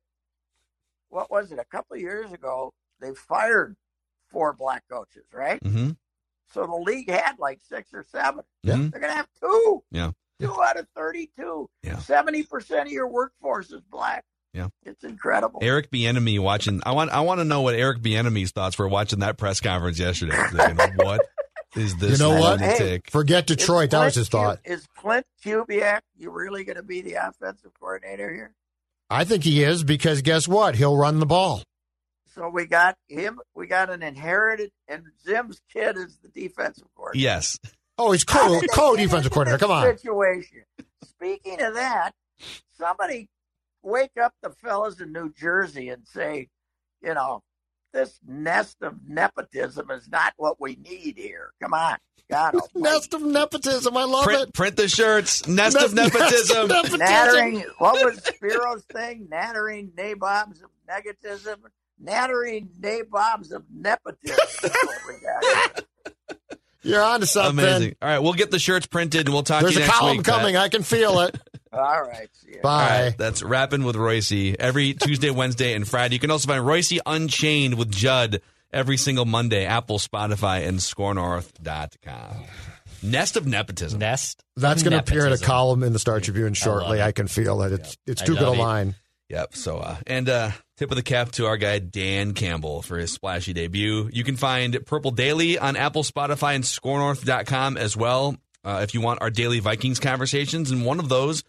[1.11, 1.59] What was it?
[1.59, 3.75] A couple of years ago, they fired
[4.29, 5.61] four black coaches, right?
[5.63, 5.91] Mm-hmm.
[6.53, 8.43] So the league had like six or seven.
[8.63, 8.75] Yeah.
[8.75, 9.83] They're going to have two.
[9.91, 10.11] Yeah.
[10.39, 11.69] Two out of 32.
[11.83, 11.95] Yeah.
[11.97, 14.23] 70% of your workforce is black.
[14.53, 14.67] Yeah.
[14.83, 15.59] It's incredible.
[15.61, 16.81] Eric Bieniemy watching.
[16.85, 17.11] I want.
[17.11, 20.35] I want to know what Eric Bieniemy's thoughts were watching that press conference yesterday.
[20.35, 21.21] He's like, you know, what
[21.77, 22.19] is this?
[22.19, 22.59] you know what?
[22.59, 23.09] lunatic?
[23.09, 23.91] Forget Detroit.
[23.91, 24.59] That was his thought.
[24.65, 28.53] Is Klint Kubiak you really going to be the offensive coordinator here?
[29.11, 30.75] I think he is because guess what?
[30.75, 31.61] He'll run the ball.
[32.33, 33.41] So we got him.
[33.53, 37.21] We got an inherited, and Zim's kid is the defensive coordinator.
[37.21, 37.59] Yes.
[37.97, 39.59] Oh, he's co co defensive coordinator.
[39.59, 39.97] Come on.
[39.97, 40.63] Situation.
[41.03, 42.11] Speaking of that,
[42.77, 43.27] somebody
[43.83, 46.47] wake up the fellas in New Jersey and say,
[47.03, 47.41] you know,
[47.93, 51.51] this nest of nepotism is not what we need here.
[51.61, 51.97] Come on,
[52.29, 52.69] God, almighty.
[52.75, 53.95] Nest of nepotism.
[53.97, 54.53] I love Print, it.
[54.53, 55.47] print the shirts.
[55.47, 56.67] Nest of nepotism.
[56.69, 57.63] nest of nattering.
[57.77, 59.27] What was Spiro's thing?
[59.29, 61.57] Nattering nabobs of negativism.
[62.03, 64.37] Nattering nabobs of nepotism.
[64.61, 65.43] That's what we got
[65.75, 66.37] here.
[66.83, 67.63] You're on to something.
[67.63, 67.95] Amazing.
[68.01, 69.99] All right, we'll get the shirts printed and we'll talk There's to a you next
[69.99, 70.25] column week.
[70.25, 70.35] Pat.
[70.39, 70.57] coming.
[70.57, 71.37] I can feel it.
[71.73, 72.29] All right.
[72.33, 72.57] See ya.
[72.57, 73.01] All Bye.
[73.03, 76.15] right, that's rapping with Reusse every Tuesday, Wednesday, and Friday.
[76.15, 78.41] You can also find Reusse Unchained with Judd
[78.73, 79.65] every single Monday.
[79.65, 82.45] Apple, Spotify, and SKORNorth.com.
[83.03, 83.99] Nest of nepotism.
[83.99, 84.43] Nest.
[84.55, 86.99] That's going to appear in a column in the Star Tribune shortly.
[86.99, 87.03] it.
[87.03, 87.71] I, can feel it.
[87.71, 88.95] It's it's too good a line.
[89.29, 89.55] Yep.
[89.55, 93.13] So, uh, and uh, tip of the cap to our guy Dan Campbell for his
[93.13, 94.09] splashy debut.
[94.11, 98.35] You can find Purple Daily on Apple, Spotify, and SKORNorth.com as well.
[98.63, 101.43] Uh, if you want our daily Vikings conversations, and one of those,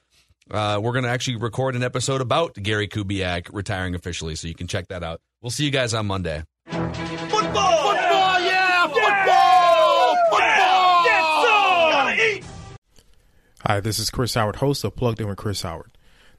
[0.53, 4.55] uh, we're going to actually record an episode about Gary Kubiak retiring officially, so you
[4.55, 5.21] can check that out.
[5.41, 6.45] We'll see you guys on Monday.
[6.67, 6.93] Football,
[7.31, 11.05] Football, yeah, football, football.
[11.05, 12.45] Gotta eat.
[13.67, 15.91] Hi, this is Chris Howard, host of Plugged In with Chris Howard.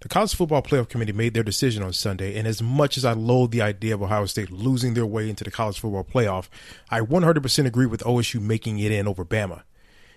[0.01, 3.13] The College Football Playoff Committee made their decision on Sunday, and as much as I
[3.13, 6.49] loathe the idea of Ohio State losing their way into the College Football Playoff,
[6.89, 9.61] I 100% agree with OSU making it in over Bama.